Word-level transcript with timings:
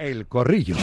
El 0.00 0.26
Corrillo. 0.28 0.76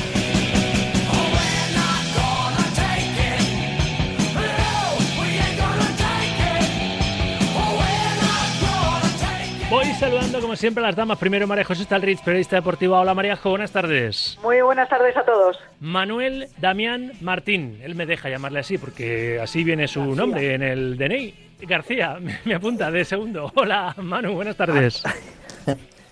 Voy 9.72 9.86
saludando 10.00 10.40
como 10.40 10.56
siempre 10.56 10.84
a 10.84 10.88
las 10.88 10.96
damas. 10.96 11.18
Primero 11.18 11.48
María 11.48 11.64
José 11.64 11.84
Stalrich, 11.84 12.24
periodista 12.24 12.58
deportiva. 12.58 13.02
Hola 13.02 13.16
María 13.16 13.36
Jo, 13.38 13.50
buenas 13.50 13.72
tardes. 13.72 14.38
Muy 14.44 14.62
buenas 14.62 14.88
tardes 14.88 15.18
a 15.18 15.26
todos. 15.26 15.58
Manuel 15.80 16.50
Damián 16.60 17.14
Martín. 17.20 17.80
Él 17.82 17.96
me 17.96 18.06
deja 18.06 18.30
llamarle 18.30 18.60
así 18.60 18.78
porque 18.78 19.40
así 19.42 19.64
viene 19.64 19.88
su 19.88 20.14
nombre 20.14 20.54
en 20.54 20.62
el 20.62 20.96
DNI. 20.96 21.34
García, 21.62 22.20
me 22.46 22.54
apunta 22.54 22.92
de 22.92 23.04
segundo. 23.04 23.52
Hola 23.56 23.96
Manu, 23.98 24.34
buenas 24.34 24.56
tardes. 24.56 25.04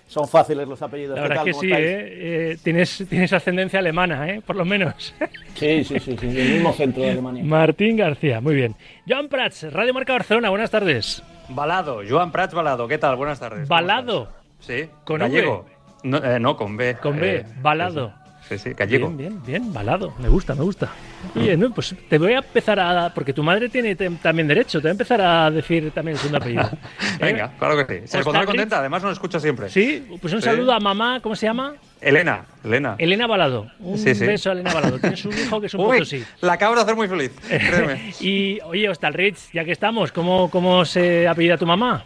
Son 0.06 0.28
fáciles 0.28 0.68
los 0.68 0.80
apellidos. 0.82 1.16
La 1.16 1.22
verdad 1.22 1.48
es 1.48 1.56
que 1.56 1.60
sí, 1.60 1.72
¿eh? 1.72 2.52
Eh, 2.52 2.58
tienes, 2.62 3.04
tienes 3.08 3.32
ascendencia 3.32 3.80
alemana, 3.80 4.28
¿eh? 4.28 4.40
por 4.46 4.54
lo 4.54 4.64
menos. 4.64 5.14
Sí, 5.54 5.82
sí, 5.84 5.98
sí, 5.98 6.16
sí, 6.18 6.26
el 6.26 6.52
mismo 6.54 6.72
centro 6.72 7.02
de 7.02 7.10
Alemania. 7.10 7.42
Martín 7.44 7.96
García, 7.96 8.40
muy 8.40 8.54
bien. 8.54 8.76
Joan 9.08 9.28
Prats, 9.28 9.72
Radio 9.72 9.92
Marca 9.94 10.12
Barcelona, 10.12 10.50
buenas 10.50 10.70
tardes. 10.70 11.22
Balado, 11.48 12.02
Joan 12.08 12.30
Prats 12.30 12.54
Balado, 12.54 12.86
¿qué 12.86 12.98
tal? 12.98 13.16
Buenas 13.16 13.40
tardes. 13.40 13.68
¿Balado? 13.68 14.28
Sí, 14.60 14.88
¿Con 15.04 15.18
gallego. 15.18 15.66
No, 16.04 16.18
eh, 16.18 16.38
no, 16.38 16.56
con 16.56 16.76
B. 16.76 16.96
Con 17.02 17.18
B, 17.18 17.36
Eh, 17.38 17.44
balado. 17.60 18.12
Sí, 18.48 18.58
sí, 18.58 18.70
gallego. 18.74 19.08
Bien, 19.08 19.42
bien, 19.42 19.42
bien, 19.44 19.72
balado. 19.72 20.14
Me 20.20 20.28
gusta, 20.28 20.54
me 20.54 20.62
gusta. 20.62 20.88
Oye, 21.34 21.56
no, 21.56 21.70
pues 21.74 21.94
te 22.08 22.16
voy 22.16 22.32
a 22.34 22.38
empezar 22.38 22.78
a. 22.78 23.12
Porque 23.12 23.32
tu 23.32 23.42
madre 23.42 23.68
tiene 23.68 23.96
también 23.96 24.46
derecho. 24.46 24.78
Te 24.78 24.82
voy 24.82 24.90
a 24.90 24.92
empezar 24.92 25.20
a 25.20 25.50
decir 25.50 25.90
también 25.90 26.12
el 26.14 26.18
segundo 26.18 26.38
apellido. 26.38 26.70
Venga, 27.20 27.46
¿Eh? 27.46 27.50
claro 27.58 27.84
que 27.86 28.00
sí. 28.02 28.06
Se 28.06 28.22
pondrá 28.22 28.46
contenta, 28.46 28.78
además 28.78 29.02
nos 29.02 29.12
escucha 29.14 29.40
siempre. 29.40 29.68
Sí, 29.68 30.06
pues 30.20 30.32
un 30.32 30.40
Sí. 30.40 30.44
saludo 30.44 30.72
a 30.72 30.78
mamá, 30.78 31.18
¿cómo 31.20 31.34
se 31.34 31.46
llama? 31.46 31.74
Elena, 32.00 32.44
Elena. 32.62 32.94
Elena 32.98 33.26
Balado. 33.26 33.66
Un 33.80 33.98
Sí, 33.98 34.14
sí. 34.14 34.24
beso 34.24 34.50
a 34.50 34.52
Elena 34.52 34.72
Balado. 34.72 34.98
Tienes 35.00 35.24
un 35.24 35.32
hijo 35.32 35.60
que 35.60 35.66
es 35.66 35.74
un 35.74 35.80
Uy, 35.80 35.92
potosí. 35.98 36.24
la 36.42 36.52
acabo 36.52 36.76
de 36.76 36.82
hacer 36.82 36.94
muy 36.94 37.08
feliz, 37.08 37.32
créeme. 37.48 38.12
Y, 38.20 38.60
oye, 38.60 38.88
Hostalrich, 38.88 39.50
ya 39.52 39.64
que 39.64 39.72
estamos, 39.72 40.12
¿cómo, 40.12 40.48
cómo 40.50 40.84
se 40.84 41.26
apellida 41.26 41.56
tu 41.58 41.66
mamá? 41.66 42.04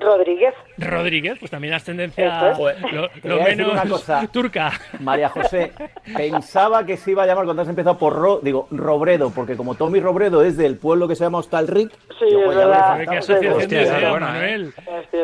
Rodríguez. 0.00 0.54
Rodríguez, 0.78 1.38
pues 1.38 1.50
también 1.50 1.74
ascendencia 1.74 2.50
es. 2.52 2.58
lo, 2.58 3.08
Te 3.08 3.28
lo 3.28 3.36
voy 3.36 3.44
a 3.44 3.48
decir 3.48 3.56
menos 3.66 3.72
una 3.72 3.86
cosa. 3.88 4.26
turca. 4.32 4.72
María 5.00 5.28
José, 5.28 5.72
pensaba 6.16 6.84
que 6.84 6.96
se 6.96 7.12
iba 7.12 7.22
a 7.22 7.26
llamar 7.26 7.44
cuando 7.44 7.62
has 7.62 7.68
empezado 7.68 7.98
por 7.98 8.14
Ro, 8.14 8.40
digo, 8.42 8.66
Robredo, 8.70 9.30
porque 9.30 9.56
como 9.56 9.74
Tommy 9.74 10.00
Robredo 10.00 10.42
es 10.44 10.56
del 10.56 10.76
pueblo 10.76 11.08
que 11.08 11.14
se 11.16 11.24
llama 11.24 11.38
Hostalric, 11.38 11.90
Sí, 12.18 12.26
pues 12.44 12.56
verdad. 12.56 12.92
Joder, 12.92 13.08
qué 13.08 13.16
asociación 13.18 13.52
Hostia, 13.54 13.78
de 13.78 13.84
ideas, 13.84 14.10
buena, 14.10 14.26
¿eh? 14.28 14.32
Manuel. 14.32 14.74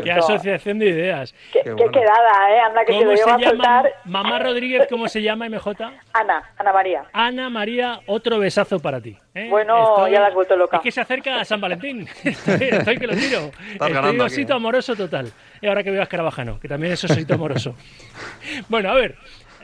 Qué 0.02 0.12
asociación 0.12 0.78
de 0.78 0.86
ideas. 0.86 1.34
Qué, 1.52 1.60
Qué 1.60 1.64
qué 1.64 1.70
bueno. 1.72 1.92
quedada, 1.92 2.50
¿eh? 2.54 2.60
Anda, 2.60 2.84
que 2.84 2.92
se 2.92 2.98
¿Cómo 2.98 3.10
lo 3.10 3.16
se 3.16 3.24
lleva 3.24 3.34
a 3.34 3.38
llama? 3.38 3.82
Mamá 4.04 4.38
Rodríguez, 4.40 4.86
¿cómo 4.90 5.08
se 5.08 5.22
llama 5.22 5.48
MJ? 5.48 5.68
Ana, 6.12 6.42
Ana 6.58 6.72
María. 6.72 7.04
Ana 7.12 7.48
María, 7.50 8.00
otro 8.06 8.38
besazo 8.38 8.80
para 8.80 9.00
ti. 9.00 9.16
¿eh? 9.34 9.48
Bueno, 9.48 10.08
ya 10.08 10.20
la 10.20 10.26
has 10.28 10.34
vuelto 10.34 10.56
loca. 10.56 10.76
Es 10.78 10.82
que 10.82 10.90
se 10.90 11.00
acerca 11.00 11.40
a 11.40 11.44
San 11.44 11.60
Valentín. 11.60 12.06
Estoy, 12.24 12.68
estoy 12.70 12.98
que 12.98 13.06
lo 13.06 13.14
tiro. 13.14 13.50
Estoy 13.72 13.92
ganando 13.92 14.24
aquí, 14.24 14.32
osito 14.34 14.52
¿eh? 14.52 14.56
amoroso 14.56 14.96
total. 14.96 15.30
Y 15.60 15.66
ahora 15.66 15.82
que 15.82 15.90
veo 15.90 16.00
a 16.00 16.04
Escarabajano, 16.04 16.58
que 16.58 16.68
también 16.68 16.92
es 16.92 17.04
osito 17.04 17.34
amoroso. 17.34 17.74
bueno, 18.68 18.90
a 18.90 18.94
ver. 18.94 19.16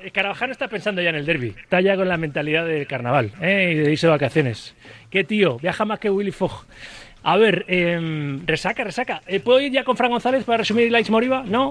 Escarabajano 0.04 0.52
está 0.52 0.68
pensando 0.68 1.02
ya 1.02 1.08
en 1.08 1.16
el 1.16 1.26
derby. 1.26 1.54
Está 1.58 1.80
ya 1.80 1.96
con 1.96 2.06
la 2.06 2.16
mentalidad 2.16 2.66
del 2.66 2.86
carnaval 2.86 3.32
¿eh? 3.40 3.72
y 3.72 3.74
de 3.76 3.92
irse 3.92 4.06
de 4.06 4.10
vacaciones. 4.10 4.74
Qué 5.10 5.24
tío, 5.24 5.58
viaja 5.58 5.84
más 5.84 5.98
que 5.98 6.10
Willy 6.10 6.32
Fogg. 6.32 6.64
A 7.22 7.36
ver, 7.36 7.64
em, 7.66 8.46
resaca, 8.46 8.84
resaca. 8.84 9.20
Eh, 9.26 9.40
¿Puedo 9.40 9.60
ir 9.60 9.72
ya 9.72 9.82
con 9.82 9.96
Fran 9.96 10.10
González 10.10 10.44
para 10.44 10.58
resumir 10.58 10.92
Laix 10.92 11.10
Moriba? 11.10 11.42
No. 11.44 11.70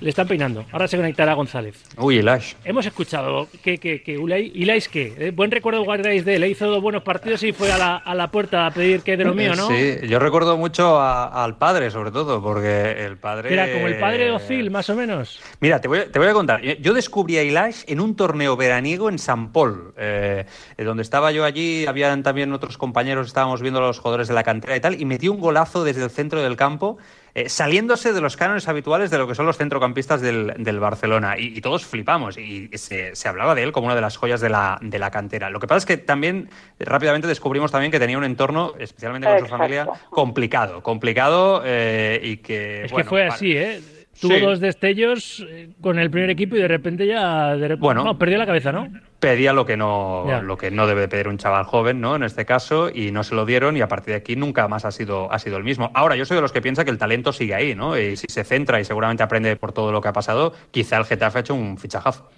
Le 0.00 0.08
están 0.08 0.26
peinando. 0.26 0.64
Ahora 0.72 0.88
se 0.88 0.96
conectará 0.96 1.34
González. 1.34 1.82
Uy, 1.98 2.18
el 2.18 2.28
Ash. 2.28 2.54
Hemos 2.64 2.86
escuchado 2.86 3.48
que, 3.62 3.76
que, 3.76 4.02
que 4.02 4.16
Ulay, 4.16 4.50
Ilais, 4.54 4.88
¿qué? 4.88 5.12
Eh, 5.18 5.30
buen 5.30 5.50
recuerdo 5.50 5.84
guardáis 5.84 6.24
de 6.24 6.36
él. 6.36 6.40
Le 6.40 6.48
hizo 6.48 6.66
dos 6.68 6.80
buenos 6.80 7.02
partidos 7.02 7.42
y 7.42 7.52
fue 7.52 7.70
a 7.70 7.76
la, 7.76 7.96
a 7.96 8.14
la 8.14 8.30
puerta 8.30 8.66
a 8.66 8.70
pedir 8.70 9.02
que 9.02 9.18
de 9.18 9.24
lo 9.24 9.34
mío, 9.34 9.54
¿no? 9.54 9.68
Sí, 9.68 9.96
yo 10.08 10.18
recuerdo 10.18 10.56
mucho 10.56 10.98
a- 10.98 11.44
al 11.44 11.58
padre, 11.58 11.90
sobre 11.90 12.10
todo, 12.12 12.42
porque 12.42 13.04
el 13.04 13.18
padre... 13.18 13.52
Era 13.52 13.70
como 13.70 13.88
el 13.88 13.98
padre 13.98 14.24
de 14.24 14.30
Ozil, 14.30 14.70
más 14.70 14.88
o 14.88 14.94
menos. 14.94 15.38
Mira, 15.60 15.82
te 15.82 15.88
voy, 15.88 15.98
a- 15.98 16.10
te 16.10 16.18
voy 16.18 16.28
a 16.28 16.32
contar. 16.32 16.62
Yo 16.62 16.94
descubrí 16.94 17.36
a 17.36 17.42
Ilash 17.42 17.82
en 17.86 18.00
un 18.00 18.16
torneo 18.16 18.56
veraniego 18.56 19.10
en 19.10 19.18
San 19.18 19.52
Paul, 19.52 19.92
eh, 19.98 20.46
eh, 20.78 20.84
donde 20.84 21.02
estaba 21.02 21.30
yo 21.30 21.44
allí, 21.44 21.84
habían 21.86 22.22
también 22.22 22.54
otros 22.54 22.78
compañeros, 22.78 23.26
estábamos 23.26 23.60
viendo 23.60 23.80
a 23.80 23.86
los 23.86 23.98
jugadores 23.98 24.28
de 24.28 24.34
la 24.34 24.44
cantera 24.44 24.74
y 24.76 24.80
tal, 24.80 24.98
y 24.98 25.04
metió 25.04 25.30
un 25.30 25.40
golazo 25.40 25.84
desde 25.84 26.02
el 26.04 26.10
centro 26.10 26.40
del 26.42 26.56
campo, 26.56 26.96
eh, 27.34 27.48
saliéndose 27.48 28.12
de 28.12 28.20
los 28.20 28.36
cánones 28.36 28.68
habituales 28.68 29.10
de 29.10 29.18
lo 29.18 29.26
que 29.28 29.34
son 29.34 29.46
los 29.46 29.56
centrocampistas 29.56 30.20
del, 30.20 30.54
del 30.58 30.80
Barcelona. 30.80 31.38
Y, 31.38 31.56
y 31.56 31.60
todos 31.60 31.84
flipamos, 31.84 32.38
y 32.38 32.68
se, 32.74 33.14
se 33.14 33.28
hablaba 33.28 33.54
de 33.54 33.62
él 33.62 33.72
como 33.72 33.86
una 33.86 33.94
de 33.94 34.00
las 34.00 34.16
joyas 34.16 34.40
de 34.40 34.48
la, 34.50 34.78
de 34.80 34.98
la 34.98 35.10
cantera. 35.10 35.50
Lo 35.50 35.60
que 35.60 35.66
pasa 35.66 35.78
es 35.78 35.86
que 35.86 35.96
también 35.96 36.48
eh, 36.78 36.84
rápidamente 36.84 37.28
descubrimos 37.28 37.70
también 37.72 37.92
que 37.92 37.98
tenía 37.98 38.18
un 38.18 38.24
entorno, 38.24 38.74
especialmente 38.78 39.28
con 39.28 39.40
su 39.40 39.46
familia, 39.46 39.88
complicado, 40.10 40.82
complicado 40.82 41.62
eh, 41.64 42.20
y 42.22 42.36
que... 42.38 42.84
Es 42.84 42.92
bueno, 42.92 43.04
que 43.04 43.08
fue 43.08 43.22
para- 43.22 43.34
así, 43.34 43.56
¿eh? 43.56 43.80
Tuvo 44.20 44.34
Sí. 44.34 44.40
dos 44.40 44.60
destellos 44.60 45.46
eh, 45.48 45.70
con 45.80 45.98
el 45.98 46.10
primer 46.10 46.28
equipo 46.30 46.54
y 46.56 46.60
de 46.60 46.68
repente 46.68 47.06
ya... 47.06 47.56
de 47.56 47.74
Bueno. 47.76 48.04
no, 48.04 48.18
perdió 48.18 48.36
la 48.38 48.46
cabeza, 48.46 48.70
¿no? 48.72 48.88
pedía 49.18 49.52
lo 49.52 49.66
que 49.66 49.76
no 49.76 50.24
Ya. 50.28 50.40
lo 50.40 50.56
que 50.56 50.70
no 50.70 50.86
debe 50.86 51.06
pedir 51.08 51.28
un 51.28 51.36
chaval 51.38 51.64
joven, 51.64 52.00
¿no? 52.00 52.16
En 52.16 52.22
este 52.22 52.44
caso 52.46 52.90
y 52.92 53.10
no 53.12 53.22
se 53.22 53.34
lo 53.34 53.44
dieron 53.44 53.76
y 53.76 53.80
a 53.82 53.88
partir 53.88 54.12
de 54.12 54.18
aquí 54.18 54.34
nunca 54.36 54.66
más 54.68 54.84
ha 54.84 54.90
sido 54.90 55.30
ha 55.32 55.38
sido 55.38 55.56
el 55.58 55.64
mismo. 55.64 55.90
Ahora 55.94 56.16
yo 56.16 56.24
soy 56.24 56.36
de 56.36 56.40
los 56.42 56.52
que 56.52 56.62
piensa 56.62 56.84
que 56.84 56.90
el 56.90 56.98
talento 56.98 57.32
sigue 57.32 57.54
ahí, 57.54 57.74
¿no? 57.74 57.98
Y 57.98 58.16
si 58.16 58.26
se 58.28 58.44
centra 58.44 58.80
y 58.80 58.84
seguramente 58.84 59.22
aprende 59.22 59.56
por 59.56 59.72
todo 59.72 59.92
lo 59.92 60.00
que 60.00 60.08
ha 60.08 60.12
pasado, 60.14 60.54
quizá 60.70 60.96
el 60.98 61.04
Getafe 61.04 61.38
ha 61.38 61.40
hecho 61.42 61.54
un 61.54 61.76
fichajazo. 61.78 62.30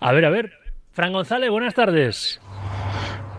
A 0.00 0.12
ver, 0.12 0.24
a 0.24 0.30
ver. 0.30 0.52
Fran 0.92 1.12
González, 1.12 1.50
buenas 1.50 1.74
tardes. 1.74 2.40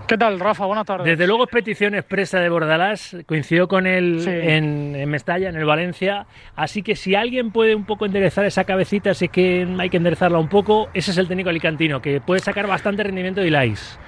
¿Qué 0.07 0.17
tal, 0.19 0.39
Rafa? 0.39 0.65
Buenas 0.67 0.85
tardes. 0.85 1.05
Desde 1.07 1.25
luego 1.25 1.45
es 1.45 1.49
petición 1.49 1.95
expresa 1.95 2.39
de 2.39 2.47
Bordalás, 2.49 3.17
coincidió 3.25 3.67
con 3.67 3.87
él 3.87 4.19
Sí. 4.21 4.29
en, 4.29 4.95
en 4.95 5.09
Mestalla, 5.09 5.49
en 5.49 5.55
el 5.55 5.65
Valencia, 5.65 6.27
así 6.55 6.83
que 6.83 6.95
si 6.95 7.15
alguien 7.15 7.51
puede 7.51 7.73
un 7.73 7.85
poco 7.85 8.05
enderezar 8.05 8.45
esa 8.45 8.65
cabecita, 8.65 9.15
si 9.15 9.25
es 9.25 9.31
que 9.31 9.67
hay 9.79 9.89
que 9.89 9.97
enderezarla 9.97 10.37
un 10.37 10.47
poco, 10.47 10.89
ese 10.93 11.09
es 11.09 11.17
el 11.17 11.27
técnico 11.27 11.49
alicantino, 11.49 12.01
que 12.03 12.21
puede 12.21 12.39
sacar 12.39 12.67
bastante 12.67 13.01
rendimiento 13.03 13.41
de 13.41 13.47
Ilais. 13.47 13.99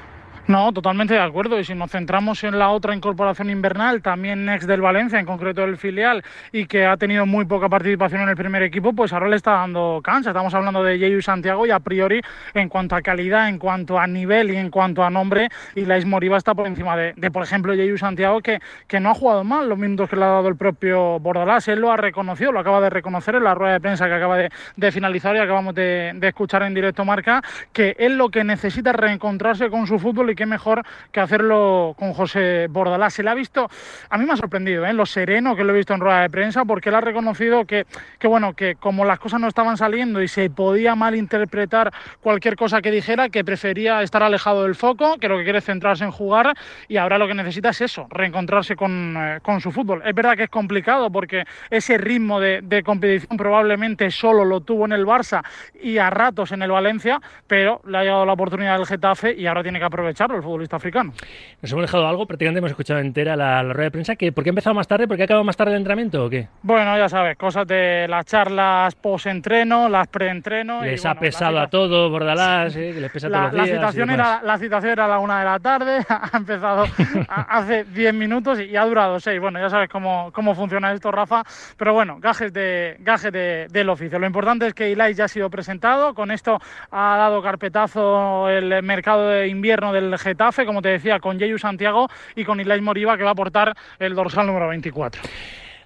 No, 0.48 0.72
totalmente 0.72 1.14
de 1.14 1.20
acuerdo. 1.20 1.60
Y 1.60 1.66
si 1.66 1.76
nos 1.76 1.92
centramos 1.92 2.42
en 2.46 2.58
la 2.58 2.70
otra 2.70 2.96
incorporación 2.96 3.50
invernal, 3.50 4.02
también 4.02 4.48
ex 4.48 4.66
del 4.66 4.80
Valencia, 4.80 5.20
en 5.20 5.26
concreto 5.26 5.62
del 5.62 5.78
filial, 5.78 6.24
y 6.54 6.68
que 6.68 6.86
ha 6.86 6.96
tenido 6.96 7.26
muy 7.26 7.44
poca 7.44 7.68
participación 7.68 8.22
en 8.22 8.30
el 8.30 8.38
primer 8.38 8.64
equipo, 8.64 8.94
pues 8.94 9.12
ahora 9.12 9.28
le 9.28 9.36
está 9.36 9.52
dando 9.52 10.00
cansa. 10.02 10.30
Estamos 10.30 10.54
hablando 10.54 10.84
de 10.84 11.00
Yeyu 11.00 11.22
Santiago 11.22 11.66
y 11.66 11.72
a 11.72 11.82
priori, 11.82 12.22
en 12.54 12.70
cuanto 12.70 12.96
a 12.96 13.02
calidad, 13.02 13.50
en 13.50 13.60
cuanto 13.60 14.00
a 14.00 14.08
nivel 14.08 14.52
y 14.52 14.56
en 14.56 14.70
cuanto 14.70 15.04
a 15.04 15.10
nombre, 15.10 15.50
Ilais 15.76 16.06
Moriba 16.06 16.38
está 16.38 16.56
por 16.56 16.66
encima 16.66 16.96
de, 16.96 17.14
de, 17.18 17.30
por 17.30 17.44
ejemplo, 17.44 17.74
Yeyu 17.74 17.98
Santiago, 17.98 18.40
que, 18.40 18.62
que 18.88 19.02
no 19.02 19.10
ha 19.10 19.14
jugado 19.14 19.44
mal 19.44 19.68
los 19.68 19.78
minutos 19.78 20.10
que 20.10 20.16
le 20.16 20.24
ha 20.24 20.28
dado 20.28 20.48
el 20.48 20.56
propio 20.56 21.20
Bordalás. 21.20 21.68
Él 21.68 21.82
lo 21.82 21.92
ha 21.92 21.98
reconocido, 21.98 22.54
lo 22.54 22.62
acaba 22.62 22.80
de 22.80 22.90
reconocer 22.90 23.36
en 23.36 23.44
la 23.44 23.54
rueda 23.54 23.74
de 23.74 23.82
prensa 23.82 24.08
que 24.08 24.14
acaba 24.14 24.38
de, 24.38 24.92
finalizar 24.94 25.36
y 25.36 25.40
acabamos 25.40 25.76
de, 25.76 26.18
escuchar 26.22 26.64
en 26.64 26.74
directo 26.74 27.04
marca, 27.04 27.42
que 27.74 27.98
él 28.00 28.18
lo 28.18 28.30
que 28.30 28.46
necesita 28.46 28.92
es 28.92 28.96
reencontrarse 28.96 29.70
con 29.70 29.88
su 29.88 30.00
fútbol 30.00 30.30
y 30.30 30.37
qué 30.38 30.46
mejor 30.46 30.84
que 31.12 31.20
hacerlo 31.20 31.94
con 32.00 32.14
José 32.14 32.68
Bordalás. 32.70 33.14
Se 33.14 33.24
le 33.24 33.30
ha 33.30 33.34
visto, 33.34 33.70
a 34.10 34.18
mí 34.18 34.26
me 34.26 34.32
ha 34.32 34.38
sorprendido, 34.38 34.86
¿eh? 34.86 34.94
lo 34.94 35.06
sereno 35.06 35.58
que 35.58 35.66
lo 35.66 35.74
he 35.74 35.78
visto 35.78 35.94
en 35.94 36.00
rueda 36.00 36.22
de 36.22 36.30
prensa, 36.30 36.64
porque 36.64 36.88
él 36.88 36.96
ha 36.96 37.02
reconocido 37.02 37.66
que, 37.66 37.86
que, 38.20 38.28
bueno, 38.28 38.54
que 38.54 38.76
como 38.76 39.04
las 39.04 39.20
cosas 39.20 39.42
no 39.42 39.50
estaban 39.50 39.76
saliendo 39.76 40.22
y 40.22 40.30
se 40.30 40.50
podía 40.50 40.96
malinterpretar 40.96 41.92
cualquier 42.22 42.56
cosa 42.56 42.82
que 42.82 42.92
dijera, 42.92 43.28
que 43.28 43.44
prefería 43.44 44.02
estar 44.02 44.24
alejado 44.24 44.64
del 44.64 44.76
foco, 44.76 45.18
que 45.18 45.28
lo 45.28 45.38
que 45.38 45.44
quiere 45.44 45.60
es 45.60 45.66
centrarse 45.66 46.04
en 46.04 46.12
jugar 46.12 46.54
y 46.88 46.98
ahora 46.98 47.18
lo 47.18 47.28
que 47.28 47.34
necesita 47.34 47.70
es 47.70 47.82
eso, 47.82 48.08
reencontrarse 48.10 48.76
con, 48.76 49.16
eh, 49.18 49.40
con 49.42 49.60
su 49.60 49.72
fútbol. 49.72 50.02
Es 50.06 50.14
verdad 50.14 50.38
que 50.38 50.44
es 50.44 50.50
complicado 50.50 51.12
porque 51.12 51.44
ese 51.70 51.98
ritmo 51.98 52.40
de, 52.40 52.62
de 52.62 52.84
competición 52.84 53.38
probablemente 53.38 54.12
solo 54.12 54.46
lo 54.46 54.62
tuvo 54.62 54.86
en 54.86 54.92
el 54.92 55.06
Barça 55.06 55.44
y 55.82 55.98
a 55.98 56.10
ratos 56.10 56.52
en 56.52 56.62
el 56.62 56.72
Valencia, 56.72 57.20
pero 57.48 57.82
le 57.88 57.98
ha 57.98 58.04
llegado 58.04 58.26
la 58.26 58.34
oportunidad 58.34 58.78
del 58.78 58.86
Getafe 58.86 59.34
y 59.34 59.48
ahora 59.48 59.64
tiene 59.64 59.80
que 59.80 59.86
aprovecharlo 59.86 60.27
el 60.36 60.44
futbolista 60.44 60.76
africano. 60.76 61.14
Nos 61.62 61.72
hemos 61.72 61.84
dejado 61.84 62.08
algo, 62.08 62.26
prácticamente 62.26 62.60
hemos 62.60 62.72
escuchado 62.72 63.00
entera 63.00 63.36
la, 63.36 63.64
la 63.64 63.74
rueda 63.74 63.86
de 63.86 63.92
prensa. 63.92 64.16
Que, 64.16 64.32
¿Por 64.32 64.44
qué 64.44 64.50
ha 64.50 64.52
empezado 64.52 64.74
más 64.74 64.88
tarde? 64.88 65.08
¿Por 65.08 65.16
qué 65.18 65.24
ha 65.24 65.26
acabado 65.26 65.44
más 65.44 65.56
tarde 65.58 65.72
el 65.72 65.78
entrenamiento 65.78 66.26
o 66.26 66.30
qué? 66.30 66.48
Bueno, 66.62 66.98
ya 66.98 67.08
sabes, 67.10 67.38
cosas 67.38 67.66
de 67.68 68.06
las 68.10 68.26
charlas 68.26 68.96
post-entreno, 68.96 69.90
las 69.90 70.08
pre-entreno. 70.08 70.82
Les 70.84 71.04
y, 71.04 71.08
ha 71.08 71.12
bueno, 71.12 71.22
pesado 71.22 71.52
la 71.54 71.64
a 71.64 71.68
todos, 71.70 72.12
Bordalás, 72.12 72.76
eh, 72.76 72.92
que 72.94 73.02
les 73.02 73.12
pesa 73.12 73.30
La, 73.30 73.40
todos 73.50 73.54
la 73.54 73.58
los 73.60 73.66
días. 73.68 73.78
y 73.78 73.80
citación 73.80 74.10
era, 74.10 74.42
la 74.44 74.58
citación 74.58 74.92
era 74.92 75.06
a 75.06 75.08
la 75.08 75.20
una 75.20 75.40
de 75.40 75.46
la 75.46 75.60
tarde, 75.60 76.00
ha 76.10 76.38
empezado 76.38 76.86
a- 77.30 77.42
hace 77.58 77.84
10 77.86 78.14
minutos 78.14 78.60
y 78.60 78.76
ha 78.76 78.86
durado 78.86 79.20
6. 79.20 79.40
Bueno, 79.40 79.60
ya 79.60 79.70
sabes 79.70 79.90
cómo, 79.90 80.32
cómo 80.34 80.56
funciona 80.56 80.92
esto, 80.94 81.12
Rafa. 81.12 81.44
Pero 81.78 81.94
bueno, 81.94 82.18
gajes, 82.20 82.54
de, 82.54 82.96
gajes 83.00 83.32
de- 83.32 83.68
del 83.70 83.90
oficio. 83.90 84.20
Lo 84.20 84.28
importante 84.28 84.68
es 84.68 84.74
que 84.74 84.90
Ilai 84.92 85.14
ya 85.14 85.26
ha 85.26 85.28
sido 85.28 85.50
presentado. 85.50 86.14
Con 86.14 86.32
esto 86.32 86.60
ha 86.92 87.18
dado 87.18 87.42
carpetazo 87.42 88.50
el 88.50 88.82
mercado 88.84 89.30
de 89.30 89.48
invierno 89.48 89.94
del 89.94 90.17
Getafe, 90.18 90.66
como 90.66 90.82
te 90.82 90.90
decía, 90.90 91.20
con 91.20 91.40
Yeyu 91.40 91.58
Santiago 91.58 92.08
y 92.36 92.44
con 92.44 92.60
Ilai 92.60 92.82
Moriba, 92.82 93.18
que 93.18 93.24
va 93.24 93.30
a 93.30 93.34
aportar 93.34 93.74
el 94.00 94.16
dorsal 94.16 94.48
número 94.48 94.68
24. 94.68 95.22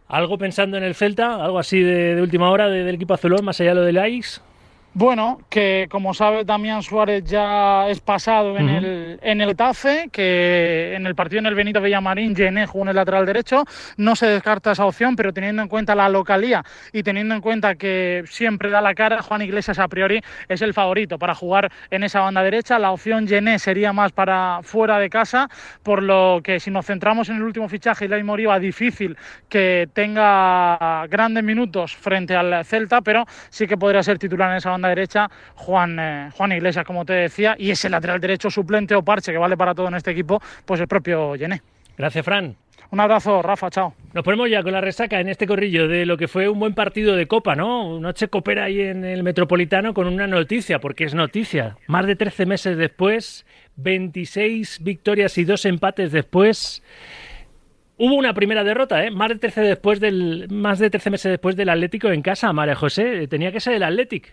¿Algo 0.07 0.37
pensando 0.37 0.77
en 0.77 0.83
el 0.83 0.95
Celta? 0.95 1.43
¿Algo 1.43 1.57
así 1.59 1.81
de, 1.81 2.21
última 2.21 2.49
hora 2.49 2.67
de- 2.67 2.83
del 2.83 2.95
equipo 2.95 3.13
azulón, 3.13 3.45
más 3.45 3.59
allá 3.61 3.69
de 3.71 3.75
lo 3.75 3.81
del 3.83 3.97
Aix? 3.97 4.41
Bueno, 4.93 5.39
que 5.49 5.87
como 5.89 6.13
sabe 6.13 6.43
Damián 6.43 6.83
Suárez 6.83 7.23
ya 7.23 7.87
es 7.87 8.01
pasado 8.01 8.57
en, 8.57 8.67
el, 8.67 9.19
en 9.21 9.39
el 9.39 9.55
TAFE, 9.55 10.09
que 10.11 10.95
en 10.97 11.07
el 11.07 11.15
partido 11.15 11.39
en 11.39 11.45
el 11.45 11.55
Benito 11.55 11.79
Villamarín 11.79 12.35
Gené 12.35 12.67
jugó 12.67 12.83
en 12.83 12.89
el 12.89 12.97
lateral 12.97 13.25
derecho, 13.25 13.63
no 13.95 14.17
se 14.17 14.27
descarta 14.27 14.73
esa 14.73 14.85
opción, 14.85 15.15
pero 15.15 15.31
teniendo 15.31 15.61
en 15.61 15.69
cuenta 15.69 15.95
la 15.95 16.09
localía 16.09 16.65
y 16.91 17.03
teniendo 17.03 17.33
en 17.33 17.39
cuenta 17.39 17.75
que 17.75 18.25
siempre 18.27 18.69
da 18.69 18.81
la 18.81 18.93
cara, 18.93 19.21
Juan 19.21 19.41
Iglesias 19.41 19.79
a 19.79 19.87
priori 19.87 20.21
es 20.49 20.61
el 20.61 20.73
favorito 20.73 21.17
para 21.17 21.35
jugar 21.35 21.71
en 21.89 22.03
esa 22.03 22.19
banda 22.19 22.43
derecha, 22.43 22.77
la 22.77 22.91
opción 22.91 23.29
Gené 23.29 23.59
sería 23.59 23.93
más 23.93 24.11
para 24.11 24.59
fuera 24.61 24.99
de 24.99 25.09
casa, 25.09 25.47
por 25.83 26.03
lo 26.03 26.41
que 26.43 26.59
si 26.59 26.69
nos 26.69 26.85
centramos 26.85 27.29
en 27.29 27.37
el 27.37 27.43
último 27.43 27.69
fichaje, 27.69 28.05
Ilai 28.05 28.23
Moriba, 28.23 28.59
difícil 28.59 29.15
que 29.47 29.87
tenga 29.93 31.07
grandes 31.07 31.45
minutos 31.45 31.95
frente 31.95 32.35
al 32.35 32.65
Celta, 32.65 32.99
pero 32.99 33.25
sí 33.49 33.67
que 33.67 33.77
podría 33.77 34.03
ser 34.03 34.19
titular 34.19 34.51
en 34.51 34.57
esa 34.57 34.71
banda 34.71 34.80
derecha 34.89 35.29
Juan, 35.55 35.97
eh, 35.99 36.29
Juan 36.35 36.51
Iglesias, 36.51 36.85
como 36.85 37.05
te 37.05 37.13
decía, 37.13 37.55
y 37.57 37.71
ese 37.71 37.89
lateral 37.89 38.19
derecho 38.19 38.49
suplente 38.49 38.95
o 38.95 39.03
parche 39.03 39.31
que 39.31 39.37
vale 39.37 39.57
para 39.57 39.73
todo 39.73 39.87
en 39.87 39.95
este 39.95 40.11
equipo, 40.11 40.41
pues 40.65 40.79
el 40.79 40.87
propio 40.87 41.35
Yené. 41.35 41.61
Gracias, 41.97 42.25
Fran. 42.25 42.55
Un 42.91 42.99
abrazo, 42.99 43.41
Rafa, 43.41 43.69
chao. 43.69 43.93
Nos 44.13 44.21
ponemos 44.21 44.49
ya 44.49 44.61
con 44.63 44.73
la 44.73 44.81
resaca 44.81 45.21
en 45.21 45.29
este 45.29 45.47
corrillo 45.47 45.87
de 45.87 46.05
lo 46.05 46.17
que 46.17 46.27
fue 46.27 46.49
un 46.49 46.59
buen 46.59 46.73
partido 46.73 47.15
de 47.15 47.25
Copa, 47.25 47.55
¿no? 47.55 48.01
Noche 48.01 48.27
copera 48.27 48.65
ahí 48.65 48.81
en 48.81 49.05
el 49.05 49.23
Metropolitano 49.23 49.93
con 49.93 50.07
una 50.07 50.27
noticia, 50.27 50.79
porque 50.79 51.05
es 51.05 51.13
noticia. 51.13 51.77
Más 51.87 52.05
de 52.05 52.17
13 52.17 52.45
meses 52.45 52.77
después, 52.77 53.45
26 53.77 54.83
victorias 54.83 55.37
y 55.37 55.45
dos 55.45 55.63
empates 55.63 56.11
después. 56.11 56.83
Hubo 57.95 58.15
una 58.15 58.33
primera 58.33 58.65
derrota, 58.65 59.05
¿eh? 59.05 59.09
Más 59.09 59.29
de 59.29 59.35
13 59.35 59.61
después 59.61 60.01
del 60.01 60.47
más 60.49 60.77
de 60.77 60.89
13 60.89 61.11
meses 61.11 61.31
después 61.31 61.55
del 61.55 61.69
Atlético 61.69 62.09
en 62.09 62.21
casa, 62.21 62.51
María 62.51 62.75
José, 62.75 63.25
tenía 63.29 63.53
que 63.53 63.61
ser 63.61 63.75
el 63.75 63.83
Atlético. 63.83 64.27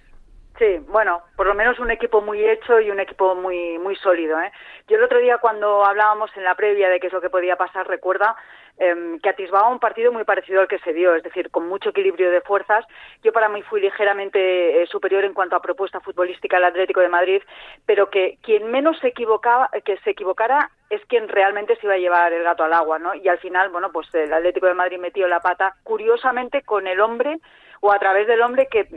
Sí, 0.58 0.78
bueno, 0.88 1.22
por 1.36 1.46
lo 1.46 1.54
menos 1.54 1.78
un 1.78 1.92
equipo 1.92 2.20
muy 2.20 2.44
hecho 2.44 2.80
y 2.80 2.90
un 2.90 2.98
equipo 2.98 3.36
muy 3.36 3.78
muy 3.78 3.94
sólido. 3.94 4.40
¿eh? 4.40 4.50
Yo 4.88 4.96
el 4.96 5.04
otro 5.04 5.20
día 5.20 5.38
cuando 5.38 5.84
hablábamos 5.84 6.36
en 6.36 6.42
la 6.42 6.56
previa 6.56 6.88
de 6.88 6.98
qué 6.98 7.06
es 7.06 7.12
lo 7.12 7.20
que 7.20 7.30
podía 7.30 7.54
pasar, 7.54 7.86
recuerda 7.86 8.34
eh, 8.76 9.18
que 9.22 9.28
atisbaba 9.28 9.68
un 9.68 9.78
partido 9.78 10.10
muy 10.10 10.24
parecido 10.24 10.60
al 10.60 10.66
que 10.66 10.80
se 10.80 10.92
dio, 10.92 11.14
es 11.14 11.22
decir, 11.22 11.52
con 11.52 11.68
mucho 11.68 11.90
equilibrio 11.90 12.32
de 12.32 12.40
fuerzas. 12.40 12.84
Yo 13.22 13.32
para 13.32 13.48
mí 13.48 13.62
fui 13.62 13.80
ligeramente 13.80 14.82
eh, 14.82 14.86
superior 14.88 15.24
en 15.24 15.32
cuanto 15.32 15.54
a 15.54 15.62
propuesta 15.62 16.00
futbolística 16.00 16.56
al 16.56 16.64
Atlético 16.64 17.00
de 17.02 17.08
Madrid, 17.08 17.42
pero 17.86 18.10
que 18.10 18.38
quien 18.42 18.68
menos 18.68 18.98
se 18.98 19.08
equivocaba, 19.08 19.70
que 19.84 19.96
se 19.98 20.10
equivocara 20.10 20.72
es 20.90 21.04
quien 21.06 21.28
realmente 21.28 21.76
se 21.76 21.86
iba 21.86 21.94
a 21.94 21.98
llevar 21.98 22.32
el 22.32 22.42
gato 22.42 22.64
al 22.64 22.72
agua, 22.72 22.98
¿no? 22.98 23.14
Y 23.14 23.28
al 23.28 23.38
final, 23.38 23.68
bueno, 23.68 23.92
pues 23.92 24.12
el 24.12 24.32
Atlético 24.32 24.66
de 24.66 24.74
Madrid 24.74 24.98
metió 24.98 25.28
la 25.28 25.38
pata, 25.38 25.76
curiosamente 25.84 26.62
con 26.62 26.88
el 26.88 26.98
hombre 27.00 27.38
o 27.80 27.92
a 27.92 27.98
través 28.00 28.26
del 28.26 28.42
hombre 28.42 28.66
que 28.68 28.88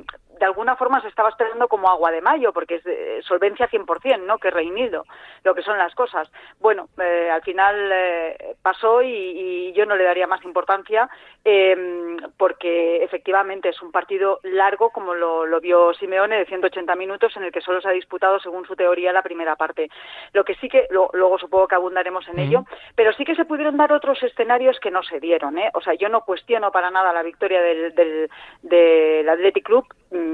de 0.41 0.45
alguna 0.45 0.75
forma 0.75 0.99
se 1.01 1.07
estaba 1.07 1.29
esperando 1.29 1.67
como 1.67 1.87
agua 1.87 2.09
de 2.09 2.19
mayo, 2.19 2.51
porque 2.51 2.77
es 2.77 2.83
de 2.83 3.21
solvencia 3.21 3.69
100%, 3.69 4.23
¿no? 4.25 4.39
Que 4.39 4.49
Reinildo, 4.49 5.05
lo 5.43 5.53
que 5.53 5.61
son 5.61 5.77
las 5.77 5.93
cosas. 5.93 6.31
Bueno, 6.59 6.89
eh, 6.99 7.29
al 7.31 7.43
final 7.43 7.91
eh, 7.93 8.55
pasó 8.59 9.03
y, 9.03 9.13
y, 9.13 9.73
yo 9.73 9.85
no 9.85 9.95
le 9.95 10.03
daría 10.03 10.25
más 10.25 10.43
importancia 10.43 11.07
eh, 11.45 12.17
porque 12.37 13.03
efectivamente 13.03 13.69
es 13.69 13.79
un 13.83 13.91
partido 13.91 14.39
largo, 14.41 14.89
como 14.89 15.13
lo, 15.13 15.45
lo, 15.45 15.61
vio 15.61 15.93
Simeone, 15.93 16.39
de 16.39 16.47
180 16.47 16.95
minutos, 16.95 17.37
en 17.37 17.43
el 17.43 17.51
que 17.51 17.61
solo 17.61 17.79
se 17.79 17.89
ha 17.89 17.91
disputado, 17.91 18.39
según 18.39 18.65
su 18.65 18.75
teoría, 18.75 19.13
la 19.13 19.21
primera 19.21 19.55
parte. 19.55 19.89
Lo 20.33 20.43
que 20.43 20.55
sí 20.55 20.69
que, 20.69 20.87
lo, 20.89 21.11
luego 21.13 21.37
supongo 21.37 21.67
que 21.67 21.75
abundaremos 21.75 22.27
en 22.29 22.39
ello, 22.39 22.65
pero 22.95 23.13
sí 23.13 23.25
que 23.25 23.35
se 23.35 23.45
pudieron 23.45 23.77
dar 23.77 23.93
otros 23.93 24.23
escenarios 24.23 24.79
que 24.79 24.89
no 24.89 25.03
se 25.03 25.19
dieron, 25.19 25.59
¿eh? 25.59 25.69
O 25.75 25.81
sea, 25.81 25.93
yo 25.93 26.09
no 26.09 26.21
cuestiono 26.21 26.71
para 26.71 26.89
nada 26.89 27.13
la 27.13 27.21
victoria 27.21 27.61
del, 27.61 27.93
del, 27.93 28.29
del 28.63 29.29
Athletic 29.29 29.65
Club, 29.65 29.85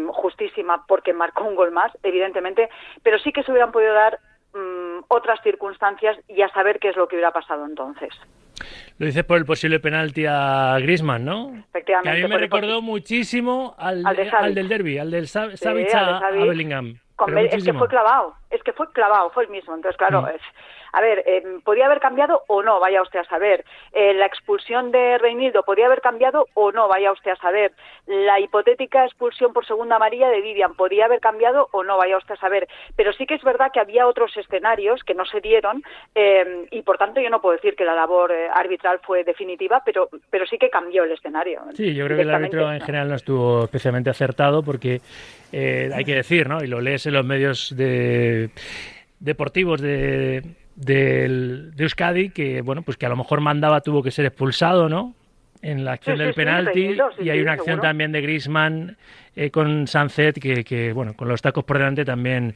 justísima 0.08 0.86
porque 0.88 1.14
marcó 1.14 1.44
un 1.44 1.56
gol 1.56 1.72
más, 1.72 1.92
evidentemente, 2.04 2.70
pero 3.04 3.20
sí 3.20 3.32
que 3.32 3.44
se 3.44 3.52
hubieran 3.52 3.72
podido 3.72 3.94
dar 3.94 4.20
mmm, 4.54 5.00
otras 5.08 5.42
circunstancias 5.44 6.18
y 6.28 6.42
a 6.42 6.50
saber 6.50 6.80
qué 6.80 6.90
es 6.90 6.96
lo 6.96 7.08
que 7.08 7.16
hubiera 7.16 7.32
pasado 7.32 7.66
entonces. 7.66 8.14
Lo 8.98 9.06
dices 9.06 9.24
por 9.24 9.38
el 9.38 9.46
posible 9.46 9.80
penalti 9.80 10.26
a 10.28 10.78
Griezmann, 10.80 11.24
¿no? 11.24 11.54
Efectivamente. 11.70 12.18
Que 12.18 12.26
a 12.26 12.28
mí 12.28 12.34
me 12.34 12.40
recordó 12.40 12.82
muchísimo 12.82 13.76
al, 13.78 14.06
al, 14.06 14.16
de 14.16 14.30
al, 14.30 14.56
del 14.56 14.68
derby, 14.68 14.98
al 14.98 15.12
del 15.12 15.28
Savic 15.28 15.58
sí, 15.58 15.96
a, 15.96 16.18
a, 16.18 16.32
Bellingham. 16.32 16.96
es 17.52 17.64
que 17.64 17.74
fue 17.74 17.88
clavado, 17.88 18.36
es 18.50 18.64
que 18.64 18.74
fue 18.74 18.92
clavado, 18.92 19.30
fue 19.30 19.44
el 19.44 19.50
mismo. 19.50 19.76
Entonces, 19.76 19.98
claro, 19.98 20.24
mm. 20.24 20.30
es, 20.30 20.42
a 20.94 21.02
ver, 21.02 21.24
eh, 21.26 21.44
¿podría 21.64 21.86
haber 21.86 22.00
cambiado 22.00 22.44
o 22.48 22.64
no? 22.64 22.80
Vaya 22.80 23.02
usted 23.02 23.20
a 23.20 23.26
saber. 23.26 23.66
Eh, 23.94 24.14
la 24.14 24.26
expulsión 24.26 24.92
de 24.92 25.18
Reinildo, 25.18 25.64
¿podría 25.64 25.88
haber 25.88 26.02
cambiado 26.02 26.48
o 26.54 26.72
no? 26.72 26.88
Vaya 26.88 27.12
usted 27.12 27.32
a 27.32 27.36
saber. 27.36 27.72
La 28.06 28.40
hipotética 28.40 29.06
expulsión 29.06 29.54
por 29.54 29.66
segunda 29.66 29.98
amarilla 29.98 30.30
de 30.30 30.42
Vivian, 30.42 30.76
¿podría 30.76 31.06
haber 31.06 31.20
cambiado 31.20 31.70
o 31.72 31.84
no? 31.84 31.98
Vaya 31.98 32.18
usted 32.18 32.36
a 32.36 32.38
saber. 32.38 32.68
Pero 32.96 33.14
sí 33.14 33.26
que 33.26 33.36
es 33.36 33.44
verdad 33.44 33.72
que 33.74 33.80
había 33.80 34.08
otros 34.08 34.36
escenarios 34.38 35.04
que 35.04 35.14
no 35.14 35.26
se 35.26 35.42
dieron 35.42 35.84
eh, 36.16 36.68
y, 36.72 36.82
por 36.82 36.98
tanto, 36.98 37.22
yo 37.22 37.30
no 37.30 37.42
puedo 37.42 37.56
decir 37.56 37.76
que 37.76 37.86
la 37.86 37.96
labor 37.96 38.32
eh, 38.32 38.48
arbitral 38.54 39.00
fue 39.04 39.24
definitiva, 39.24 39.82
pero, 39.86 40.10
pero 40.30 40.46
sí 40.46 40.58
que 40.58 40.70
cambió 40.70 41.04
el 41.04 41.12
escenario. 41.12 41.62
Sí, 41.74 41.94
yo 41.94 42.06
creo 42.06 42.18
que 42.18 42.24
el 42.24 42.34
árbitro 42.34 42.72
en 42.72 42.82
general 42.82 43.10
no 43.10 43.16
estuvo 43.16 43.64
especialmente 43.66 44.10
acertado 44.10 44.64
porque 44.64 45.02
eh, 45.52 45.90
hay 45.94 46.06
que 46.06 46.16
decir, 46.16 46.48
¿no? 46.48 46.64
Y 46.64 46.68
lo 46.68 46.82
lees 46.82 47.06
en 47.06 47.14
los 47.14 47.26
medios 47.26 47.76
de 47.76 48.50
deportivos 49.20 49.82
de 49.82 50.44
del, 50.78 51.72
de 51.76 51.84
Euskadi 51.84 52.30
que 52.30 52.62
bueno 52.62 52.84
pues 52.84 52.96
que 52.98 53.06
a 53.06 53.10
lo 53.10 53.16
mejor 53.18 53.42
mandaba 53.42 53.82
tuvo 53.82 54.02
que 54.04 54.12
ser 54.12 54.26
expulsado 54.26 54.88
no 54.88 55.14
en 55.64 55.84
la 55.84 55.94
acción 55.94 56.18
sí, 56.18 56.24
del 56.24 56.34
sí, 56.34 56.36
penalti 56.38 56.94
sí, 56.94 57.24
y 57.24 57.30
hay 57.32 57.42
una 57.42 57.54
acción 57.54 57.78
seguro. 57.78 57.90
también 57.90 58.12
de 58.12 58.22
Griezmann 58.22 58.96
eh, 59.36 59.50
con 59.50 59.88
Sanzet 59.88 60.40
que, 60.40 60.64
que, 60.64 60.94
bueno 60.94 61.16
con 61.16 61.28
los 61.28 61.42
tacos 61.42 61.64
por 61.64 61.80
delante 61.80 62.06
también 62.06 62.56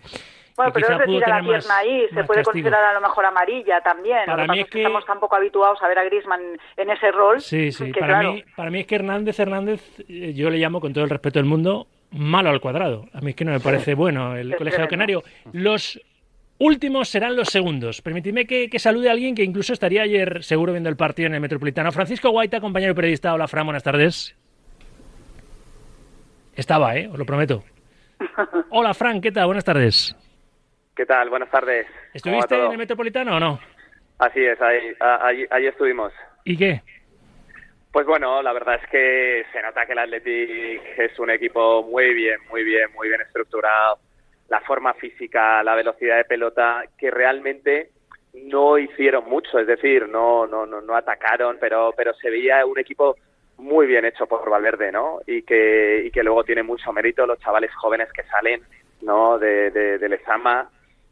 bueno, 0.56 0.72
pero 0.74 0.88
a 0.88 0.92
la 0.92 1.06
pierna 1.06 1.42
más, 1.42 1.70
ahí, 1.72 2.02
se 2.14 2.24
puede 2.26 2.44
castigo. 2.44 2.44
considerar 2.44 2.84
a 2.84 2.94
lo 2.94 3.02
mejor 3.02 3.26
amarilla 3.26 3.82
también. 3.82 4.20
Para 4.26 4.46
lo 4.46 4.54
mí 4.54 4.60
es 4.60 4.70
que... 4.70 4.80
estamos 4.84 5.06
tan 5.06 5.20
poco 5.20 5.36
habituados 5.38 5.82
a 5.82 5.88
ver 5.88 5.98
a 5.98 6.04
Griezmann 6.04 6.42
en 6.78 6.90
ese 6.92 7.10
rol. 7.12 7.42
Sí, 7.42 7.72
sí, 7.72 7.92
que, 7.92 8.00
para, 8.02 8.20
claro, 8.20 8.34
mí, 8.34 8.44
para 8.56 8.70
mí 8.70 8.82
es 8.82 8.86
que 8.86 8.96
Hernández 8.96 9.40
Hernández, 9.40 9.82
eh, 10.10 10.34
yo 10.36 10.50
le 10.50 10.58
llamo 10.60 10.82
con 10.82 10.94
todo 10.94 11.06
el 11.06 11.10
respeto 11.10 11.40
del 11.40 11.46
mundo, 11.48 11.88
malo 12.12 12.50
al 12.50 12.60
cuadrado. 12.60 13.06
A 13.14 13.22
mí 13.22 13.30
es 13.32 13.36
que 13.38 13.46
no 13.46 13.54
me 13.54 13.62
parece 13.62 13.96
bueno 13.96 14.36
el 14.36 14.52
Es 14.52 14.58
colegiado 14.58 14.88
tremendo. 14.88 15.22
canario. 15.24 15.54
Los 15.54 16.00
últimos 16.62 17.10
serán 17.10 17.36
los 17.36 17.50
segundos. 17.50 18.02
Permitidme 18.02 18.46
que, 18.46 18.70
que, 18.70 18.80
salude 18.80 19.10
a 19.10 19.12
alguien 19.12 19.36
que 19.36 19.44
incluso 19.44 19.74
estaría 19.74 20.04
ayer 20.04 20.44
seguro 20.44 20.72
viendo 20.72 20.90
el 20.90 20.96
partido 20.96 21.28
en 21.28 21.34
el 21.34 21.42
Metropolitano. 21.42 21.92
Francisco 21.92 22.30
Guaita, 22.30 22.62
compañero 22.62 22.96
periodista. 22.96 23.34
Hola, 23.34 23.48
Fran, 23.48 23.66
buenas 23.66 23.84
tardes. 23.84 24.36
Estaba, 26.56 26.96
¿eh? 26.96 27.10
Os 27.12 27.18
lo 27.18 27.26
prometo. 27.26 27.64
Hola, 28.70 28.94
Fran, 28.94 29.20
¿qué 29.20 29.32
tal? 29.32 29.48
Buenas 29.48 29.66
tardes. 29.66 30.16
¿Qué 30.96 31.06
tal? 31.06 31.30
Buenas 31.30 31.50
tardes. 31.50 31.88
¿Estuviste 32.14 32.56
en 32.56 32.72
el 32.72 32.78
Metropolitano 32.78 33.38
o 33.38 33.40
no? 33.40 33.60
Así 34.20 34.40
es, 34.46 34.62
ahí, 34.62 34.94
ahí, 35.00 35.46
ahí 35.50 35.66
estuvimos. 35.66 36.14
¿Y 36.46 36.56
qué? 36.56 36.82
Pues 37.92 38.06
bueno, 38.06 38.42
la 38.42 38.54
verdad 38.54 38.76
es 38.76 38.90
que 38.90 39.46
se 39.52 39.62
nota 39.62 39.86
que 39.86 39.94
el 39.94 40.00
Athletic 40.00 41.00
es 41.00 41.18
un 41.18 41.32
equipo 41.32 41.84
muy 41.84 42.14
bien, 42.14 42.38
muy 42.50 42.64
bien, 42.64 42.92
muy 42.94 43.08
bien 43.08 43.22
estructurado. 43.22 44.00
La 44.52 44.60
forma 44.62 44.94
física, 44.94 45.64
la 45.64 45.76
velocidad 45.76 46.18
de 46.18 46.26
pelota, 46.26 46.84
que 46.98 47.10
realmente 47.10 47.90
no 48.34 48.78
hicieron 48.78 49.28
mucho, 49.30 49.58
es 49.58 49.66
decir, 49.66 50.08
no, 50.08 50.46
no, 50.46 50.66
no, 50.66 50.82
no 50.82 50.96
atacaron, 50.96 51.58
pero, 51.60 51.94
pero 51.96 52.14
se 52.14 52.30
veía 52.30 52.66
un 52.66 52.78
equipo 52.78 53.16
muy 53.58 53.88
bien 53.88 54.06
hecho 54.06 54.28
por 54.28 54.50
Valverde, 54.50 54.92
¿no? 54.92 55.22
Y 55.26 55.44
que, 55.44 56.04
y 56.06 56.12
que 56.12 56.24
luego 56.24 56.44
tiene 56.44 56.64
mucho 56.64 56.92
mérito 56.92 57.26
los 57.26 57.40
chavales 57.40 57.74
jóvenes 57.76 58.12
que 58.12 58.24
salen, 58.24 58.62
¿no? 59.02 59.40
De, 59.40 59.72
de, 59.72 59.98
de 59.98 60.10
Lezama, 60.10 60.70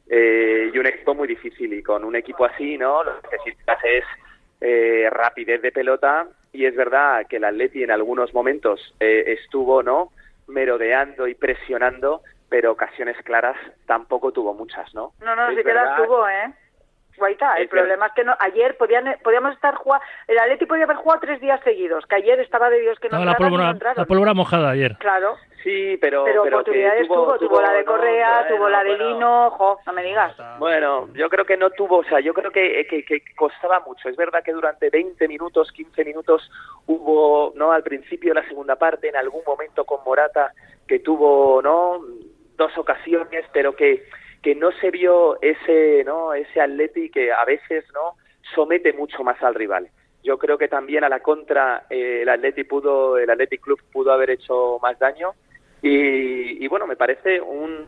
eh, 0.09 0.71
y 0.73 0.77
un 0.77 0.87
equipo 0.87 1.13
muy 1.13 1.27
difícil 1.27 1.71
y 1.71 1.83
con 1.83 2.03
un 2.03 2.15
equipo 2.15 2.43
así, 2.45 2.77
¿no? 2.77 3.03
Lo 3.03 3.21
que 3.21 3.37
necesitas 3.37 3.79
es 3.83 4.03
eh, 4.59 5.07
rapidez 5.11 5.61
de 5.61 5.71
pelota 5.71 6.27
y 6.51 6.65
es 6.65 6.75
verdad 6.75 7.27
que 7.27 7.37
el 7.37 7.43
Atleti 7.43 7.83
en 7.83 7.91
algunos 7.91 8.33
momentos 8.33 8.95
eh, 8.99 9.23
estuvo, 9.39 9.83
¿no? 9.83 10.11
Merodeando 10.47 11.27
y 11.27 11.35
presionando, 11.35 12.23
pero 12.49 12.71
ocasiones 12.71 13.17
claras 13.23 13.57
tampoco 13.85 14.31
tuvo 14.31 14.53
muchas, 14.53 14.93
¿no? 14.93 15.13
No, 15.21 15.35
no, 15.35 15.49
sí 15.49 15.63
que 15.63 15.73
las 15.73 15.95
tuvo, 15.97 16.27
¿eh? 16.27 16.53
Guaita, 17.19 17.55
el 17.57 17.63
es 17.63 17.69
problema 17.69 18.07
es 18.07 18.13
que 18.13 18.23
no, 18.23 18.33
ayer 18.39 18.77
podían, 18.77 19.17
podíamos 19.23 19.53
estar 19.53 19.75
jugando, 19.75 20.05
el 20.27 20.39
Atleti 20.39 20.65
podía 20.65 20.85
haber 20.85 20.97
jugado 20.97 21.19
tres 21.21 21.41
días 21.41 21.59
seguidos, 21.63 22.05
que 22.05 22.15
ayer 22.15 22.39
estaba 22.39 22.69
de 22.69 22.79
Dios 22.79 22.97
que 22.99 23.09
no, 23.09 23.19
no 23.19 23.25
la, 23.25 23.35
pólvora, 23.35 23.73
no 23.73 23.79
la 23.95 24.05
pólvora 24.05 24.33
mojada 24.33 24.71
ayer. 24.71 24.95
Claro. 24.99 25.35
Sí, 25.63 25.97
pero... 25.99 26.23
Pero, 26.23 26.43
pero 26.43 26.55
oportunidades 26.59 27.07
tuvo, 27.07 27.37
tuvo, 27.37 27.37
tuvo, 27.37 27.61
la 27.61 27.73
de 27.73 27.83
Correa, 27.83 28.43
no, 28.43 28.55
tuvo 28.55 28.69
la 28.69 28.81
de 28.81 28.95
bueno, 28.95 29.09
Lino, 29.09 29.49
jo, 29.51 29.79
no 29.85 29.93
me 29.93 30.03
digas. 30.03 30.33
Bueno, 30.57 31.09
yo 31.13 31.29
creo 31.29 31.45
que 31.45 31.57
no 31.57 31.69
tuvo, 31.71 31.97
o 31.97 32.03
sea, 32.05 32.21
yo 32.21 32.33
creo 32.33 32.51
que, 32.51 32.87
que, 32.89 33.03
que, 33.03 33.21
costaba 33.35 33.81
mucho. 33.81 34.07
Es 34.07 34.15
verdad 34.15 34.41
que 34.41 34.53
durante 34.53 34.89
20 34.89 35.27
minutos, 35.27 35.69
15 35.73 36.05
minutos 36.05 36.49
hubo, 36.87 37.51
¿no? 37.55 37.73
Al 37.73 37.83
principio 37.83 38.33
de 38.33 38.41
la 38.41 38.47
segunda 38.47 38.77
parte, 38.77 39.09
en 39.09 39.17
algún 39.17 39.41
momento 39.45 39.83
con 39.83 40.01
Morata, 40.05 40.53
que 40.87 40.99
tuvo, 40.99 41.61
¿no? 41.61 41.99
Dos 42.59 42.77
ocasiones, 42.77 43.45
pero 43.51 43.75
que 43.75 44.03
que 44.43 44.55
no 44.55 44.71
se 44.79 44.89
vio 44.91 45.41
ese 45.41 46.03
no 46.05 46.33
ese 46.33 46.61
Atleti 46.61 47.09
que 47.09 47.31
a 47.31 47.43
veces 47.45 47.83
no 47.93 48.15
somete 48.55 48.93
mucho 48.93 49.21
más 49.21 49.41
al 49.43 49.53
rival 49.53 49.89
yo 50.23 50.37
creo 50.37 50.57
que 50.57 50.69
también 50.69 51.03
a 51.03 51.09
la 51.09 51.19
contra 51.19 51.85
eh, 51.89 52.19
el 52.21 52.29
Atleti 52.29 52.63
pudo 52.63 53.17
el 53.17 53.29
Athletic 53.29 53.61
Club 53.61 53.81
pudo 53.91 54.13
haber 54.13 54.29
hecho 54.29 54.79
más 54.81 54.97
daño 54.97 55.33
Y, 55.81 56.67
bueno, 56.67 56.85
me 56.87 56.97
parece 56.97 57.39
un, 57.39 57.87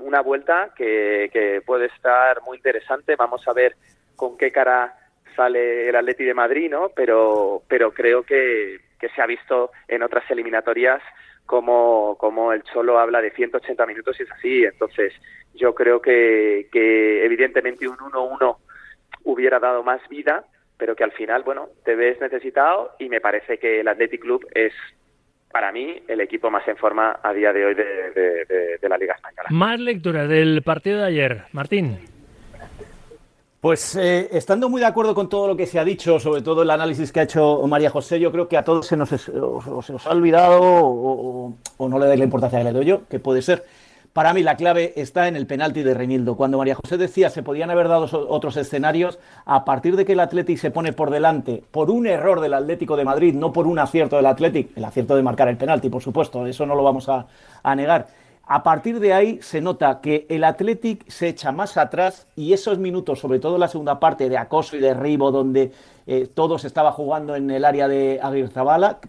una 0.00 0.20
vuelta 0.22 0.72
que, 0.74 1.28
que 1.32 1.60
puede 1.60 1.86
estar 1.86 2.40
muy 2.42 2.56
interesante. 2.56 3.14
Vamos 3.14 3.46
a 3.46 3.52
ver 3.52 3.76
con 4.16 4.38
qué 4.38 4.50
cara 4.50 4.96
sale 5.36 5.90
el 5.90 5.96
Atleti 5.96 6.24
de 6.24 6.34
Madrid, 6.34 6.70
¿no? 6.70 6.88
Pero, 6.96 7.62
pero 7.68 7.92
creo 7.92 8.22
que, 8.22 8.80
que 8.98 9.08
se 9.10 9.20
ha 9.20 9.26
visto 9.26 9.70
en 9.86 10.02
otras 10.02 10.24
eliminatorias 10.30 11.02
como, 11.50 12.16
como 12.16 12.52
el 12.52 12.62
Cholo 12.62 13.00
habla 13.00 13.20
de 13.20 13.32
180 13.32 13.84
minutos 13.84 14.16
y 14.20 14.22
es 14.22 14.30
así. 14.30 14.62
Entonces, 14.62 15.12
yo 15.52 15.74
creo 15.74 16.00
que, 16.00 16.68
que 16.70 17.24
evidentemente 17.24 17.88
un 17.88 17.96
1-1 17.96 18.56
hubiera 19.24 19.58
dado 19.58 19.82
más 19.82 20.00
vida, 20.08 20.44
pero 20.78 20.94
que 20.94 21.02
al 21.02 21.10
final, 21.10 21.42
bueno, 21.42 21.66
te 21.84 21.96
ves 21.96 22.20
necesitado 22.20 22.92
y 23.00 23.08
me 23.08 23.20
parece 23.20 23.58
que 23.58 23.80
el 23.80 23.88
Athletic 23.88 24.20
Club 24.20 24.46
es 24.54 24.72
para 25.50 25.72
mí 25.72 26.00
el 26.06 26.20
equipo 26.20 26.52
más 26.52 26.68
en 26.68 26.76
forma 26.76 27.18
a 27.20 27.32
día 27.32 27.52
de 27.52 27.64
hoy 27.64 27.74
de, 27.74 28.78
de 28.80 28.88
la 28.88 28.96
Liga 28.96 29.14
Española. 29.14 29.48
Más 29.50 29.80
lectura 29.80 30.28
del 30.28 30.62
partido 30.62 31.00
de 31.00 31.06
ayer, 31.06 31.42
Martín. 31.50 31.98
Pues 33.60 33.94
eh, 33.96 34.26
estando 34.32 34.70
muy 34.70 34.80
de 34.80 34.86
acuerdo 34.86 35.14
con 35.14 35.28
todo 35.28 35.48
lo 35.48 35.54
que 35.54 35.66
se 35.66 35.78
ha 35.78 35.84
dicho, 35.84 36.18
sobre 36.18 36.40
todo 36.40 36.62
el 36.62 36.70
análisis 36.70 37.12
que 37.12 37.20
ha 37.20 37.24
hecho 37.24 37.60
María 37.66 37.90
José, 37.90 38.18
yo 38.18 38.32
creo 38.32 38.48
que 38.48 38.56
a 38.56 38.64
todos 38.64 38.86
se 38.86 38.96
nos, 38.96 39.10
se 39.10 39.32
nos 39.32 40.06
ha 40.06 40.10
olvidado 40.10 40.60
o, 40.62 41.39
no 41.90 41.98
le 41.98 42.06
dais 42.06 42.18
la 42.18 42.24
importancia 42.24 42.58
que 42.58 42.64
le 42.64 42.72
doy 42.72 42.86
yo, 42.86 43.06
que 43.08 43.18
puede 43.18 43.42
ser. 43.42 43.64
Para 44.12 44.32
mí 44.32 44.42
la 44.42 44.56
clave 44.56 44.92
está 44.96 45.28
en 45.28 45.36
el 45.36 45.46
penalti 45.46 45.82
de 45.84 45.94
Reinildo. 45.94 46.36
Cuando 46.36 46.58
María 46.58 46.74
José 46.74 46.96
decía 46.96 47.30
se 47.30 47.44
podían 47.44 47.70
haber 47.70 47.86
dado 47.86 48.08
otros 48.28 48.56
escenarios, 48.56 49.18
a 49.44 49.64
partir 49.64 49.94
de 49.94 50.04
que 50.04 50.14
el 50.14 50.20
Atlético 50.20 50.60
se 50.60 50.70
pone 50.70 50.92
por 50.92 51.10
delante 51.10 51.62
por 51.70 51.90
un 51.90 52.06
error 52.06 52.40
del 52.40 52.54
Atlético 52.54 52.96
de 52.96 53.04
Madrid, 53.04 53.34
no 53.34 53.52
por 53.52 53.66
un 53.66 53.78
acierto 53.78 54.16
del 54.16 54.26
Atlético, 54.26 54.70
el 54.74 54.84
acierto 54.84 55.14
de 55.14 55.22
marcar 55.22 55.48
el 55.48 55.56
penalti, 55.56 55.90
por 55.90 56.02
supuesto, 56.02 56.46
eso 56.46 56.66
no 56.66 56.74
lo 56.74 56.82
vamos 56.82 57.08
a, 57.08 57.26
a 57.62 57.74
negar 57.76 58.08
a 58.52 58.64
partir 58.64 58.98
de 58.98 59.12
ahí 59.12 59.38
se 59.42 59.60
nota 59.60 60.00
que 60.00 60.26
el 60.28 60.42
Athletic 60.42 61.08
se 61.08 61.28
echa 61.28 61.52
más 61.52 61.76
atrás 61.76 62.26
y 62.34 62.52
esos 62.52 62.78
minutos, 62.78 63.20
sobre 63.20 63.38
todo 63.38 63.58
la 63.58 63.68
segunda 63.68 64.00
parte 64.00 64.28
de 64.28 64.36
acoso 64.36 64.76
y 64.76 64.80
derribo, 64.80 65.30
donde 65.30 65.70
eh, 66.12 66.26
todo 66.26 66.58
se 66.58 66.66
estaba 66.66 66.90
jugando 66.90 67.36
en 67.36 67.48
el 67.52 67.64
área 67.64 67.86
de 67.86 68.18
Aguirre 68.20 68.50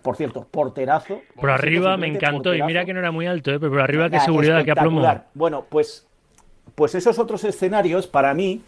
por 0.04 0.16
cierto, 0.16 0.46
porterazo. 0.52 1.20
Por 1.36 1.50
arriba 1.50 1.98
me 1.98 2.06
encantó 2.06 2.54
y 2.54 2.62
mira 2.62 2.86
que 2.86 2.94
no 2.94 3.00
era 3.00 3.12
muy 3.12 3.26
alto, 3.26 3.50
¿eh? 3.50 3.60
pero 3.60 3.72
por 3.72 3.82
arriba 3.82 4.08
qué 4.12 4.20
seguridad, 4.20 4.64
qué 4.64 4.70
aplomo. 4.70 5.02
Bueno, 5.34 5.66
pues, 5.68 6.08
pues 6.76 6.94
esos 6.94 7.18
otros 7.18 7.44
escenarios 7.44 8.06
para 8.06 8.36
mí 8.36 8.62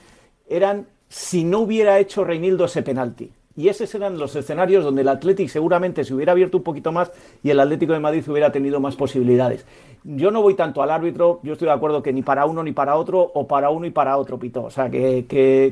eran 0.50 0.88
si 1.10 1.44
no 1.44 1.60
hubiera 1.60 2.00
hecho 2.00 2.24
Reinildo 2.24 2.66
ese 2.66 2.82
penalti. 2.82 3.32
Y 3.56 3.68
esos 3.68 3.94
eran 3.94 4.18
los 4.18 4.36
escenarios 4.36 4.84
donde 4.84 5.04
el 5.04 5.08
Athletic 5.08 5.48
seguramente 5.48 6.04
se 6.04 6.14
hubiera 6.14 6.32
abierto 6.32 6.58
un 6.58 6.64
poquito 6.64 6.92
más 6.92 7.12
y 7.44 7.52
el 7.52 7.60
Atlético 7.60 7.94
de 7.94 8.00
Madrid 8.00 8.28
hubiera 8.28 8.52
tenido 8.52 8.80
más 8.80 8.96
posibilidades. 8.96 9.66
Yo 10.04 10.32
no 10.32 10.42
voy 10.42 10.56
tanto 10.56 10.82
al 10.82 10.90
árbitro, 10.90 11.40
yo 11.44 11.54
estoy 11.54 11.68
de 11.68 11.74
acuerdo 11.74 12.02
que 12.02 12.12
ni 12.12 12.24
para 12.24 12.46
uno 12.46 12.64
ni 12.64 12.72
para 12.72 12.96
otro, 12.96 13.22
o 13.22 13.48
para 13.48 13.70
uno 13.70 13.86
y 13.86 13.92
para 13.92 14.18
otro, 14.18 14.40
Pito. 14.40 14.64
O 14.64 14.70
sea, 14.72 14.90
que, 14.90 15.26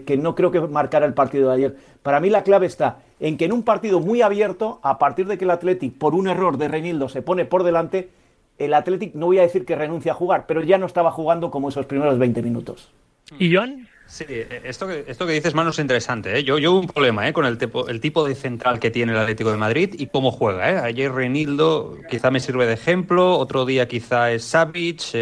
que, 0.06 0.18
no 0.18 0.36
creo 0.36 0.52
que 0.52 0.62
marcara 0.62 1.06
el 1.06 1.14
partido 1.14 1.50
de 1.50 1.56
ayer. 1.56 1.76
Para 2.04 2.20
mí 2.20 2.30
la 2.30 2.44
clave 2.44 2.68
está 2.68 3.00
en 3.20 3.36
que 3.36 3.46
en 3.46 3.52
un 3.52 3.64
partido 3.64 4.00
muy 4.00 4.22
abierto, 4.22 4.80
a 4.84 5.00
partir 5.00 5.28
de 5.28 5.38
que 5.38 5.46
el 5.46 5.52
Athletic, 5.52 5.98
por 5.98 6.14
un 6.16 6.28
error 6.28 6.58
de 6.58 6.68
Reinildo, 6.68 7.10
se 7.10 7.22
pone 7.22 7.46
por 7.46 7.64
delante, 7.64 8.10
el 8.58 8.74
Athletic 8.74 9.16
no 9.16 9.26
voy 9.26 9.40
a 9.40 9.42
decir 9.42 9.66
que 9.66 9.76
renuncia 9.76 10.12
a 10.12 10.16
jugar, 10.16 10.46
pero 10.48 10.62
ya 10.62 10.78
no 10.78 10.86
estaba 10.86 11.12
jugando 11.12 11.50
como 11.50 11.70
esos 11.70 11.86
primeros 11.88 12.18
20 12.18 12.42
minutos. 12.44 12.90
¿Y 13.38 13.54
Joan? 13.54 13.88
Sí, 14.12 14.26
eh, 14.28 14.64
esto 14.66 14.88
que, 14.88 15.06
esto 15.08 15.26
que 15.26 15.32
dices, 15.32 15.54
Manu, 15.54 15.70
es 15.70 15.80
interesante. 15.80 16.38
¿eh? 16.38 16.44
Yo, 16.44 16.58
yo 16.58 16.74
un 16.74 16.86
problema 16.86 17.30
¿eh? 17.30 17.32
con 17.32 17.46
el 17.46 17.58
tipo, 17.58 17.88
el 17.88 18.02
tipo 18.02 18.28
de 18.28 18.36
central 18.36 18.78
que 18.78 18.92
tiene 18.92 19.14
el 19.14 19.18
Atlético 19.18 19.52
de 19.52 19.58
Madrid 19.58 19.96
y 19.98 20.08
cómo 20.08 20.32
juega. 20.34 20.70
¿eh? 20.70 20.78
Ayer 20.80 21.14
Reinildo 21.14 21.98
quizá 22.10 22.30
me 22.30 22.42
sirve 22.42 22.68
de 22.68 22.74
ejemplo, 22.74 23.38
otro 23.38 23.66
día 23.66 23.88
quizá 23.88 24.34
es 24.34 24.44
Savic. 24.44 25.16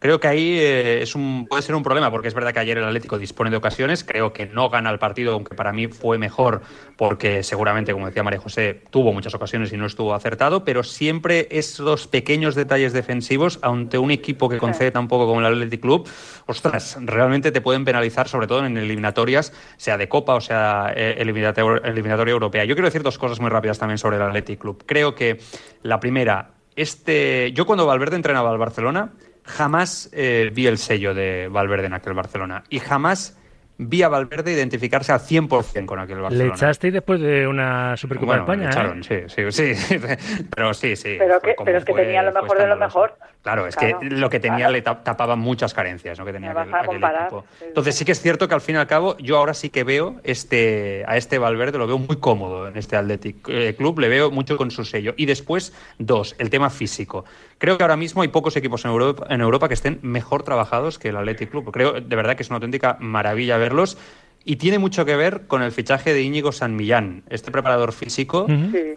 Creo 0.00 0.18
que 0.18 0.28
ahí 0.28 0.58
eh, 0.58 1.02
es 1.02 1.14
un, 1.14 1.46
puede 1.46 1.60
ser 1.60 1.74
un 1.74 1.82
problema, 1.82 2.10
porque 2.10 2.28
es 2.28 2.32
verdad 2.32 2.54
que 2.54 2.60
ayer 2.60 2.78
el 2.78 2.84
Atlético 2.84 3.18
dispone 3.18 3.50
de 3.50 3.58
ocasiones. 3.58 4.02
Creo 4.02 4.32
que 4.32 4.46
no 4.46 4.70
gana 4.70 4.88
el 4.88 4.98
partido, 4.98 5.34
aunque 5.34 5.54
para 5.54 5.74
mí 5.74 5.88
fue 5.88 6.16
mejor, 6.16 6.62
porque 6.96 7.42
seguramente, 7.42 7.92
como 7.92 8.06
decía 8.06 8.22
María 8.22 8.40
José, 8.40 8.80
tuvo 8.88 9.12
muchas 9.12 9.34
ocasiones 9.34 9.74
y 9.74 9.76
no 9.76 9.84
estuvo 9.84 10.14
acertado. 10.14 10.64
Pero 10.64 10.84
siempre 10.84 11.48
esos 11.50 12.06
pequeños 12.06 12.54
detalles 12.54 12.94
defensivos, 12.94 13.58
ante 13.60 13.98
un 13.98 14.10
equipo 14.10 14.48
que 14.48 14.56
concede 14.56 14.90
tan 14.90 15.06
poco 15.06 15.26
como 15.26 15.40
el 15.40 15.46
Atlético 15.46 15.82
Club, 15.82 16.08
ostras, 16.46 16.96
realmente 17.02 17.52
te 17.52 17.60
pueden 17.60 17.84
penalizar, 17.84 18.26
sobre 18.26 18.46
todo 18.46 18.64
en 18.64 18.78
eliminatorias, 18.78 19.52
sea 19.76 19.98
de 19.98 20.08
Copa 20.08 20.34
o 20.34 20.40
sea 20.40 20.94
eh, 20.96 21.16
eliminatoria, 21.18 22.32
europea. 22.32 22.64
Yo 22.64 22.74
quiero 22.74 22.88
decir 22.88 23.02
dos 23.02 23.18
cosas 23.18 23.38
muy 23.38 23.50
rápidas 23.50 23.78
también 23.78 23.98
sobre 23.98 24.16
el 24.16 24.22
Atlético 24.22 24.62
Club. 24.62 24.84
Creo 24.86 25.14
que 25.14 25.38
la 25.82 26.00
primera, 26.00 26.52
este, 26.74 27.52
yo 27.52 27.66
cuando 27.66 27.84
Valverde 27.84 28.16
entrenaba 28.16 28.50
al 28.50 28.56
Barcelona, 28.56 29.12
jamás 29.44 30.08
eh, 30.12 30.50
vi 30.52 30.66
el 30.66 30.78
sello 30.78 31.14
de 31.14 31.48
Valverde 31.48 31.86
en 31.86 31.94
aquel 31.94 32.14
Barcelona. 32.14 32.64
Y 32.68 32.80
jamás 32.80 33.36
vi 33.82 34.02
a 34.02 34.08
Valverde 34.08 34.52
identificarse 34.52 35.12
al 35.12 35.20
100% 35.20 35.86
con 35.86 35.98
aquel 35.98 36.20
Barcelona. 36.20 36.48
Le 36.48 36.54
echaste 36.54 36.90
después 36.90 37.20
de 37.20 37.46
una 37.46 37.96
Supercopa 37.96 38.34
de 38.34 38.40
España, 38.40 38.68
echaron, 38.68 39.00
¿eh? 39.08 39.26
sí, 39.28 39.42
sí, 39.50 39.74
sí, 39.74 39.98
pero 40.54 40.74
sí, 40.74 40.96
sí. 40.96 41.16
Pero, 41.18 41.40
que, 41.40 41.56
pero 41.64 41.78
es 41.78 41.84
que 41.84 41.94
tenía 41.94 42.22
lo 42.22 42.32
mejor 42.32 42.58
de 42.58 42.66
lo 42.66 42.76
mejor. 42.76 43.14
Claro, 43.42 43.66
es 43.66 43.74
que 43.74 43.96
lo 44.02 44.28
que 44.28 44.38
tenía 44.38 44.68
le 44.68 44.82
tapaba 44.82 45.34
muchas 45.34 45.72
carencias, 45.72 46.18
¿no? 46.18 46.26
Que 46.26 46.32
tenía 46.34 46.50
aquel, 46.50 46.96
equipo. 46.96 47.44
Entonces 47.62 47.94
sí 47.94 48.04
que 48.04 48.12
es 48.12 48.20
cierto 48.20 48.46
que 48.48 48.54
al 48.54 48.60
fin 48.60 48.74
y 48.74 48.78
al 48.78 48.86
cabo 48.86 49.16
yo 49.16 49.38
ahora 49.38 49.54
sí 49.54 49.70
que 49.70 49.82
veo 49.82 50.20
este 50.24 51.04
a 51.06 51.16
este 51.16 51.38
Valverde 51.38 51.78
lo 51.78 51.86
veo 51.86 51.96
muy 51.96 52.16
cómodo 52.16 52.68
en 52.68 52.76
este 52.76 52.96
Athletic 52.96 53.48
eh, 53.48 53.74
Club, 53.78 53.98
le 54.00 54.08
veo 54.08 54.30
mucho 54.30 54.58
con 54.58 54.70
su 54.70 54.84
sello. 54.84 55.14
Y 55.16 55.24
después 55.24 55.72
dos, 55.98 56.36
el 56.38 56.50
tema 56.50 56.68
físico. 56.68 57.24
Creo 57.56 57.78
que 57.78 57.84
ahora 57.84 57.96
mismo 57.96 58.22
hay 58.22 58.28
pocos 58.28 58.56
equipos 58.56 58.84
en 58.84 58.90
Europa, 58.90 59.26
en 59.30 59.40
Europa 59.40 59.68
que 59.68 59.74
estén 59.74 59.98
mejor 60.02 60.42
trabajados 60.42 60.98
que 60.98 61.08
el 61.08 61.16
Athletic 61.16 61.50
Club. 61.50 61.70
Creo 61.72 62.00
de 62.00 62.16
verdad 62.16 62.36
que 62.36 62.42
es 62.42 62.50
una 62.50 62.56
auténtica 62.56 62.98
maravilla 63.00 63.56
verlos 63.70 63.96
y 64.44 64.56
tiene 64.56 64.78
mucho 64.78 65.04
que 65.04 65.16
ver 65.16 65.46
con 65.46 65.62
el 65.62 65.70
fichaje 65.70 66.14
de 66.14 66.22
Íñigo 66.22 66.50
San 66.50 66.74
Millán, 66.74 67.22
este 67.28 67.50
preparador 67.50 67.92
físico 67.92 68.46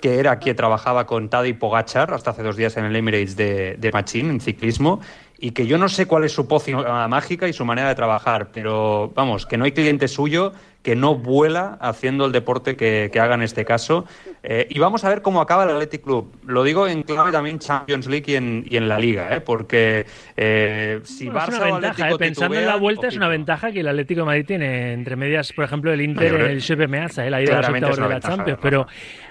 que 0.01 0.20
era 0.20 0.39
quien 0.39 0.56
trabajaba 0.56 1.06
con 1.06 1.30
Tadej 1.30 1.58
Pogachar 1.58 2.13
hasta 2.13 2.32
hace 2.32 2.44
dos 2.44 2.56
días 2.56 2.75
en 2.77 2.86
el 2.86 2.96
Emirates 2.96 3.36
de, 3.36 3.75
de 3.77 3.92
Machín, 3.92 4.30
en 4.30 4.39
ciclismo, 4.39 5.01
y 5.38 5.51
que 5.51 5.68
yo 5.68 5.77
no 5.77 5.89
sé 5.89 6.06
cuál 6.06 6.24
es 6.24 6.32
su 6.32 6.48
poción 6.48 6.84
mágica 7.10 7.48
y 7.48 7.53
su 7.53 7.65
manera 7.65 7.89
de 7.89 7.96
trabajar, 7.96 8.50
pero 8.53 9.12
vamos, 9.13 9.46
que 9.46 9.58
no 9.58 9.65
hay 9.65 9.74
cliente 9.74 10.08
suyo 10.08 10.53
que 10.84 10.98
no 10.98 11.16
vuela 11.16 11.78
haciendo 11.80 12.25
el 12.25 12.34
deporte 12.34 12.75
que, 12.75 13.10
haga 13.20 13.36
en 13.36 13.42
este 13.42 13.63
caso. 13.63 14.06
Eh, 14.44 14.68
y 14.70 14.80
vamos 14.80 15.06
a 15.06 15.10
ver 15.10 15.22
cómo 15.22 15.40
acaba 15.40 15.63
el 15.63 15.70
Athletic 15.70 16.04
Club. 16.04 16.36
Lo 16.46 16.63
digo 16.63 16.88
en 16.88 17.04
clave 17.04 17.32
también 17.32 17.58
Champions 17.60 18.08
League 18.08 18.25
y 18.28 18.36
en, 18.36 18.66
y 18.70 18.75
en 18.75 18.90
la 18.90 19.00
Liga, 19.00 19.34
¿eh? 19.34 19.40
porque 19.40 20.06
eh, 20.36 21.00
si 21.06 21.30
Barça 21.30 21.50
es 21.50 21.56
una 21.56 21.72
ventaja, 21.72 22.10
¿eh? 22.10 22.16
pensando 22.18 22.58
en 22.58 22.66
la 22.66 22.75
vuelta 22.75 23.08
es 23.08 23.16
una 23.16 23.30
ventaja 23.30 23.72
que 23.72 23.80
el 23.80 23.88
Atlético 23.88 24.22
de 24.22 24.25
Madrid 24.25 24.46
tiene 24.46 24.94
entre 24.94 25.16
medias, 25.16 25.54
por 25.54 25.63
ejemplo, 25.63 25.94
el 25.94 26.02
Inter, 26.02 26.34
el 26.34 26.60
Giuseppe 26.60 26.88
Meazza, 26.88 27.24
la 27.30 27.42
ida 27.42 27.62
de 27.62 27.80
los 27.80 27.98
de 27.98 28.10
la 28.10 28.20
Champions. 28.20 28.60
Pero 28.62 28.86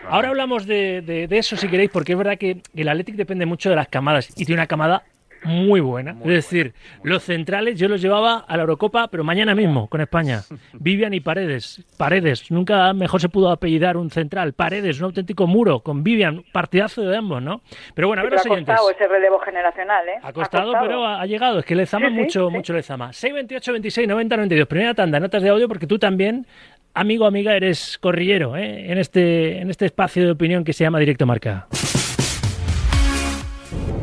ahora 0.08 0.30
hablamos 0.30 0.66
de, 0.66 1.02
de, 1.02 1.28
de, 1.28 1.38
eso 1.38 1.56
si 1.56 1.68
queréis, 1.68 1.90
porque 1.90 2.12
es 2.12 2.18
verdad 2.18 2.38
que 2.38 2.62
el 2.74 2.88
Atlético 2.88 3.18
depende 3.18 3.44
mucho 3.44 3.68
de 3.68 3.76
las 3.76 3.88
camadas 3.88 4.30
y 4.30 4.46
tiene 4.46 4.60
una 4.60 4.66
camada 4.66 5.02
muy 5.44 5.80
buena. 5.80 6.16
es 6.22 6.28
decir, 6.28 6.74
los 7.02 7.22
centrales 7.22 7.78
yo 7.78 7.88
los 7.88 8.00
llevaba 8.00 8.44
a 8.46 8.56
la 8.56 8.62
Eurocopa, 8.62 9.08
pero 9.08 9.24
mañana 9.24 9.54
mismo 9.54 9.88
con 9.88 10.00
España. 10.00 10.42
Vivian 10.72 11.14
y 11.14 11.20
Paredes. 11.20 11.82
Paredes, 11.96 12.50
nunca 12.50 12.92
mejor 12.92 13.20
se 13.20 13.28
pudo 13.28 13.50
apellidar 13.50 13.96
un 13.96 14.10
central. 14.10 14.52
Paredes, 14.52 14.98
un 15.00 15.06
auténtico 15.06 15.46
muro 15.46 15.80
con 15.80 16.02
Vivian, 16.02 16.44
partidazo 16.52 17.02
de 17.02 17.16
ambos, 17.16 17.42
¿no? 17.42 17.62
Pero 17.94 18.08
bueno, 18.08 18.20
a 18.20 18.24
ver 18.24 18.32
los 18.32 18.42
siguientes. 18.42 18.72
Ha 18.72 18.76
costado 18.76 18.90
ese 18.90 19.08
relevo 19.08 19.38
generacional, 19.40 20.08
¿eh? 20.08 20.18
Ha 20.22 20.32
costado, 20.32 20.72
pero 20.80 21.06
ha, 21.06 21.26
llegado. 21.26 21.60
Es 21.60 21.64
que 21.64 21.74
le 21.74 21.86
zama 21.86 22.10
mucho, 22.10 22.50
mucho 22.50 22.72
le 22.72 22.82
zama. 22.82 23.12
628 23.12 23.72
26 23.72 24.08
90 24.08 24.36
92. 24.36 24.68
Primera 24.68 24.94
tanda, 24.94 25.20
notas 25.20 25.42
de 25.42 25.48
audio, 25.48 25.68
porque 25.68 25.86
tú 25.86 25.98
también 25.98 26.46
amigo 26.94 27.24
amiga 27.24 27.56
eres 27.56 27.96
corrillero 27.98 28.54
¿eh? 28.54 28.92
en 28.92 28.98
este 28.98 29.58
en 29.58 29.70
este 29.70 29.86
espacio 29.86 30.24
de 30.24 30.30
opinión 30.32 30.62
que 30.62 30.74
se 30.74 30.84
llama 30.84 30.98
Directo 30.98 31.24
Marca. 31.24 31.66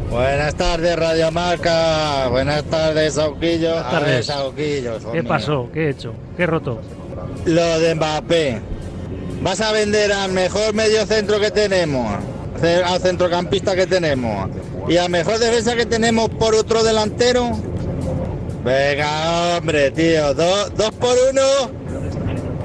Buenas 0.10 0.56
tardes, 0.56 0.96
Radio 0.98 1.32
Marca. 1.32 2.28
Buenas 2.30 2.64
tardes, 2.64 3.14
Sauquillo. 3.14 3.70
Buenas 3.74 3.92
tardes. 3.92 4.32
¿Qué 5.12 5.24
pasó? 5.24 5.70
¿Qué 5.72 5.86
he 5.86 5.90
hecho? 5.92 6.14
¿Qué 6.36 6.44
he 6.44 6.46
roto? 6.48 6.82
Lo 7.46 7.80
de 7.80 7.94
Mbappé. 7.94 8.60
¿Vas 9.42 9.62
a 9.62 9.72
vender 9.72 10.12
al 10.12 10.32
mejor 10.32 10.74
medio 10.74 11.06
centro 11.06 11.40
que 11.40 11.52
tenemos? 11.52 12.12
Al 12.86 13.00
centrocampista 13.00 13.76
que 13.76 13.86
tenemos. 13.86 14.50
¿Y 14.88 14.98
al 14.98 15.10
mejor 15.10 15.38
defensa 15.38 15.76
que 15.76 15.86
tenemos 15.86 16.30
por 16.30 16.56
otro 16.56 16.84
delantero? 16.84 17.52
Venga, 18.64 19.58
hombre, 19.58 19.92
tío. 19.92 20.34
¿Dos, 20.34 20.76
dos 20.76 20.92
por 20.92 21.16
uno? 21.32 21.70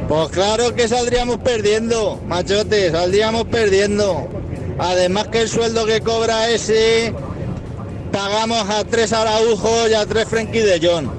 Pues 0.09 0.29
claro 0.31 0.75
que 0.75 0.89
saldríamos 0.89 1.39
perdiendo, 1.39 2.21
machote. 2.27 2.91
Saldríamos 2.91 3.45
perdiendo. 3.45 4.29
Además 4.79 5.29
que 5.29 5.43
el 5.43 5.49
sueldo 5.49 5.87
que 5.87 6.01
cobra 6.01 6.49
ese 6.51 7.15
pagamos 8.15 8.71
a 8.71 8.85
tres 8.85 9.13
Araujo 9.13 9.89
y 9.89 9.95
a 9.95 10.07
tres 10.07 10.29
Frenkie 10.29 10.61
de 10.61 10.79
John. 10.81 11.11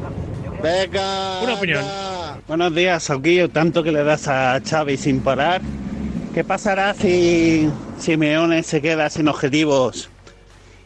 Venga. 0.64 1.42
Una 1.42 1.56
opinión. 1.56 1.84
Buenos 2.48 2.74
días, 2.74 3.04
Sauquillo. 3.04 3.50
Tanto 3.50 3.84
que 3.84 3.92
le 3.92 4.04
das 4.04 4.30
a 4.30 4.62
Xavi 4.62 4.96
sin 4.96 5.20
parar. 5.20 5.62
¿Qué 6.34 6.46
pasará 6.46 6.94
si 6.94 7.70
Simeone 8.00 8.64
se 8.64 8.82
queda 8.82 9.10
sin 9.10 9.28
objetivos 9.28 10.10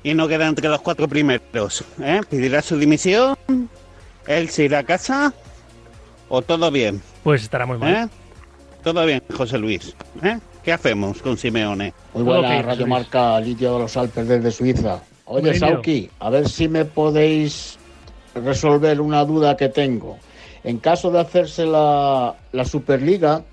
y 0.01 0.16
no 0.16 0.28
queda 0.28 0.48
entre 0.48 0.68
los 0.68 0.82
cuatro 0.82 1.08
primeros. 1.08 1.84
¿eh? 2.01 2.22
Pedirá 2.28 2.62
su 2.62 2.78
dimisión, 2.78 3.36
él 4.25 4.50
se 4.50 4.66
irá 4.66 4.80
a 4.80 4.84
casa 4.84 5.34
o 6.28 6.42
todo 6.42 6.72
bien. 6.72 7.01
Pues 7.24 7.44
estará 7.44 7.66
muy 7.68 7.78
mal. 7.78 7.94
¿eh? 7.94 8.08
Todo 8.84 9.06
bien, 9.06 9.22
José 9.36 9.60
Luis. 9.60 9.96
¿eh? 10.24 10.39
¿Qué 10.63 10.74
hacemos 10.74 11.22
con 11.22 11.38
Simeone? 11.38 11.94
Muy 12.13 12.24
buena 12.24 12.60
ok, 12.60 12.66
Radio. 12.66 12.88
Marca, 12.88 13.39
Lidio 13.39 13.74
de 13.74 13.80
los 13.80 13.98
Alpes 13.98 14.28
desde 14.28 14.51
Suiza. 14.51 15.01
Oye. 15.32 15.54
Sauki, 15.54 16.10
a 16.20 16.32
ver 16.32 16.50
si 16.50 16.68
me 16.68 16.86
podéis 16.86 17.78
resolver 18.34 19.00
una 19.00 19.24
duda 19.26 19.56
que 19.56 19.70
tengo. 19.70 20.18
En 20.64 20.80
caso 20.80 21.12
de 21.12 21.20
hacerse 21.20 21.68
la, 21.68 22.36
la 22.52 22.66
Superliga, 22.66 23.44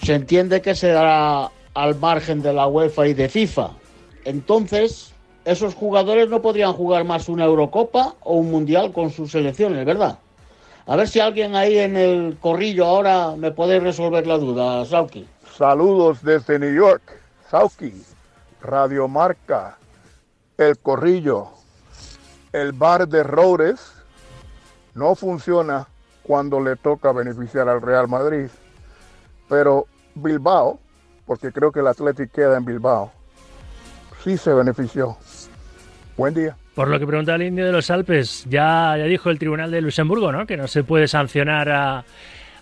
se 0.00 0.14
entiende 0.14 0.62
que 0.62 0.76
se 0.76 0.88
dará 0.88 1.50
al 1.74 1.96
margen 1.96 2.40
de 2.40 2.52
la 2.52 2.68
UEFA 2.68 3.08
y 3.08 3.14
de 3.14 3.28
FIFA. 3.28 3.70
Entonces, 4.24 5.12
esos 5.44 5.74
jugadores 5.74 6.28
no 6.28 6.40
podrían 6.40 6.72
jugar 6.72 7.04
más 7.04 7.28
una 7.28 7.44
Eurocopa 7.44 8.14
o 8.22 8.36
un 8.36 8.50
Mundial 8.52 8.92
con 8.92 9.10
sus 9.10 9.32
selecciones, 9.32 9.84
¿verdad? 9.84 10.18
A 10.86 10.94
ver 10.94 11.08
si 11.08 11.18
alguien 11.18 11.56
ahí 11.56 11.78
en 11.78 11.96
el 11.96 12.38
corrillo 12.40 12.86
ahora 12.86 13.34
me 13.36 13.50
puede 13.50 13.80
resolver 13.80 14.24
la 14.24 14.38
duda, 14.38 14.84
Sauki. 14.84 15.26
Saludos 15.56 16.22
desde 16.22 16.60
New 16.60 16.72
York. 16.72 17.02
Sauki, 17.50 17.92
Radio 18.60 19.08
Marca, 19.08 19.78
El 20.68 20.78
Corrillo. 20.78 21.48
El 22.52 22.72
bar 22.72 23.08
de 23.08 23.22
Roures 23.22 23.92
no 24.94 25.14
funciona 25.14 25.86
cuando 26.22 26.60
le 26.60 26.76
toca 26.76 27.12
beneficiar 27.12 27.68
al 27.68 27.82
Real 27.82 28.08
Madrid. 28.08 28.48
Pero 29.48 29.86
Bilbao, 30.14 30.78
porque 31.26 31.52
creo 31.52 31.72
que 31.72 31.80
el 31.80 31.86
Athletic 31.86 32.30
queda 32.30 32.56
en 32.56 32.64
Bilbao, 32.64 33.10
sí 34.22 34.36
se 34.36 34.52
benefició. 34.52 35.16
Buen 36.16 36.34
día. 36.34 36.56
Por 36.74 36.88
lo 36.88 36.98
que 36.98 37.06
preguntaba 37.06 37.36
el 37.36 37.42
indio 37.42 37.66
de 37.66 37.72
los 37.72 37.90
Alpes, 37.90 38.44
ya, 38.48 38.96
ya 38.96 39.04
dijo 39.04 39.30
el 39.30 39.38
Tribunal 39.38 39.70
de 39.70 39.80
Luxemburgo, 39.80 40.32
¿no? 40.32 40.46
Que 40.46 40.56
no 40.56 40.68
se 40.68 40.84
puede 40.84 41.08
sancionar 41.08 41.68
a, 41.70 42.04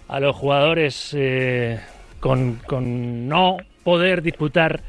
a 0.09 0.21
los 0.21 0.35
jugadores 0.35 1.11
eh, 1.13 1.81
con, 2.19 2.57
con 2.67 3.29
no 3.29 3.59
poder 3.85 4.23
disputar 4.23 4.81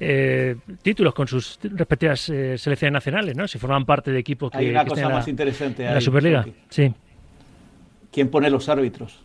eh, 0.00 0.56
títulos 0.82 1.14
con 1.14 1.26
sus 1.26 1.58
respectivas 1.62 2.28
eh, 2.28 2.58
selecciones 2.58 2.92
nacionales, 2.92 3.36
¿no? 3.36 3.48
Si 3.48 3.58
forman 3.58 3.84
parte 3.86 4.10
de 4.10 4.18
equipos 4.18 4.50
que, 4.50 4.58
Hay 4.58 4.70
una 4.70 4.84
que 4.84 4.90
cosa 4.90 5.08
la- 5.08 5.14
más 5.14 5.28
interesante. 5.28 5.82
en 5.84 5.90
la 5.90 5.96
ahí, 5.96 6.00
Superliga. 6.02 6.46
Sí, 6.68 6.92
¿Quién 8.12 8.28
pone 8.30 8.50
los 8.50 8.68
árbitros? 8.68 9.22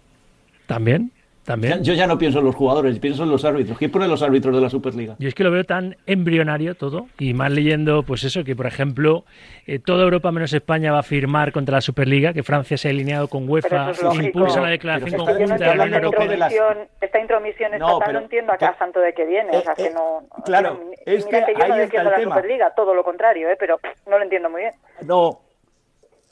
también, 0.68 1.12
Ya- 1.44 1.46
también. 1.54 1.84
Yo 1.84 1.94
ya 1.96 2.06
no 2.08 2.18
pienso 2.20 2.40
en 2.40 2.46
los 2.46 2.56
jugadores, 2.56 3.00
pienso 3.00 3.24
en 3.24 3.30
los 3.32 3.44
árbitros. 3.46 3.78
¿Quién 3.78 3.90
pone 3.92 4.08
los 4.08 4.22
árbitros 4.22 4.56
de 4.56 4.62
la 4.62 4.70
Superliga? 4.70 5.16
Yo 5.18 5.28
es 5.28 5.34
que 5.34 5.44
lo 5.44 5.50
veo 5.52 5.64
tan 5.64 5.98
embrionario 6.06 6.76
todo, 6.76 7.08
y 7.18 7.34
más 7.34 7.52
leyendo, 7.52 8.04
pues 8.04 8.24
eso, 8.24 8.44
que 8.44 8.56
por 8.56 8.68
ejemplo, 8.68 9.26
eh, 9.66 9.80
toda 9.80 10.04
Europa 10.04 10.32
menos 10.32 10.54
España 10.54 10.92
va 10.92 11.00
a 11.00 11.04
firmar 11.04 11.52
contra 11.52 11.78
la 11.78 11.82
Superliga, 11.82 12.32
que 12.34 12.44
Francia 12.44 12.78
se 12.78 12.88
ha 12.88 12.92
alineado 12.92 13.28
con 13.28 13.42
Pero 13.44 13.54
UEFA, 13.54 13.92
es 13.92 14.04
lógico. 14.04 14.24
impulsa 14.26 14.62
la 14.62 14.70
declaración 14.70 15.18
no 15.18 15.26
conjunta 15.26 15.56
de 15.56 15.76
la 15.76 15.84
Unión 15.84 16.04
Europea. 16.04 16.28
de 16.28 16.38
las- 16.38 16.52
intromisión, 16.52 16.88
esta 17.02 17.20
intromisión 17.20 17.72
No, 17.72 17.76
estatal, 17.76 18.00
no, 18.00 18.06
pero- 18.06 18.20
entiendo 18.20 18.52
acá 18.54 18.72
ca- 18.74 18.78
santo 18.78 19.00
de 19.00 19.14
qué 19.14 19.26
viene, 19.26 19.50
o 19.58 19.62
sea, 19.62 19.72
Eh, 19.74 19.76
que 19.78 19.86
eh, 19.88 19.92
no... 19.96 20.28
claro, 20.46 20.80
mira, 20.90 21.02
es 21.06 21.26
mira 21.26 21.46
que 21.46 21.54
que 21.54 21.60
yo 21.60 21.68
no 21.68 21.76
defiendo 21.76 22.12
la 22.12 22.18
tema. 22.18 22.36
Superliga, 22.36 22.74
todo 22.76 22.94
lo 22.94 23.04
contrario, 23.04 23.50
¿eh? 23.50 23.56
pero 23.60 23.78
pff, 23.80 24.08
no 24.08 24.18
lo 24.20 24.24
entiendo 24.24 24.50
muy 24.50 24.62
bien. 24.62 24.74
No, 25.08 25.42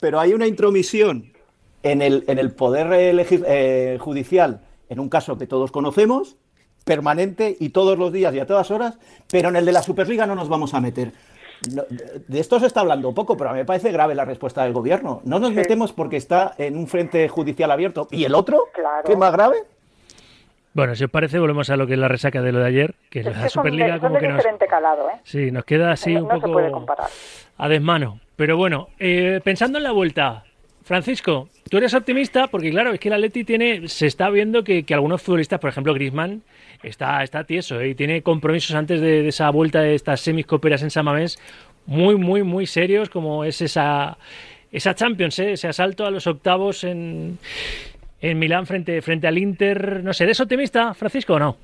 pero 0.00 0.20
hay 0.20 0.32
una 0.34 0.46
intromisión 0.46 1.32
en 1.82 2.00
el, 2.00 2.24
en 2.28 2.38
el 2.38 2.52
poder 2.54 2.92
eh, 2.92 3.12
legis- 3.12 3.44
eh, 3.46 3.96
judicial, 4.00 4.60
en 4.90 5.00
un 5.00 5.08
caso 5.08 5.38
que 5.38 5.46
todos 5.46 5.70
conocemos, 5.72 6.36
permanente 6.84 7.56
y 7.58 7.70
todos 7.70 7.98
los 7.98 8.12
días 8.12 8.34
y 8.34 8.40
a 8.40 8.46
todas 8.46 8.70
horas, 8.70 8.98
pero 9.30 9.48
en 9.48 9.56
el 9.56 9.64
de 9.64 9.72
la 9.72 9.82
Superliga 9.82 10.26
no 10.26 10.34
nos 10.34 10.48
vamos 10.48 10.74
a 10.74 10.80
meter. 10.80 11.12
No, 11.74 11.82
de 11.90 12.40
esto 12.40 12.58
se 12.58 12.66
está 12.66 12.80
hablando 12.80 13.12
poco, 13.12 13.36
pero 13.36 13.50
a 13.50 13.52
mí 13.52 13.58
me 13.58 13.64
parece 13.66 13.92
grave 13.92 14.14
la 14.14 14.24
respuesta 14.24 14.64
del 14.64 14.72
gobierno. 14.72 15.20
No 15.24 15.38
nos 15.38 15.50
Sí. 15.50 15.56
metemos 15.56 15.92
porque 15.92 16.16
está 16.16 16.54
en 16.58 16.76
un 16.76 16.86
frente 16.86 17.28
judicial 17.28 17.70
abierto. 17.70 18.08
¿Y 18.10 18.24
el 18.24 18.34
otro? 18.34 18.64
Claro. 18.74 19.04
¿Qué 19.06 19.14
más 19.16 19.32
grave? 19.32 19.56
Bueno, 20.72 20.94
si 20.94 21.04
os 21.04 21.10
parece, 21.10 21.38
volvemos 21.38 21.68
a 21.68 21.76
lo 21.76 21.86
que 21.86 21.94
es 21.94 21.98
la 21.98 22.08
resaca 22.08 22.40
de 22.40 22.52
lo 22.52 22.60
de 22.60 22.66
ayer, 22.66 22.94
que 23.10 23.20
Es 23.20 23.26
la 23.26 23.32
que 23.32 23.38
son 23.40 23.50
Superliga 23.50 23.88
son 23.90 24.00
como 24.00 24.14
de 24.14 24.20
que 24.20 24.28
nos, 24.28 24.36
diferente 24.38 24.66
calado, 24.68 25.10
¿eh? 25.10 25.20
sí, 25.24 25.50
nos 25.50 25.64
queda 25.64 25.90
así 25.90 26.14
no, 26.14 26.22
un 26.22 26.28
no 26.28 26.34
se 26.40 26.46
puede 26.48 26.66
poco 26.68 26.78
comparar. 26.78 27.08
a 27.58 27.68
desmano. 27.68 28.20
Pero 28.36 28.56
bueno, 28.56 28.88
eh, 28.98 29.40
pensando 29.44 29.78
en 29.78 29.84
la 29.84 29.90
vuelta, 29.92 30.44
Francisco, 30.90 31.48
tú 31.70 31.76
eres 31.76 31.94
optimista 31.94 32.48
porque 32.48 32.70
claro, 32.70 32.90
es 32.90 32.98
que 32.98 33.06
el 33.06 33.14
Atleti 33.14 33.44
tiene, 33.44 33.86
se 33.86 34.08
está 34.08 34.28
viendo 34.28 34.64
que, 34.64 34.82
que 34.82 34.92
algunos 34.92 35.22
futbolistas, 35.22 35.60
por 35.60 35.70
ejemplo 35.70 35.94
Griezmann, 35.94 36.42
está, 36.82 37.22
está 37.22 37.44
tieso 37.44 37.80
¿eh? 37.80 37.90
y 37.90 37.94
tiene 37.94 38.22
compromisos 38.22 38.74
antes 38.74 39.00
de, 39.00 39.28
esa 39.28 39.48
vuelta 39.50 39.82
de 39.82 39.94
estas 39.94 40.20
semiscoperas 40.20 40.82
en 40.82 40.90
San 40.90 41.04
Mamés 41.04 41.38
muy, 41.86 42.16
muy, 42.16 42.42
muy 42.42 42.66
serios, 42.66 43.08
como 43.08 43.44
es 43.44 43.60
esa, 43.60 44.18
esa 44.72 44.96
Champions, 44.96 45.38
¿eh? 45.38 45.52
ese 45.52 45.68
asalto 45.68 46.06
a 46.06 46.10
los 46.10 46.26
octavos 46.26 46.82
en, 46.82 47.38
en 48.20 48.38
Milán 48.40 48.66
frente, 48.66 49.00
frente 49.00 49.28
al 49.28 49.38
Inter. 49.38 50.02
No 50.02 50.12
sé, 50.12 50.24
¿eres 50.24 50.40
optimista, 50.40 50.92
Francisco, 50.94 51.34
o 51.34 51.38
no? 51.38 51.56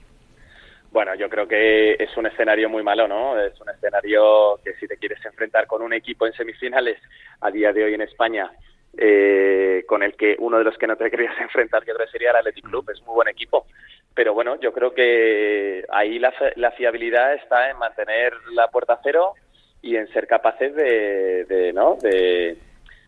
Bueno, 0.92 1.16
yo 1.16 1.28
creo 1.28 1.48
que 1.48 1.94
es 1.94 2.16
un 2.16 2.26
escenario 2.26 2.68
muy 2.68 2.84
malo, 2.84 3.08
¿no? 3.08 3.36
Es 3.40 3.60
un 3.60 3.70
escenario 3.70 4.60
que 4.64 4.74
si 4.74 4.86
te 4.86 4.96
quieres 4.96 5.18
enfrentar 5.26 5.66
con 5.66 5.82
un 5.82 5.92
equipo 5.92 6.28
en 6.28 6.32
semifinales 6.32 6.98
a 7.40 7.50
día 7.50 7.72
de 7.72 7.82
hoy 7.82 7.94
en 7.94 8.02
España, 8.02 8.52
eh, 8.98 9.84
con 9.86 10.02
el 10.02 10.16
que 10.16 10.36
uno 10.38 10.58
de 10.58 10.64
los 10.64 10.76
que 10.78 10.86
no 10.86 10.96
te 10.96 11.10
querías 11.10 11.38
enfrentar, 11.40 11.84
que 11.84 11.92
otro 11.92 12.06
sería 12.08 12.30
el 12.30 12.36
Athletic 12.36 12.64
Club, 12.64 12.90
es 12.90 13.00
muy 13.02 13.14
buen 13.14 13.28
equipo. 13.28 13.66
Pero 14.14 14.32
bueno, 14.32 14.58
yo 14.60 14.72
creo 14.72 14.94
que 14.94 15.84
ahí 15.90 16.18
la, 16.18 16.32
la 16.56 16.70
fiabilidad 16.72 17.34
está 17.34 17.70
en 17.70 17.78
mantener 17.78 18.32
la 18.52 18.68
puerta 18.68 18.98
cero 19.02 19.34
y 19.82 19.96
en 19.96 20.08
ser 20.08 20.26
capaces 20.26 20.74
de, 20.74 21.44
de 21.44 21.72
¿no? 21.72 21.96
De, 22.00 22.56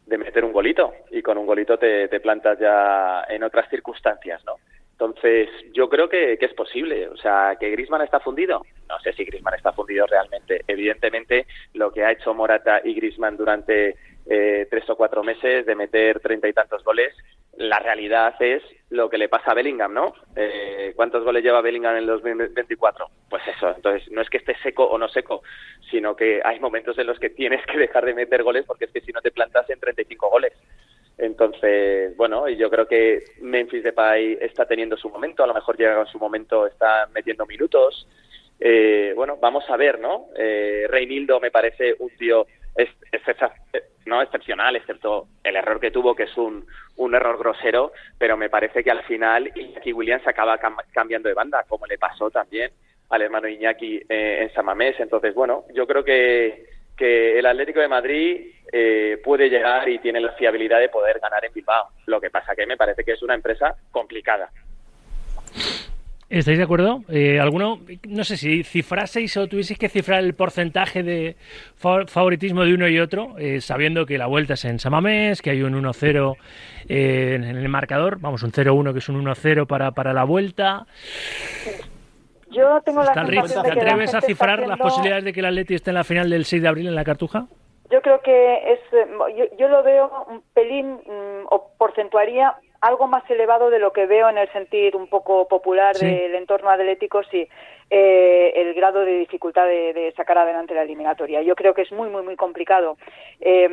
meter 0.06 0.44
un 0.44 0.52
golito 0.52 0.92
y 1.10 1.22
con 1.22 1.36
un 1.38 1.46
golito 1.46 1.78
te, 1.78 2.08
te 2.08 2.20
plantas 2.20 2.58
ya 2.58 3.24
en 3.28 3.42
otras 3.42 3.68
circunstancias, 3.68 4.42
¿no? 4.44 4.56
Entonces, 4.92 5.48
yo 5.72 5.88
creo 5.88 6.08
que, 6.08 6.36
que 6.38 6.46
es 6.46 6.54
posible. 6.54 7.08
O 7.08 7.16
sea, 7.16 7.56
que 7.58 7.70
Grisman 7.70 8.02
está 8.02 8.18
fundido. 8.18 8.64
No 8.88 8.98
sé 8.98 9.12
si 9.12 9.24
Grisman 9.24 9.54
está 9.54 9.72
fundido 9.72 10.06
realmente. 10.06 10.64
Evidentemente, 10.66 11.46
lo 11.74 11.92
que 11.92 12.04
ha 12.04 12.10
hecho 12.10 12.34
Morata 12.34 12.80
y 12.82 12.94
Grisman 12.94 13.36
durante 13.36 13.94
eh, 14.28 14.66
tres 14.70 14.88
o 14.90 14.96
cuatro 14.96 15.22
meses 15.22 15.64
de 15.64 15.74
meter 15.74 16.20
treinta 16.20 16.48
y 16.48 16.52
tantos 16.52 16.84
goles, 16.84 17.14
la 17.56 17.78
realidad 17.78 18.34
es 18.40 18.62
lo 18.90 19.08
que 19.10 19.18
le 19.18 19.28
pasa 19.28 19.50
a 19.50 19.54
Bellingham, 19.54 19.92
¿no? 19.92 20.14
Eh, 20.36 20.92
¿Cuántos 20.94 21.24
goles 21.24 21.42
lleva 21.42 21.60
Bellingham 21.60 21.96
en 21.96 22.02
el 22.02 22.06
2024? 22.06 23.06
Pues 23.28 23.42
eso. 23.48 23.74
Entonces, 23.74 24.10
no 24.12 24.22
es 24.22 24.30
que 24.30 24.38
esté 24.38 24.54
seco 24.62 24.84
o 24.84 24.96
no 24.96 25.08
seco, 25.08 25.42
sino 25.90 26.14
que 26.14 26.40
hay 26.44 26.60
momentos 26.60 26.96
en 26.98 27.06
los 27.06 27.18
que 27.18 27.30
tienes 27.30 27.64
que 27.66 27.78
dejar 27.78 28.04
de 28.04 28.14
meter 28.14 28.42
goles 28.42 28.64
porque 28.66 28.84
es 28.84 28.92
que 28.92 29.00
si 29.00 29.12
no 29.12 29.20
te 29.20 29.32
plantas 29.32 29.68
en 29.70 29.80
35 29.80 30.30
goles. 30.30 30.52
Entonces, 31.18 32.16
bueno, 32.16 32.48
yo 32.48 32.70
creo 32.70 32.86
que 32.86 33.24
Memphis 33.40 33.82
Depay 33.82 34.38
está 34.40 34.66
teniendo 34.66 34.96
su 34.96 35.10
momento, 35.10 35.42
a 35.42 35.48
lo 35.48 35.54
mejor 35.54 35.76
llega 35.76 36.00
en 36.00 36.06
su 36.06 36.18
momento, 36.18 36.66
está 36.66 37.08
metiendo 37.12 37.44
minutos. 37.44 38.06
Eh, 38.60 39.12
bueno, 39.16 39.36
vamos 39.40 39.64
a 39.68 39.76
ver, 39.76 39.98
¿no? 39.98 40.26
Eh, 40.36 40.86
Reinildo 40.88 41.40
me 41.40 41.50
parece 41.50 41.96
un 41.98 42.10
tío 42.10 42.46
es, 42.76 42.88
es 43.12 43.22
eh, 43.72 43.82
no 44.06 44.22
excepcional, 44.22 44.76
excepto 44.76 45.28
el 45.44 45.56
error 45.56 45.80
que 45.80 45.90
tuvo, 45.90 46.14
que 46.14 46.24
es 46.24 46.36
un, 46.36 46.66
un 46.96 47.14
error 47.14 47.38
grosero, 47.38 47.92
pero 48.18 48.36
me 48.36 48.48
parece 48.48 48.82
que 48.82 48.90
al 48.90 49.02
final 49.04 49.50
Iñaki 49.54 49.92
Williams 49.92 50.26
acaba 50.26 50.58
cam- 50.58 50.82
cambiando 50.92 51.28
de 51.28 51.34
banda, 51.34 51.64
como 51.68 51.86
le 51.86 51.98
pasó 51.98 52.30
también 52.30 52.70
al 53.10 53.22
hermano 53.22 53.48
Iñaki 53.48 54.02
eh, 54.08 54.38
en 54.42 54.52
Samamés. 54.54 54.98
Entonces, 55.00 55.34
bueno, 55.34 55.64
yo 55.74 55.86
creo 55.86 56.04
que, 56.04 56.66
que 56.96 57.38
el 57.38 57.46
Atlético 57.46 57.80
de 57.80 57.88
Madrid 57.88 58.52
eh, 58.72 59.20
puede 59.24 59.48
llegar 59.48 59.88
y 59.88 59.98
tiene 59.98 60.20
la 60.20 60.32
fiabilidad 60.32 60.78
de 60.80 60.88
poder 60.90 61.18
ganar 61.18 61.44
en 61.44 61.52
Bilbao. 61.52 61.88
Lo 62.06 62.20
que 62.20 62.30
pasa 62.30 62.54
que 62.54 62.66
me 62.66 62.76
parece 62.76 63.04
que 63.04 63.12
es 63.12 63.22
una 63.22 63.34
empresa 63.34 63.76
complicada. 63.90 64.50
¿Estáis 66.30 66.58
de 66.58 66.64
acuerdo? 66.64 67.00
Eh, 67.08 67.40
¿Alguno, 67.40 67.78
no 68.06 68.22
sé 68.22 68.36
si 68.36 68.62
cifraseis 68.62 69.34
o 69.38 69.46
tuvieseis 69.46 69.78
que 69.78 69.88
cifrar 69.88 70.22
el 70.22 70.34
porcentaje 70.34 71.02
de 71.02 71.36
fa- 71.74 72.06
favoritismo 72.06 72.64
de 72.64 72.74
uno 72.74 72.86
y 72.86 73.00
otro, 73.00 73.38
eh, 73.38 73.62
sabiendo 73.62 74.04
que 74.04 74.18
la 74.18 74.26
vuelta 74.26 74.52
es 74.54 74.64
en 74.66 74.78
Samamés, 74.78 75.40
que 75.40 75.50
hay 75.50 75.62
un 75.62 75.72
1-0 75.74 76.36
eh, 76.90 77.34
en 77.36 77.44
el 77.44 77.68
marcador, 77.70 78.18
vamos, 78.20 78.42
un 78.42 78.52
0-1 78.52 78.92
que 78.92 78.98
es 78.98 79.08
un 79.08 79.24
1-0 79.24 79.66
para, 79.66 79.92
para 79.92 80.12
la 80.12 80.24
vuelta. 80.24 80.86
Yo 82.50 82.80
tengo 82.84 83.02
la 83.02 83.08
¿Está 83.10 83.22
el 83.22 83.28
sensación 83.28 83.62
¿Te 83.62 83.68
de 83.70 83.74
que 83.74 83.80
la 83.84 83.90
atreves 83.92 84.10
a 84.14 84.20
gente 84.20 84.26
cifrar 84.26 84.66
las 84.66 84.78
posibilidades 84.78 85.24
de 85.24 85.32
que 85.32 85.40
el 85.40 85.46
Atleti 85.46 85.74
esté 85.76 85.90
en 85.90 85.94
la 85.94 86.04
final 86.04 86.28
del 86.28 86.44
6 86.44 86.60
de 86.62 86.68
abril 86.68 86.88
en 86.88 86.94
la 86.94 87.04
Cartuja? 87.04 87.46
Yo 87.90 88.02
creo 88.02 88.20
que 88.20 88.54
es, 88.72 88.80
eh, 88.92 89.06
yo, 89.34 89.44
yo 89.58 89.68
lo 89.68 89.82
veo 89.82 90.10
un 90.28 90.42
pelín 90.52 90.92
mm, 91.06 91.46
o 91.50 91.70
porcentuaría 91.78 92.52
algo 92.80 93.06
más 93.08 93.28
elevado 93.30 93.70
de 93.70 93.78
lo 93.78 93.92
que 93.92 94.06
veo 94.06 94.28
en 94.28 94.38
el 94.38 94.50
sentir 94.52 94.94
un 94.96 95.08
poco 95.08 95.48
popular 95.48 95.96
Sí. 95.96 96.06
del 96.06 96.34
entorno 96.34 96.70
atlético, 96.70 97.22
sí, 97.24 97.48
eh, 97.90 98.52
el 98.56 98.74
grado 98.74 99.04
de 99.04 99.18
dificultad 99.18 99.66
de, 99.66 99.92
de 99.94 100.12
sacar 100.12 100.38
adelante 100.38 100.74
la 100.74 100.82
eliminatoria. 100.82 101.42
Yo 101.42 101.54
creo 101.56 101.74
que 101.74 101.82
es 101.82 101.92
muy, 101.92 102.08
muy, 102.10 102.22
muy 102.22 102.36
complicado. 102.36 102.96
Eh, 103.40 103.68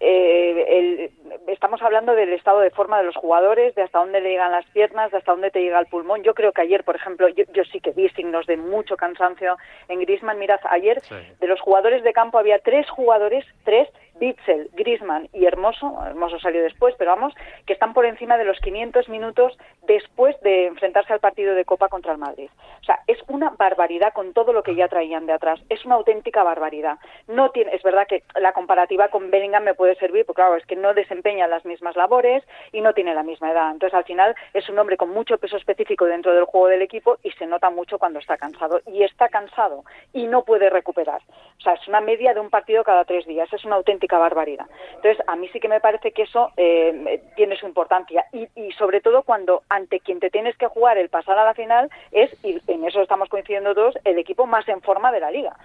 eh, 0.00 0.64
el- 0.68 1.10
estamos 1.48 1.82
hablando 1.82 2.14
del 2.14 2.32
estado 2.32 2.60
de 2.60 2.70
forma 2.70 2.98
de 2.98 3.04
los 3.04 3.16
jugadores, 3.16 3.74
de 3.74 3.82
hasta 3.82 3.98
dónde 3.98 4.20
le 4.20 4.30
llegan 4.30 4.52
las 4.52 4.66
piernas, 4.66 5.10
de 5.10 5.18
hasta 5.18 5.32
dónde 5.32 5.50
te 5.50 5.60
llega 5.60 5.78
el 5.80 5.86
pulmón. 5.86 6.22
Yo 6.22 6.34
creo 6.34 6.52
que 6.52 6.62
ayer, 6.62 6.84
por 6.84 6.96
ejemplo, 6.96 7.28
yo, 7.28 7.64
sí 7.70 7.80
que 7.80 7.90
vi 7.90 8.08
signos 8.10 8.46
de 8.46 8.56
mucho 8.56 8.96
cansancio 8.96 9.56
en 9.88 10.00
Griezmann. 10.00 10.38
Mirad, 10.38 10.60
ayer 10.70 11.00
de 11.40 11.46
los 11.46 11.60
jugadores 11.60 12.02
de 12.02 12.12
campo 12.12 12.38
había 12.38 12.58
tres 12.58 12.88
jugadores, 12.90 13.44
tres 13.64 13.88
Bitzel, 14.16 14.70
Grisman 14.74 15.28
y 15.32 15.44
Hermoso, 15.44 15.92
Hermoso 16.06 16.38
salió 16.38 16.62
después, 16.62 16.94
pero 16.96 17.10
vamos, 17.10 17.34
que 17.66 17.72
están 17.72 17.92
por 17.94 18.06
encima 18.06 18.38
de 18.38 18.44
los 18.44 18.60
500 18.60 19.08
minutos 19.08 19.58
después 19.88 20.40
de 20.42 20.66
enfrentarse 20.66 21.12
al 21.12 21.18
partido 21.18 21.56
de 21.56 21.64
Copa 21.64 21.88
contra 21.88 22.12
el 22.12 22.18
Madrid. 22.18 22.48
O 22.80 22.84
sea, 22.84 23.00
es 23.08 23.18
una 23.34 23.50
barbaridad 23.50 24.12
con 24.12 24.32
todo 24.32 24.52
lo 24.52 24.62
que 24.62 24.74
ya 24.74 24.88
traían 24.88 25.26
de 25.26 25.32
atrás. 25.32 25.60
Es 25.68 25.84
una 25.84 25.96
auténtica 25.96 26.42
barbaridad. 26.42 26.98
No 27.26 27.50
tiene, 27.50 27.74
es 27.74 27.82
verdad 27.82 28.06
que 28.06 28.22
la 28.40 28.52
comparativa 28.52 29.08
con 29.08 29.30
Bellingham 29.30 29.64
me 29.64 29.74
puede 29.74 29.96
servir, 29.96 30.24
porque 30.24 30.40
claro, 30.40 30.56
es 30.56 30.66
que 30.66 30.76
no 30.76 30.94
desempeña 30.94 31.46
las 31.46 31.64
mismas 31.64 31.96
labores 31.96 32.42
y 32.72 32.80
no 32.80 32.92
tiene 32.92 33.14
la 33.14 33.22
misma 33.22 33.50
edad. 33.50 33.70
Entonces, 33.72 33.94
al 33.94 34.04
final 34.04 34.34
es 34.52 34.68
un 34.68 34.78
hombre 34.78 34.96
con 34.96 35.10
mucho 35.10 35.38
peso 35.38 35.56
específico 35.56 36.06
dentro 36.06 36.32
del 36.34 36.44
juego 36.44 36.68
del 36.68 36.82
equipo 36.82 37.18
y 37.22 37.30
se 37.32 37.46
nota 37.46 37.70
mucho 37.70 37.98
cuando 37.98 38.18
está 38.18 38.36
cansado. 38.36 38.80
Y 38.86 39.02
está 39.02 39.28
cansado 39.28 39.84
y 40.12 40.26
no 40.26 40.44
puede 40.44 40.70
recuperar. 40.70 41.22
O 41.58 41.60
sea, 41.60 41.74
es 41.74 41.88
una 41.88 42.00
media 42.00 42.34
de 42.34 42.40
un 42.40 42.50
partido 42.50 42.84
cada 42.84 43.04
tres 43.04 43.26
días. 43.26 43.52
Es 43.52 43.64
una 43.64 43.76
auténtica 43.76 44.18
barbaridad. 44.18 44.66
Entonces, 44.96 45.22
a 45.26 45.36
mí 45.36 45.48
sí 45.52 45.60
que 45.60 45.68
me 45.68 45.80
parece 45.80 46.12
que 46.12 46.22
eso 46.22 46.50
eh, 46.56 47.22
tiene 47.36 47.56
su 47.56 47.66
importancia 47.66 48.26
y, 48.32 48.72
sobre 48.72 49.00
todo 49.00 49.22
cuando 49.22 49.62
ante 49.68 50.00
quien 50.00 50.20
te 50.20 50.30
tienes 50.30 50.56
que 50.56 50.66
jugar 50.66 50.98
el 50.98 51.08
pasar 51.08 51.38
a 51.38 51.44
la 51.44 51.54
final 51.54 51.90
es, 52.12 52.30
y 52.44 52.60
en 52.66 52.84
eso 52.84 53.00
estamos 53.02 53.23
coincidiendo 53.28 53.74
todos, 53.74 53.94
el 54.04 54.18
equipo 54.18 54.46
más 54.46 54.68
en 54.68 54.80
forma 54.82 55.12
de 55.12 55.20
la 55.20 55.30
liga 55.30 55.56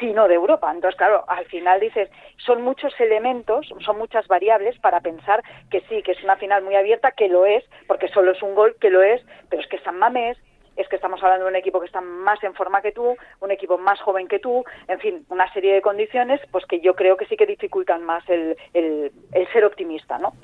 sino 0.00 0.28
de 0.28 0.34
Europa. 0.34 0.70
Entonces, 0.72 0.96
claro, 0.98 1.24
al 1.28 1.46
final 1.46 1.80
dices, 1.80 2.10
son 2.36 2.62
muchos 2.62 2.92
elementos, 3.00 3.66
son 3.80 3.98
muchas 3.98 4.26
variables 4.28 4.78
para 4.80 5.00
pensar 5.00 5.42
que 5.70 5.80
sí, 5.88 6.02
que 6.02 6.12
es 6.12 6.22
una 6.22 6.36
final 6.36 6.62
muy 6.62 6.74
abierta, 6.74 7.12
que 7.12 7.28
lo 7.28 7.46
es, 7.46 7.64
porque 7.86 8.08
solo 8.08 8.32
es 8.32 8.42
un 8.42 8.54
gol, 8.54 8.76
que 8.80 8.90
lo 8.90 9.02
es, 9.02 9.22
pero 9.48 9.62
es 9.62 9.68
que 9.68 9.78
San 9.78 9.98
Mamés, 9.98 10.36
es 10.76 10.86
que 10.88 10.96
estamos 10.96 11.22
hablando 11.22 11.46
de 11.46 11.50
un 11.50 11.56
equipo 11.56 11.80
que 11.80 11.86
está 11.86 12.00
más 12.00 12.42
en 12.44 12.54
forma 12.54 12.82
que 12.82 12.92
tú, 12.92 13.16
un 13.40 13.50
equipo 13.50 13.78
más 13.78 13.98
joven 14.00 14.28
que 14.28 14.38
tú, 14.38 14.64
en 14.88 14.98
fin, 15.00 15.26
una 15.30 15.50
serie 15.52 15.74
de 15.74 15.82
condiciones 15.82 16.40
pues 16.50 16.66
que 16.66 16.80
yo 16.80 16.94
creo 16.94 17.16
que 17.16 17.26
sí 17.26 17.36
que 17.36 17.46
dificultan 17.46 18.04
más 18.04 18.28
el, 18.28 18.56
el, 18.74 19.12
ser 19.52 19.64
optimista, 19.64 20.18
¿no? 20.18 20.34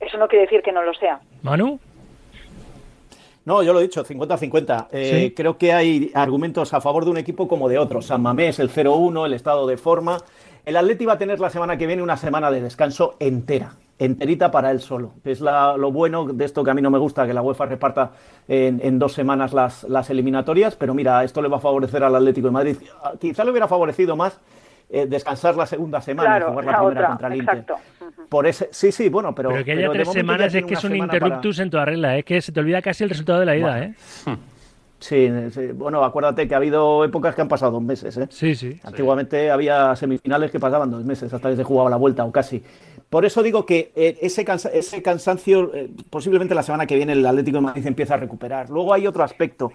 Eso 0.00 0.16
no 0.16 0.28
quiere 0.28 0.46
decir 0.46 0.62
que 0.62 0.72
no 0.72 0.82
lo 0.82 0.94
sea. 0.94 1.20
Manu. 1.42 1.78
No, 3.44 3.62
yo 3.62 3.72
lo 3.72 3.80
he 3.80 3.82
dicho, 3.82 4.04
50-50. 4.04 4.88
Eh, 4.92 5.32
creo 5.36 5.58
que 5.58 5.72
hay 5.72 6.10
argumentos 6.14 6.72
a 6.74 6.80
favor 6.80 7.04
de 7.04 7.10
un 7.10 7.16
equipo 7.16 7.48
como 7.48 7.68
de 7.68 7.78
otros. 7.78 8.06
San 8.06 8.22
Mamés, 8.22 8.58
el 8.58 8.70
0-1, 8.70 9.26
el 9.26 9.34
estado 9.34 9.66
de 9.66 9.76
forma. 9.76 10.18
El 10.64 10.76
Atleti 10.76 11.04
va 11.04 11.14
a 11.14 11.18
tener 11.18 11.40
la 11.40 11.50
semana 11.50 11.76
que 11.76 11.86
viene 11.86 12.02
una 12.02 12.16
semana 12.16 12.50
de 12.50 12.60
descanso 12.60 13.16
entera 13.18 13.74
enterita 14.04 14.50
para 14.50 14.70
él 14.70 14.80
solo. 14.80 15.12
Es 15.24 15.40
lo 15.40 15.92
bueno 15.92 16.26
de 16.26 16.44
esto 16.44 16.64
que 16.64 16.70
a 16.70 16.74
mí 16.74 16.82
no 16.82 16.90
me 16.90 16.98
gusta, 16.98 17.26
que 17.26 17.32
la 17.32 17.42
UEFA 17.42 17.66
reparta 17.66 18.10
en, 18.48 18.98
dos 18.98 19.12
semanas 19.12 19.52
las, 19.52 19.84
las, 19.84 20.10
eliminatorias, 20.10 20.74
pero 20.76 20.94
mira, 20.94 21.22
esto 21.22 21.40
le 21.40 21.48
va 21.48 21.58
a 21.58 21.60
favorecer 21.60 22.02
al 22.02 22.16
Atlético 22.16 22.48
de 22.48 22.52
Madrid. 22.52 22.76
Quizá 23.20 23.44
le 23.44 23.52
hubiera 23.52 23.68
favorecido 23.68 24.16
más 24.16 24.38
eh, 24.90 25.06
descansar 25.06 25.56
la 25.56 25.66
segunda 25.66 26.00
semana 26.00 26.38
y 26.38 26.42
jugar 26.42 26.64
la, 26.64 26.84
primera 26.84 27.08
contra 27.08 27.28
el 27.28 27.36
Inter. 27.36 27.64
Por 28.28 28.46
ese, 28.46 28.68
sí, 28.72 28.92
sí, 28.92 29.08
bueno, 29.08 29.34
pero... 29.34 29.50
Pero 29.50 29.64
que 29.64 29.72
haya 29.72 29.90
tres 29.90 30.10
semanas 30.10 30.54
es 30.54 30.64
que 30.64 30.74
es 30.74 30.84
un 30.84 30.96
interruptus 30.96 31.58
en 31.58 31.70
toda 31.70 31.84
regla, 31.84 32.16
es 32.16 32.24
que 32.24 32.40
se 32.40 32.52
te 32.52 32.60
olvida 32.60 32.80
casi 32.80 33.04
el 33.04 33.10
resultado 33.10 33.40
de 33.40 33.46
la 33.46 33.56
ida, 33.56 33.82
¿eh? 33.82 33.94
Sí, 35.02 35.28
bueno, 35.74 36.04
acuérdate 36.04 36.46
que 36.46 36.54
ha 36.54 36.58
habido 36.58 37.04
épocas 37.04 37.34
que 37.34 37.42
han 37.42 37.48
pasado 37.48 37.72
dos 37.72 37.82
meses, 37.82 38.16
¿eh? 38.16 38.28
Sí, 38.30 38.54
sí. 38.54 38.80
Antiguamente 38.84 39.50
había 39.50 39.96
semifinales 39.96 40.52
que 40.52 40.60
pasaban 40.60 40.92
dos 40.92 41.04
meses 41.04 41.34
hasta 41.34 41.50
que 41.50 41.56
se 41.56 41.64
jugaba 41.64 41.90
la 41.90 41.96
vuelta 41.96 42.24
o 42.24 42.30
casi. 42.30 42.62
Por 43.10 43.24
eso 43.24 43.42
digo 43.42 43.66
que 43.66 43.92
eh, 43.96 44.16
ese, 44.22 44.46
ese, 44.72 45.02
cansancio, 45.02 45.74
eh, 45.74 45.90
posiblemente 46.08 46.54
la 46.54 46.62
semana 46.62 46.86
que 46.86 46.94
viene 46.94 47.14
el 47.14 47.26
Atlético 47.26 47.56
de 47.56 47.62
Madrid 47.62 47.86
empieza 47.86 48.14
a 48.14 48.18
recuperar. 48.18 48.70
Luego 48.70 48.94
hay 48.94 49.08
otro 49.08 49.24
aspecto. 49.24 49.72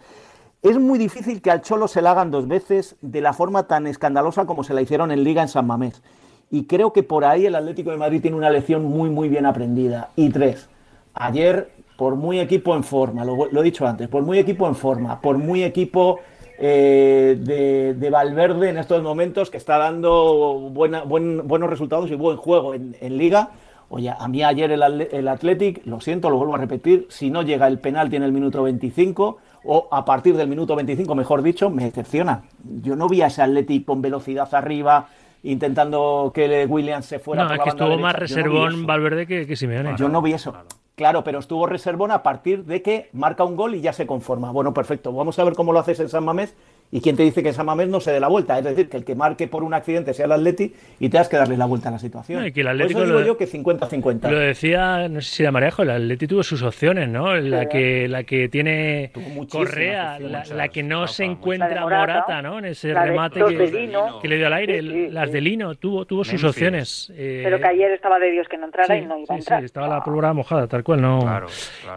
Es 0.64 0.80
muy 0.80 0.98
difícil 0.98 1.42
que 1.42 1.52
al 1.52 1.62
Cholo 1.62 1.90
se 1.90 2.02
la 2.02 2.12
hagan 2.12 2.32
dos 2.32 2.48
veces 2.48 2.96
de 3.02 3.20
la 3.20 3.34
forma 3.34 3.68
tan 3.68 3.86
escandalosa 3.86 4.46
como 4.46 4.64
se 4.64 4.74
la 4.74 4.82
hicieron 4.82 5.12
en 5.12 5.24
Liga 5.24 5.42
en 5.42 5.50
San 5.50 5.68
Mamés. 5.68 6.02
Y 6.50 6.66
creo 6.66 6.94
que 6.94 7.04
por 7.04 7.26
ahí 7.26 7.46
el 7.46 7.56
Atlético 7.56 7.92
de 7.92 7.98
Madrid 7.98 8.22
tiene 8.22 8.38
una 8.38 8.50
lección 8.50 8.86
muy, 8.86 9.10
muy 9.10 9.28
bien 9.28 9.46
aprendida. 9.46 10.12
Y 10.16 10.30
tres, 10.30 10.70
ayer, 11.14 11.70
por 11.98 12.16
muy 12.16 12.40
equipo 12.40 12.76
en 12.76 12.84
forma, 12.84 13.26
lo, 13.26 13.48
he 13.52 13.64
dicho 13.64 13.86
antes, 13.86 14.08
por 14.08 14.24
muy 14.24 14.40
equipo 14.40 14.68
en 14.68 14.76
forma, 14.76 15.20
por 15.20 15.38
muy 15.38 15.64
equipo 15.64 16.20
eh, 16.58 17.96
de, 17.98 18.10
Valverde 18.10 18.70
en 18.70 18.78
estos 18.78 19.04
momentos 19.04 19.50
que 19.50 19.58
está 19.58 19.78
dando 19.78 20.70
buena, 20.72 21.04
buenos 21.04 21.70
resultados 21.70 22.10
y 22.12 22.16
buen 22.16 22.38
juego 22.38 22.74
en, 22.74 23.18
liga. 23.18 23.50
Oye, 23.90 24.14
a 24.18 24.28
mí 24.28 24.44
ayer 24.44 24.72
el, 24.72 24.82
el, 24.84 25.28
Athletic, 25.28 25.86
lo 25.86 26.00
siento, 26.00 26.30
lo 26.30 26.38
vuelvo 26.38 26.56
a 26.56 26.60
repetir, 26.60 27.08
si 27.10 27.30
no 27.30 27.42
llega 27.42 27.68
el 27.68 27.80
penalti 27.80 28.16
en 28.16 28.24
el 28.24 28.32
minuto 28.32 28.64
25 28.64 29.38
o 29.66 29.88
a 29.92 30.06
partir 30.06 30.38
del 30.38 30.48
minuto 30.48 30.76
25, 30.76 31.14
mejor 31.14 31.42
dicho, 31.42 31.70
me 31.70 31.84
decepciona. 31.84 32.44
Yo 32.82 32.96
no 32.96 33.10
vi 33.10 33.22
a 33.22 33.28
ese 33.28 33.42
Athletic 33.42 33.86
con 33.86 34.02
velocidad 34.02 34.48
arriba, 34.54 35.08
intentando 35.44 36.32
que 36.34 36.66
Williams 36.66 37.06
se 37.06 37.20
fuera. 37.20 37.46
No, 37.46 37.54
es 37.54 37.60
que 37.60 37.70
estuvo 37.70 37.98
más 37.98 38.16
reservón 38.16 38.86
Valverde 38.86 39.28
que, 39.28 39.46
que 39.46 39.56
Simeone. 39.56 39.96
Yo 39.98 40.10
no 40.10 40.22
vi 40.22 40.34
eso. 40.34 40.54
Claro, 40.96 41.24
pero 41.24 41.38
estuvo 41.38 41.68
reservón 41.68 42.10
a 42.10 42.24
partir 42.24 42.66
de 42.66 42.82
que 42.82 43.10
marca 43.14 43.44
un 43.44 43.56
gol 43.56 43.76
y 43.76 43.82
ya 43.82 43.94
se 43.94 44.08
conforma. 44.08 44.52
Bueno, 44.52 44.74
perfecto. 44.74 45.14
Vamos 45.14 45.38
a 45.38 45.44
ver 45.44 45.54
cómo 45.54 45.72
lo 45.72 45.80
haces 45.80 46.00
en 46.00 46.10
San 46.10 46.26
Mamés 46.26 46.56
¿Y 46.90 47.02
quién 47.02 47.18
te 47.18 47.24
dice 47.24 47.44
que 47.44 47.52
Samamés 47.52 47.90
no 47.90 48.00
se 48.00 48.12
dé 48.12 48.20
la 48.20 48.30
vuelta? 48.30 48.58
Es 48.58 48.64
decir, 48.64 48.88
que 48.88 48.96
el 48.96 49.04
que 49.04 49.14
marque 49.14 49.48
por 49.48 49.64
un 49.64 49.74
accidente 49.74 50.14
sea 50.14 50.26
el 50.26 50.32
Atleti 50.32 50.74
y 51.00 51.10
te 51.10 51.18
has 51.18 51.28
que 51.28 51.36
darle 51.36 51.58
la 51.58 51.66
vuelta 51.66 51.90
a 51.90 51.92
la 51.92 52.00
situación. 52.00 52.46
No, 52.46 52.54
que 52.54 52.62
el 52.62 52.68
por 52.68 52.92
eso 52.92 53.06
digo 53.06 53.22
yo 53.22 53.38
que 53.38 53.46
50-50. 53.46 54.30
Lo 54.30 54.40
decía, 54.40 55.10
no 55.10 55.20
sé 55.20 55.36
si 55.36 55.44
era 55.44 55.52
Marejo, 55.52 55.82
el 55.84 55.90
Atleti 55.90 56.28
tuvo 56.28 56.44
sus 56.44 56.64
opciones, 56.64 57.10
¿no? 57.10 57.36
La 57.36 57.68
que, 57.68 58.08
la 58.08 58.24
que 58.24 58.48
tiene 58.48 59.12
Correa, 59.50 60.18
la, 60.20 60.70
que 60.70 60.82
no 60.82 61.08
se 61.08 61.26
encuentra 61.26 61.82
Morata, 61.82 62.42
¿no? 62.42 62.60
En 62.60 62.66
ese 62.66 62.94
remate 62.94 63.44
que, 63.44 64.28
le 64.28 64.38
dio 64.38 64.48
al 64.48 64.54
aire, 64.54 64.82
las 65.12 65.32
de 65.32 65.42
Lino, 65.42 65.76
tuvo, 65.76 66.06
tuvo 66.06 66.24
sus 66.24 66.42
opciones. 66.44 67.12
Eh, 67.16 67.42
Pero 67.44 67.60
que 67.60 67.68
ayer 67.68 67.92
estaba 67.92 68.18
de 68.18 68.32
Dios 68.32 68.48
que 68.48 68.58
no 68.58 68.66
entrara 68.66 68.96
y 68.96 69.06
no 69.06 69.18
iba 69.18 69.36
a 69.36 69.38
entrar. 69.38 69.60
Sí, 69.60 69.66
estaba 69.66 69.90
la 69.90 70.02
pólvora 70.02 70.32
mojada, 70.32 70.68
tal 70.68 70.84
cual, 70.86 71.02
¿no? 71.02 71.20
Claro, 71.20 71.48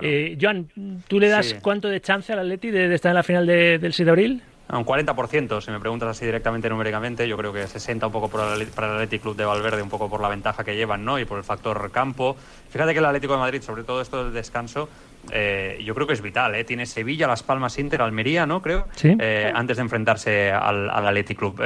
eh, 0.02 0.36
Joan, 0.40 0.66
¿tú 1.06 1.20
le 1.20 1.28
das 1.28 1.56
cuánto 1.62 1.88
de 1.88 2.00
chance 2.00 2.32
al 2.32 2.40
Atleti 2.40 2.70
de, 2.70 2.92
estar 2.92 3.10
en 3.10 3.16
la 3.16 3.22
final 3.22 3.46
del 3.46 3.92
6 3.92 4.04
de 4.04 4.10
abril? 4.10 4.42
Un 4.72 4.84
40%, 4.84 5.60
si 5.60 5.70
me 5.72 5.80
preguntas 5.80 6.08
así 6.10 6.24
directamente 6.24 6.68
numéricamente, 6.68 7.26
yo 7.26 7.36
creo 7.36 7.52
que 7.52 7.66
60 7.66 8.06
un 8.06 8.12
poco 8.12 8.28
para 8.28 8.54
el 8.54 8.62
Athletic 8.62 9.20
Club 9.20 9.34
de 9.34 9.44
Valverde, 9.44 9.82
un 9.82 9.88
poco 9.88 10.08
por 10.08 10.20
la 10.20 10.28
ventaja 10.28 10.62
que 10.62 10.76
llevan, 10.76 11.04
¿no? 11.04 11.18
Y 11.18 11.24
por 11.24 11.38
el 11.38 11.44
factor 11.44 11.90
campo. 11.90 12.36
Fíjate 12.70 12.92
que 12.92 13.00
el 13.00 13.04
Atlético 13.04 13.32
de 13.32 13.40
Madrid, 13.40 13.62
sobre 13.62 13.82
todo 13.82 14.00
esto 14.00 14.22
del 14.22 14.32
descanso, 14.32 14.88
eh, 15.32 15.78
yo 15.84 15.94
creo 15.94 16.06
que 16.06 16.12
es 16.12 16.22
vital. 16.22 16.54
¿eh? 16.54 16.64
Tiene 16.64 16.86
Sevilla, 16.86 17.26
Las 17.26 17.42
Palmas, 17.42 17.78
Inter, 17.78 18.02
Almería, 18.02 18.46
¿no? 18.46 18.62
Creo. 18.62 18.86
Eh, 19.02 19.52
antes 19.54 19.76
de 19.76 19.82
enfrentarse 19.82 20.50
al, 20.52 20.90
al 20.90 21.06
Athletic 21.06 21.38
Club. 21.38 21.60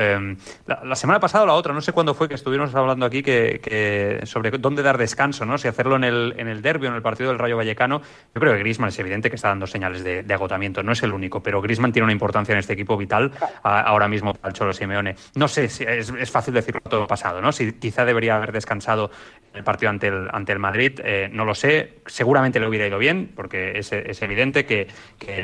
La, 0.66 0.96
semana 0.96 1.20
pasada 1.20 1.44
o 1.44 1.46
la 1.46 1.54
otra, 1.54 1.72
no 1.74 1.80
sé 1.80 1.92
cuándo 1.92 2.14
fue 2.14 2.28
que 2.28 2.34
estuvimos 2.34 2.74
hablando 2.74 3.06
aquí 3.06 3.22
que, 3.22 4.20
sobre 4.24 4.50
dónde 4.50 4.82
dar 4.82 4.98
descanso, 4.98 5.44
¿no? 5.44 5.58
Si 5.58 5.68
hacerlo 5.68 5.96
en 5.96 6.04
el, 6.04 6.34
en 6.36 6.48
el 6.48 6.62
derbi 6.62 6.86
o 6.86 6.90
en 6.90 6.96
el 6.96 7.02
partido 7.02 7.30
del 7.30 7.38
Rayo 7.38 7.56
Vallecano. 7.56 8.00
Yo 8.34 8.40
creo 8.40 8.52
que 8.52 8.60
Grisman 8.60 8.88
es 8.88 8.98
evidente 8.98 9.30
que 9.30 9.36
está 9.36 9.48
dando 9.48 9.66
señales 9.66 10.04
de, 10.04 10.34
agotamiento. 10.34 10.82
No 10.82 10.92
es 10.92 11.02
el 11.02 11.12
único, 11.12 11.42
pero 11.42 11.60
Grisman 11.60 11.92
tiene 11.92 12.04
una 12.04 12.12
importancia 12.12 12.52
en 12.52 12.58
este 12.58 12.72
equipo 12.72 12.96
vital 12.96 13.32
ahora 13.62 14.08
mismo 14.08 14.34
para 14.34 14.48
el 14.48 14.54
Cholo 14.54 14.72
Simeone. 14.72 15.14
No 15.36 15.48
sé 15.48 15.68
si 15.68 15.84
es, 15.84 16.10
es, 16.10 16.30
fácil 16.30 16.54
decirlo 16.54 16.80
todo 16.80 17.06
pasado, 17.06 17.40
¿no? 17.40 17.52
Si 17.52 17.72
quizá 17.72 18.04
debería 18.04 18.36
haber 18.36 18.50
descansado 18.50 19.10
el 19.54 19.64
partido 19.64 19.90
ante 19.90 20.08
el, 20.08 20.28
ante 20.32 20.52
el 20.52 20.58
Madrid, 20.58 21.00
no 21.32 21.44
lo 21.44 21.54
sé. 21.54 21.98
Seguramente 22.06 22.60
le 22.60 22.68
hubiera 22.68 22.86
ido 22.86 22.98
bien 22.98 23.32
porque 23.34 23.78
es, 23.78 23.92
es 23.92 24.22
evidente 24.22 24.66
que, 24.66 24.88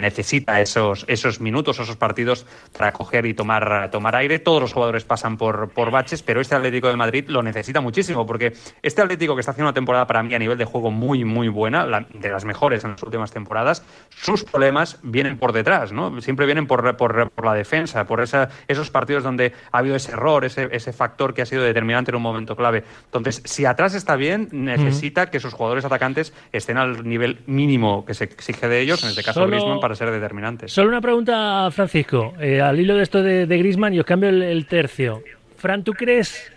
necesita 0.00 0.60
esos, 0.60 1.04
esos 1.08 1.40
minutos, 1.40 1.78
esos 1.78 1.96
partidos 1.96 2.46
para 2.76 2.92
coger 2.92 3.26
y 3.26 3.34
tomar, 3.34 3.90
tomar 3.90 4.16
aire. 4.16 4.38
Todos 4.38 4.60
los 4.60 4.72
jugadores 4.72 5.04
pasan 5.04 5.36
por, 5.36 5.70
por 5.70 5.90
baches, 5.90 6.22
pero 6.22 6.40
este 6.40 6.54
Atlético 6.54 6.88
de 6.88 6.96
Madrid 6.96 7.24
lo 7.28 7.42
necesita 7.42 7.80
muchísimo, 7.80 8.26
porque 8.26 8.52
este 8.82 9.02
Atlético 9.02 9.34
que 9.34 9.40
está 9.40 9.52
haciendo 9.52 9.68
una 9.68 9.74
temporada 9.74 10.06
para 10.06 10.22
mí 10.22 10.34
a 10.34 10.38
nivel 10.38 10.58
de 10.58 10.64
juego 10.64 10.90
muy, 10.90 11.24
muy 11.24 11.48
buena, 11.48 11.86
de 12.12 12.30
las 12.30 12.44
mejores 12.44 12.84
en 12.84 12.92
las 12.92 13.02
últimas 13.02 13.30
temporadas, 13.32 13.84
sus 14.10 14.44
problemas 14.44 14.98
vienen 15.02 15.38
por 15.38 15.52
detrás, 15.52 15.92
¿no? 15.92 16.20
Siempre 16.20 16.46
vienen 16.46 16.66
por, 16.66 16.96
por, 16.96 17.44
la 17.44 17.54
defensa, 17.54 18.04
por 18.04 18.20
esa, 18.20 18.48
esos 18.68 18.90
partidos 18.90 19.22
donde 19.22 19.52
ha 19.72 19.78
habido 19.78 19.96
ese 19.96 20.12
error, 20.12 20.44
ese, 20.44 20.68
ese 20.72 20.92
factor 20.92 21.34
que 21.34 21.42
ha 21.42 21.46
sido 21.46 21.62
determinante 21.62 22.10
en 22.10 22.16
un 22.16 22.22
momento 22.22 22.56
clave. 22.56 22.84
Entonces, 23.06 23.42
si 23.44 23.64
atrás 23.64 23.94
está 24.00 24.16
bien, 24.16 24.48
necesita 24.50 25.30
que 25.30 25.38
sus 25.38 25.54
jugadores 25.54 25.84
atacantes 25.84 26.32
estén 26.52 26.76
al 26.78 27.06
nivel 27.06 27.38
mínimo 27.46 28.04
que 28.04 28.14
se 28.14 28.24
exige 28.24 28.68
de 28.68 28.80
ellos, 28.80 29.02
en 29.04 29.10
este 29.10 29.22
caso 29.22 29.46
Griezmann, 29.46 29.80
para 29.80 29.94
ser 29.94 30.10
determinantes. 30.10 30.72
Solo 30.72 30.88
una 30.88 31.00
pregunta, 31.00 31.70
Francisco, 31.70 32.32
eh, 32.40 32.60
al 32.60 32.80
hilo 32.80 32.96
de 32.96 33.02
esto 33.02 33.22
de, 33.22 33.46
de 33.46 33.58
Griezmann, 33.58 33.94
y 33.94 34.00
os 34.00 34.06
cambio 34.06 34.30
el, 34.30 34.66
tercio. 34.66 35.22
Fran, 35.56 35.84
¿tú 35.84 35.92
crees, 35.92 36.50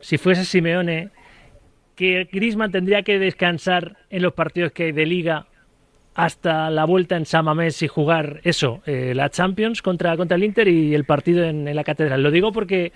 si 0.00 0.16
fuese 0.16 0.44
Simeone, 0.44 1.10
que 1.94 2.28
Griezmann 2.30 2.70
tendría 2.70 3.02
que 3.02 3.18
descansar 3.18 3.96
en 4.08 4.22
los 4.22 4.32
partidos 4.32 4.70
que 4.70 4.84
hay 4.84 4.92
de 4.92 5.04
Liga 5.04 5.47
hasta 6.18 6.68
la 6.68 6.84
vuelta 6.84 7.14
en 7.14 7.26
Samamés 7.26 7.80
y 7.80 7.86
jugar 7.86 8.40
eso, 8.42 8.82
eh, 8.86 9.12
la 9.14 9.30
Champions 9.30 9.82
contra, 9.82 10.16
contra 10.16 10.36
el 10.36 10.42
Inter 10.42 10.66
y 10.66 10.92
el 10.92 11.04
partido 11.04 11.44
en, 11.44 11.68
en, 11.68 11.76
la 11.76 11.84
Catedral. 11.84 12.24
Lo 12.24 12.32
digo 12.32 12.50
porque 12.50 12.90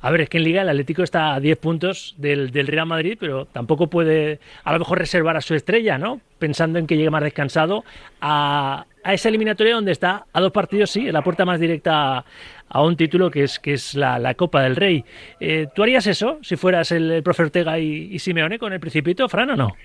A 0.00 0.10
ver, 0.10 0.22
es 0.22 0.28
que 0.28 0.38
en 0.38 0.42
Liga 0.42 0.62
el 0.62 0.68
Atlético 0.68 1.04
está 1.04 1.34
a 1.34 1.38
10 1.38 1.58
puntos 1.58 2.16
del, 2.18 2.50
del 2.50 2.66
Real 2.66 2.86
Madrid, 2.86 3.18
pero 3.20 3.44
tampoco 3.44 3.86
puede 3.86 4.40
a 4.64 4.72
lo 4.72 4.80
mejor 4.80 4.98
reservar 4.98 5.36
a 5.36 5.42
su 5.42 5.54
estrella, 5.54 5.96
¿no? 5.96 6.20
Pensando 6.40 6.80
en 6.80 6.88
que 6.88 6.96
llegue 6.96 7.08
más 7.08 7.22
descansado 7.22 7.84
a, 8.20 8.84
a 9.04 9.14
esa 9.14 9.28
eliminatoria 9.28 9.76
donde 9.76 9.92
está 9.92 10.26
a 10.32 10.40
dos 10.40 10.50
partidos, 10.50 10.90
sí, 10.90 11.06
en 11.06 11.12
la 11.12 11.22
puerta 11.22 11.44
más 11.44 11.60
directa 11.60 12.24
a, 12.68 12.82
un 12.82 12.96
título 12.96 13.30
que 13.30 13.44
es, 13.44 13.60
que 13.60 13.74
es 13.74 13.94
la, 13.94 14.18
la 14.18 14.34
Copa 14.34 14.62
del 14.62 14.74
Rey. 14.74 15.04
Eh, 15.38 15.68
¿Tú 15.72 15.84
harías 15.84 16.08
eso 16.08 16.40
si 16.42 16.56
fueras 16.56 16.90
el, 16.90 17.12
el 17.12 17.22
profe 17.22 17.44
Ortega 17.44 17.78
y, 17.78 18.08
y 18.10 18.18
Simeone 18.18 18.58
con 18.58 18.72
el 18.72 18.80
Principito, 18.80 19.28
Fran, 19.28 19.50
o 19.50 19.56
no? 19.56 19.76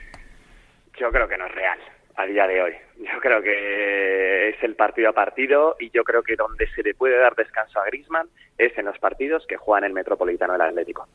Yo 1.00 1.12
creo 1.12 1.28
que 1.28 1.38
no 1.38 1.46
es 1.46 1.52
real 1.54 1.78
a 2.22 2.26
día 2.26 2.48
de 2.48 2.62
hoy. 2.62 2.74
Yo 2.98 3.20
creo 3.20 3.42
que 3.42 4.50
es 4.50 4.64
el 4.64 4.76
partido 4.76 5.10
a 5.10 5.14
partido 5.14 5.76
y 5.80 5.90
yo 5.90 6.04
creo 6.04 6.22
que 6.22 6.36
donde 6.36 6.68
se 6.68 6.84
le 6.84 6.94
puede 6.94 7.18
dar 7.18 7.36
descanso 7.36 7.80
a 7.80 7.86
Griezmann 7.86 8.28
es 8.58 8.78
en 8.78 8.86
los 8.86 9.00
partidos 9.00 9.46
que 9.48 9.58
juegan 9.58 9.86
el 9.86 9.94
Metropolitano 9.94 10.54
del 10.54 10.62
Atlético. 10.62 11.08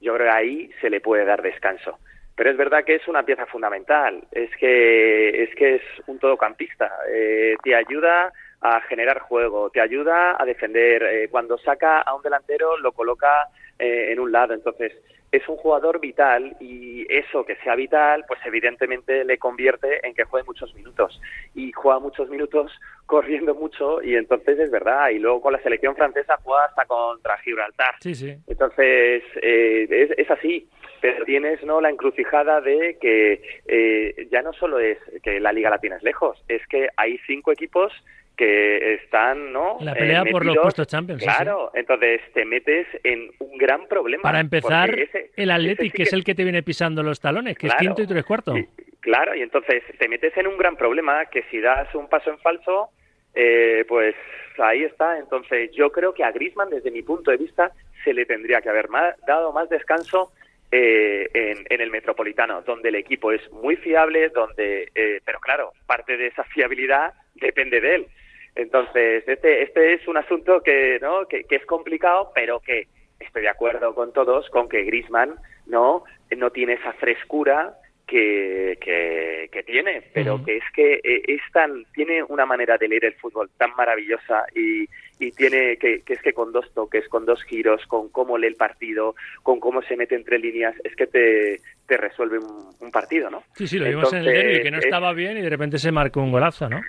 Yo 0.00 0.14
creo 0.14 0.26
que 0.26 0.36
ahí 0.36 0.70
se 0.80 0.90
le 0.90 1.00
puede 1.00 1.24
dar 1.24 1.40
descanso. 1.40 1.98
Pero 2.36 2.50
es 2.50 2.56
verdad 2.56 2.84
que 2.84 2.94
es 2.94 3.08
una 3.08 3.22
pieza 3.22 3.46
fundamental. 3.46 4.22
Es 4.32 4.50
que 4.56 5.44
es 5.44 5.54
que 5.54 5.76
es 5.76 5.82
un 6.06 6.18
todocampista. 6.18 6.90
Eh, 7.10 7.56
te 7.62 7.74
ayuda 7.74 8.32
a 8.60 8.80
generar 8.82 9.20
juego, 9.20 9.70
te 9.70 9.80
ayuda 9.80 10.36
a 10.38 10.44
defender. 10.44 11.02
Eh, 11.02 11.28
cuando 11.30 11.56
saca 11.58 12.00
a 12.00 12.14
un 12.14 12.22
delantero 12.22 12.76
lo 12.78 12.92
coloca 12.92 13.48
eh, 13.78 14.12
en 14.12 14.20
un 14.20 14.30
lado. 14.30 14.52
Entonces 14.52 14.92
es 15.32 15.48
un 15.48 15.56
jugador 15.56 16.00
vital 16.00 16.56
y 16.60 17.06
eso 17.08 17.44
que 17.44 17.56
sea 17.56 17.74
vital, 17.74 18.24
pues 18.26 18.40
evidentemente 18.44 19.24
le 19.24 19.38
convierte 19.38 20.06
en 20.06 20.14
que 20.14 20.24
juegue 20.24 20.46
muchos 20.46 20.74
minutos 20.74 21.20
y 21.54 21.72
juega 21.72 21.98
muchos 22.00 22.28
minutos 22.28 22.72
corriendo 23.06 23.54
mucho 23.54 24.02
y 24.02 24.14
entonces 24.16 24.58
es 24.58 24.70
verdad. 24.70 25.10
Y 25.10 25.18
luego 25.18 25.40
con 25.40 25.52
la 25.52 25.62
selección 25.62 25.94
francesa 25.96 26.38
juega 26.42 26.64
hasta 26.66 26.84
contra 26.86 27.38
Gibraltar. 27.38 27.94
Sí, 28.00 28.14
sí. 28.14 28.36
Entonces 28.46 29.22
eh, 29.42 29.86
es, 29.90 30.10
es 30.16 30.30
así 30.30 30.68
pero 31.00 31.24
tienes 31.24 31.62
no 31.64 31.80
la 31.80 31.90
encrucijada 31.90 32.60
de 32.60 32.98
que 33.00 33.40
eh, 33.66 34.28
ya 34.30 34.42
no 34.42 34.52
solo 34.52 34.78
es 34.78 34.98
que 35.22 35.40
la 35.40 35.52
liga 35.52 35.70
latina 35.70 35.96
es 35.96 36.02
lejos, 36.02 36.42
es 36.48 36.60
que 36.66 36.88
hay 36.96 37.18
cinco 37.26 37.52
equipos 37.52 37.92
que 38.40 38.94
están 38.94 39.52
no 39.52 39.76
La 39.82 39.92
pelea 39.94 40.22
Eh, 40.22 40.30
por 40.32 40.46
los 40.46 40.56
puestos 40.56 40.86
Champions. 40.86 41.20
sí. 41.22 41.28
Claro, 41.28 41.70
entonces 41.74 42.22
te 42.32 42.46
metes 42.46 42.86
en 43.04 43.30
un 43.38 43.58
gran 43.58 43.86
problema. 43.86 44.22
Para 44.22 44.40
empezar, 44.40 44.98
ese- 44.98 45.30
el 45.36 45.76
sí 45.76 45.90
que 45.90 46.04
es 46.04 46.12
el 46.14 46.24
que 46.24 46.34
te 46.34 46.42
viene 46.42 46.62
pisando 46.62 47.02
los 47.02 47.20
talones, 47.20 47.54
que 47.58 47.66
Claro. 47.66 47.76
es 47.78 47.86
quinto 47.86 48.02
y 48.02 48.06
tres 48.06 48.24
cuartos. 48.24 48.58
Claro, 49.00 49.34
y 49.34 49.42
entonces 49.42 49.82
te 49.98 50.08
metes 50.08 50.34
en 50.38 50.46
un 50.46 50.56
gran 50.56 50.76
problema 50.76 51.26
que 51.26 51.42
si 51.50 51.60
das 51.60 51.94
un 51.94 52.08
paso 52.08 52.30
en 52.30 52.38
falso, 52.38 52.88
eh, 53.34 53.84
pues 53.86 54.14
ahí 54.58 54.84
está. 54.84 55.18
Entonces 55.18 55.70
yo 55.72 55.92
creo 55.92 56.14
que 56.14 56.24
a 56.24 56.32
Griezmann, 56.32 56.70
desde 56.70 56.90
mi 56.90 57.02
punto 57.02 57.30
de 57.30 57.36
vista, 57.36 57.72
se 58.04 58.14
le 58.14 58.24
tendría 58.24 58.62
que 58.62 58.70
haber 58.70 58.88
ma- 58.88 59.14
dado 59.26 59.52
más 59.52 59.68
descanso 59.68 60.32
eh, 60.72 61.28
en, 61.34 61.66
en 61.68 61.80
el 61.80 61.90
Metropolitano, 61.90 62.62
donde 62.62 62.90
el 62.90 62.94
equipo 62.94 63.32
es 63.32 63.42
muy 63.50 63.74
fiable, 63.76 64.28
donde, 64.28 64.88
eh, 64.94 65.20
pero 65.24 65.40
claro, 65.40 65.72
parte 65.86 66.16
de 66.16 66.28
esa 66.28 66.44
fiabilidad 66.44 67.12
depende 67.34 67.80
de 67.80 67.94
él. 67.96 68.06
Entonces 68.54 69.24
este 69.26 69.62
este 69.62 69.94
es 69.94 70.06
un 70.08 70.16
asunto 70.16 70.60
que 70.62 70.98
no 71.00 71.26
que, 71.26 71.44
que 71.44 71.56
es 71.56 71.66
complicado, 71.66 72.32
pero 72.34 72.60
que 72.60 72.86
estoy 73.18 73.42
de 73.42 73.48
acuerdo 73.48 73.94
con 73.94 74.12
todos 74.12 74.48
con 74.50 74.68
que 74.68 74.82
Griezmann 74.84 75.34
no 75.66 76.04
no 76.36 76.50
tiene 76.50 76.74
esa 76.74 76.92
frescura 76.94 77.74
que, 78.06 78.76
que, 78.80 79.48
que 79.52 79.62
tiene, 79.62 80.02
pero 80.12 80.44
que 80.44 80.56
es 80.56 80.64
que 80.74 80.94
eh, 80.94 81.22
es 81.28 81.40
tan, 81.52 81.84
tiene 81.94 82.24
una 82.24 82.44
manera 82.44 82.76
de 82.76 82.88
leer 82.88 83.04
el 83.04 83.14
fútbol 83.14 83.48
tan 83.56 83.70
maravillosa 83.76 84.46
y, 84.52 84.84
y 85.24 85.30
tiene 85.30 85.76
que, 85.76 86.02
que 86.02 86.14
es 86.14 86.20
que 86.20 86.32
con 86.32 86.50
dos 86.50 86.68
toques, 86.74 87.08
con 87.08 87.24
dos 87.24 87.40
giros, 87.44 87.86
con 87.86 88.08
cómo 88.08 88.36
lee 88.36 88.48
el 88.48 88.56
partido, 88.56 89.14
con 89.44 89.60
cómo 89.60 89.80
se 89.82 89.96
mete 89.96 90.16
entre 90.16 90.40
líneas, 90.40 90.74
es 90.82 90.96
que 90.96 91.06
te, 91.06 91.60
te 91.86 91.96
resuelve 91.98 92.38
un, 92.38 92.70
un 92.80 92.90
partido, 92.90 93.30
¿no? 93.30 93.44
Sí, 93.54 93.68
sí, 93.68 93.78
lo 93.78 93.86
vimos 93.86 94.12
en 94.12 94.18
el 94.18 94.24
derby, 94.24 94.62
que 94.64 94.70
no 94.72 94.78
es- 94.78 94.84
estaba 94.86 95.12
bien 95.12 95.38
y 95.38 95.42
de 95.42 95.50
repente 95.50 95.78
se 95.78 95.92
marcó 95.92 96.20
un 96.20 96.32
golazo, 96.32 96.68
¿no? 96.68 96.80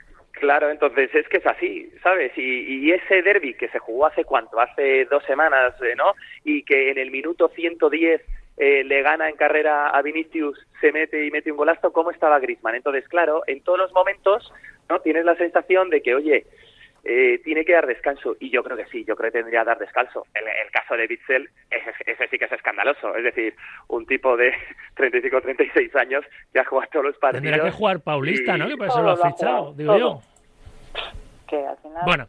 Claro, 0.42 0.72
entonces 0.72 1.14
es 1.14 1.28
que 1.30 1.38
es 1.38 1.46
así, 1.46 1.88
¿sabes? 2.02 2.36
Y, 2.36 2.88
y 2.88 2.92
ese 2.92 3.22
derby 3.22 3.54
que 3.54 3.68
se 3.70 3.78
jugó 3.78 4.08
hace 4.08 4.24
cuánto, 4.26 4.60
hace 4.60 5.06
dos 5.06 5.24
semanas, 5.26 5.76
eh, 5.84 5.94
¿no? 5.96 6.16
Y 6.44 6.64
que 6.64 6.90
en 6.90 6.98
el 6.98 7.12
minuto 7.12 7.48
110 7.50 8.20
eh, 8.58 8.84
le 8.84 9.02
gana 9.04 9.30
en 9.30 9.36
carrera 9.36 9.90
a 9.90 10.02
Vinicius, 10.02 10.58
se 10.82 10.92
mete 10.92 11.24
y 11.28 11.30
mete 11.30 11.52
un 11.52 11.58
golazo, 11.58 11.94
¿cómo 11.94 12.10
estaba 12.10 12.40
Griezmann? 12.40 12.74
Entonces, 12.74 13.08
claro, 13.08 13.44
en 13.46 13.62
todos 13.62 13.78
los 13.78 13.94
momentos, 13.94 14.52
¿no? 14.90 15.00
Tienes 15.02 15.26
la 15.26 15.36
sensación 15.36 15.92
de 15.92 16.02
que, 16.02 16.16
oye, 16.16 16.48
eh, 17.04 17.40
tiene 17.44 17.64
que 17.64 17.74
dar 17.74 17.86
descanso. 17.86 18.36
Y 18.40 18.50
yo 18.50 18.64
creo 18.64 18.78
que 18.78 18.86
sí, 18.88 19.04
yo 19.08 19.16
creo 19.16 19.32
que 19.32 19.38
tendría 19.40 19.62
que 19.62 19.66
dar 19.68 19.78
descanso. 19.80 20.26
El, 20.34 20.44
el 20.44 20.72
caso 20.72 20.96
de 20.98 21.06
Bitzel, 21.06 21.50
ese, 21.70 21.92
ese 22.06 22.28
sí 22.30 22.40
que 22.40 22.46
es 22.46 22.52
escandaloso. 22.52 23.16
Es 23.16 23.24
decir, 23.24 23.54
un 23.90 24.08
tipo 24.08 24.36
de 24.38 24.52
35 24.96 25.42
36 25.42 25.96
años 25.98 26.26
que 26.52 26.60
ha 26.60 26.66
jugado 26.66 26.90
todos 26.92 27.06
los 27.06 27.18
partidos. 27.20 27.44
Tendrá 27.44 27.64
que 27.64 27.72
jugar 27.72 28.00
Paulista, 28.02 28.56
y- 28.56 28.60
¿no? 28.60 28.68
Que 28.68 28.78
para 28.78 28.90
eso 28.92 29.02
lo 29.04 29.12
ha 29.12 29.32
fichado, 29.32 29.74
digo 29.74 29.98
yo. 29.98 30.22
Todo. 30.92 31.04
Que 31.48 31.66
al 31.66 31.78
final... 31.78 32.02
Bueno, 32.06 32.28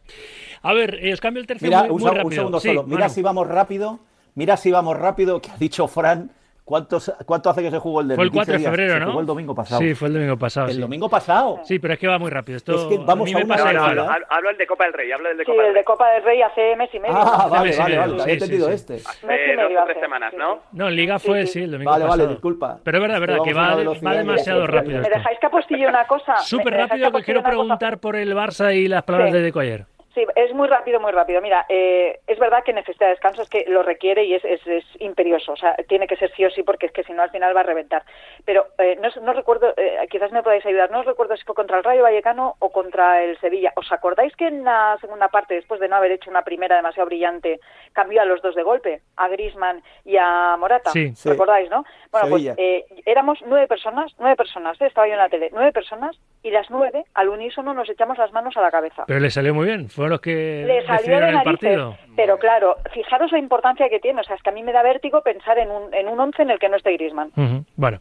a 0.63 0.73
ver, 0.73 0.95
eh, 1.05 1.13
os 1.13 1.21
cambio 1.21 1.41
el 1.41 1.47
tercio 1.47 1.67
Mira, 1.69 1.83
muy, 1.85 1.91
un, 1.91 1.97
muy 2.01 2.03
seg- 2.03 2.11
un 2.11 2.17
rápido. 2.17 2.31
segundo 2.33 2.61
Sí, 2.61 2.69
solo. 2.69 2.83
Mira 2.85 3.09
si 3.09 3.23
vamos 3.23 3.47
rápido. 3.49 4.01
Mira 4.35 4.57
si 4.57 4.71
vamos 4.71 4.97
rápido, 4.99 5.41
que 5.41 5.51
ha 5.51 5.57
dicho 5.57 5.87
Fran. 5.89 6.31
¿Cuántos, 6.65 7.13
¿Cuánto 7.27 7.51
hace 7.51 7.61
que 7.61 7.71
se 7.73 7.79
jugó 7.79 8.01
el 8.03 8.09
derbi? 8.09 8.17
Fue 8.19 8.25
el 8.27 8.31
4 8.31 8.53
de 8.53 8.59
15 8.59 8.61
días. 8.61 8.71
febrero, 8.71 8.93
Se 8.95 9.01
¿no? 9.01 9.07
jugó 9.07 9.21
el 9.21 9.27
domingo 9.27 9.55
pasado. 9.55 9.81
Sí, 9.81 9.95
fue 9.95 10.09
el 10.09 10.15
domingo 10.15 10.37
pasado. 10.39 10.67
El 10.69 10.75
sí. 10.75 10.81
domingo 10.81 11.09
pasado. 11.09 11.61
Sí, 11.65 11.79
pero 11.81 11.95
es 11.95 12.01
que 12.01 12.07
va 12.07 12.19
muy 12.21 12.31
rápido. 12.31 12.57
Esto 12.57 12.73
Es 12.75 12.85
que 12.85 12.99
vamos 13.05 13.29
a 13.35 13.37
a 13.39 13.45
una 13.45 13.49
pasa 13.57 13.73
No, 13.73 13.79
no, 13.81 13.85
hablo, 13.87 14.03
hablo- 14.05 14.27
hablo 14.31 14.49
del 14.51 14.59
de 14.59 14.67
Copa 14.69 14.85
del 14.85 14.93
Rey, 14.93 15.11
hablo 15.13 15.29
del 15.29 15.39
de 15.39 15.45
Sí, 15.45 15.51
Copa 15.51 15.61
el 15.63 15.67
del 15.67 15.75
de 15.75 15.79
Rey. 15.81 15.85
Copa 15.85 16.11
del 16.13 16.23
Rey 16.23 16.43
hace 16.43 16.77
mes 16.77 16.91
y 16.95 17.01
medio. 17.01 17.15
Ah, 17.17 17.49
vale, 17.51 17.73
Sí, 17.73 17.79
vale, 17.81 17.95
sí, 17.95 17.99
vale. 17.99 18.13
sí, 18.15 18.21
Había 18.21 18.25
sí, 18.25 18.31
entendido 18.31 18.69
sí. 18.69 18.75
este. 18.75 18.95
Y 18.95 18.99
Hace 19.01 19.57
dos 19.57 19.83
o 19.83 19.85
tres 19.87 19.99
semanas, 20.01 20.31
sí, 20.31 20.37
¿no? 20.39 20.55
sí. 20.55 20.61
No, 20.73 20.89
en 20.89 20.97
Liga 20.97 21.19
Sí, 21.19 21.27
fue, 21.29 21.47
sí. 21.47 21.53
sí, 21.53 21.63
el 21.65 21.71
domingo 21.73 21.91
Vale, 21.91 22.05
vale, 22.05 22.13
pasado. 22.15 22.31
disculpa. 22.31 22.79
Pero 22.85 22.99
es 22.99 23.03
verdad, 23.03 23.17
es 23.17 23.21
verdad, 23.21 23.45
que 23.45 23.53
va, 23.55 24.15
demasiado 24.17 24.67
rápido 24.69 25.03
¿Me 25.03 25.09
dejáis 25.09 25.39
que 25.41 25.47
apostille 25.47 25.87
una 25.89 26.07
cosa? 26.07 26.37
Súper 26.39 26.67
¿Me 26.67 26.83
dejáis 26.83 27.03
rápido 27.03 27.19
que 27.19 27.25
quiero 27.25 27.43
preguntar 27.43 27.99
por 27.99 28.15
el 28.17 28.35
Barça 28.37 28.73
y 28.75 28.87
las 28.87 29.03
palabras 29.03 29.31
Sí. 29.33 29.37
de 29.39 29.43
Deco 29.43 29.59
ayer. 29.61 29.87
Sí, 30.15 30.27
es 30.35 30.53
muy 30.53 30.69
rápido, 30.69 31.01
muy 31.01 31.11
rápido. 31.11 31.41
Mira, 31.41 31.65
eh, 31.71 32.21
es 32.27 32.39
verdad 32.39 32.63
que 32.63 32.75
necesita 32.75 33.09
descanso, 33.09 33.41
es 33.41 33.49
que 33.49 33.65
lo 33.67 33.83
requiere 33.83 34.25
y 34.25 34.35
es, 34.35 34.45
es, 34.45 34.67
es 34.67 34.85
imperioso. 34.99 35.53
O 35.53 35.57
sea, 35.57 35.75
tiene 35.89 36.07
que 36.07 36.17
ser 36.17 36.31
sí 36.35 36.45
o 36.45 36.51
sí 36.51 36.63
porque 36.63 36.87
es 36.87 36.93
que 36.93 37.03
si 37.05 37.15
no 37.15 37.23
al 37.23 37.31
final 37.31 37.57
va 37.57 37.61
a 37.61 37.65
reventar. 37.65 38.03
Pero 38.45 38.67
eh, 38.77 38.99
no, 39.01 39.09
no 39.23 39.33
recuerdo, 39.33 39.73
eh, 39.77 40.07
quizás 40.11 40.31
me 40.31 40.43
podáis 40.43 40.67
ayudar, 40.67 40.91
no 40.91 41.01
os 41.01 41.07
recuerdo 41.07 41.35
si 41.37 41.45
fue 41.45 41.55
contra 41.55 41.79
el 41.79 41.85
Rayo 41.85 42.03
Vallecano 42.03 42.57
o 42.59 42.71
contra 42.71 43.23
el 43.23 43.39
Sevilla. 43.39 43.73
¿Os 43.75 43.91
acordáis 43.91 44.37
que 44.37 44.49
en 44.49 44.65
la 44.65 44.99
segunda 45.01 45.29
parte, 45.29 45.55
después 45.55 45.81
de 45.81 45.89
no 45.89 45.97
haber 45.97 46.13
hecho 46.13 46.31
una 46.31 46.43
primera 46.43 46.77
demasiado 46.77 47.07
brillante, 47.07 47.59
cambió 47.93 48.21
a 48.21 48.27
los 48.27 48.43
dos 48.43 48.55
de 48.55 48.63
golpe, 48.63 49.01
a 49.17 49.29
Grisman 49.29 49.83
y 50.05 50.19
a 50.19 50.57
Morata? 50.59 50.91
Sí. 50.91 51.15
Sí. 51.15 51.31
¿Recordáis, 51.31 51.71
no? 51.71 51.85
Bueno, 52.11 52.29
Sevilla. 52.29 52.55
pues 52.55 52.67
eh, 52.67 52.85
éramos 53.07 53.39
nueve 53.47 53.67
personas, 53.67 54.13
nueve 54.19 54.37
personas, 54.37 54.79
eh, 54.79 54.87
estaba 54.87 55.07
yo 55.07 55.15
en 55.15 55.21
la 55.21 55.31
tele, 55.31 55.49
nueve 55.53 55.73
personas 55.73 56.19
y 56.43 56.51
las 56.51 56.69
nueve 56.71 57.05
al 57.15 57.29
unísono 57.29 57.73
nos 57.75 57.89
echamos 57.89 58.19
las 58.19 58.33
manos 58.33 58.57
a 58.57 58.61
la 58.63 58.71
cabeza. 58.71 59.05
Pero 59.07 59.21
le 59.21 59.31
salió 59.31 59.55
muy 59.55 59.67
bien. 59.67 59.89
Fueron 59.89 60.11
los 60.11 60.21
que 60.21 60.65
Le 60.67 60.85
salió 60.87 61.21
de 61.21 61.29
el 61.29 61.43
partido. 61.43 61.97
pero 62.17 62.39
claro, 62.39 62.77
fijaros 62.93 63.31
la 63.33 63.39
importancia 63.39 63.89
que 63.89 64.01
tiene. 64.01 64.21
O 64.21 64.25
sea, 64.25 64.37
es 64.37 64.43
que 64.43 64.51
a 64.51 64.53
mí 64.53 64.63
me 64.63 64.73
da 64.73 64.83
vértigo 64.83 65.23
pensar 65.23 65.59
en 65.59 65.71
un, 65.71 65.93
en 65.95 66.09
un 66.09 66.19
once 66.19 66.43
en 66.43 66.51
el 66.51 66.59
que 66.59 66.69
no 66.69 66.77
esté 66.77 66.93
Griezmann. 66.95 67.31
Ujú, 67.37 67.65
Bueno. 67.77 68.01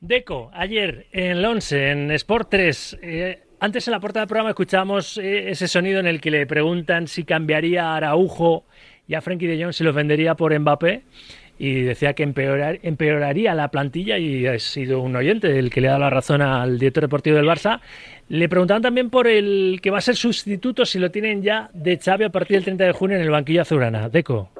Deco, 0.00 0.50
ayer 0.52 1.06
en 1.12 1.38
el 1.38 1.44
11, 1.44 1.90
en 1.90 2.10
Sport 2.12 2.48
3, 2.50 2.98
eh, 3.02 3.42
antes 3.60 3.88
en 3.88 3.92
la 3.92 4.00
puerta 4.00 4.20
del 4.20 4.28
programa 4.28 4.50
escuchábamos 4.50 5.16
eh, 5.18 5.50
ese 5.50 5.68
sonido 5.68 6.00
en 6.00 6.06
el 6.06 6.20
que 6.20 6.30
le 6.30 6.46
preguntan 6.46 7.08
si 7.08 7.24
cambiaría 7.24 7.84
a 7.88 7.96
Araujo 7.96 8.64
y 9.08 9.14
a 9.14 9.22
Frenkie 9.22 9.46
de 9.46 9.62
Jong, 9.62 9.72
si 9.72 9.84
los 9.84 9.94
vendería 9.94 10.34
por 10.34 10.56
Mbappé. 10.58 11.02
Y 11.58 11.82
decía 11.82 12.12
que 12.12 12.22
empeorar- 12.22 12.80
empeoraría 12.82 13.54
la 13.54 13.68
plantilla 13.68 14.18
y 14.18 14.46
ha 14.46 14.58
sido 14.58 15.00
un 15.00 15.16
oyente 15.16 15.58
el 15.58 15.70
que 15.70 15.80
le 15.80 15.88
ha 15.88 15.92
dado 15.92 16.02
la 16.04 16.10
razón 16.10 16.42
al 16.42 16.78
director 16.78 17.04
deportivo 17.04 17.36
del 17.36 17.46
Barça. 17.46 17.80
Le 18.28 18.48
preguntaban 18.48 18.82
también 18.82 19.08
por 19.08 19.26
el 19.26 19.78
que 19.82 19.90
va 19.90 19.98
a 19.98 20.02
ser 20.02 20.16
sustituto, 20.16 20.84
si 20.84 20.98
lo 20.98 21.10
tienen 21.10 21.42
ya, 21.42 21.70
de 21.72 21.96
Xavi 21.98 22.24
a 22.24 22.28
partir 22.30 22.56
del 22.56 22.64
30 22.64 22.84
de 22.84 22.92
junio 22.92 23.16
en 23.16 23.22
el 23.22 23.30
banquillo 23.30 23.62
azulgrana. 23.62 24.08
Deco. 24.08 24.50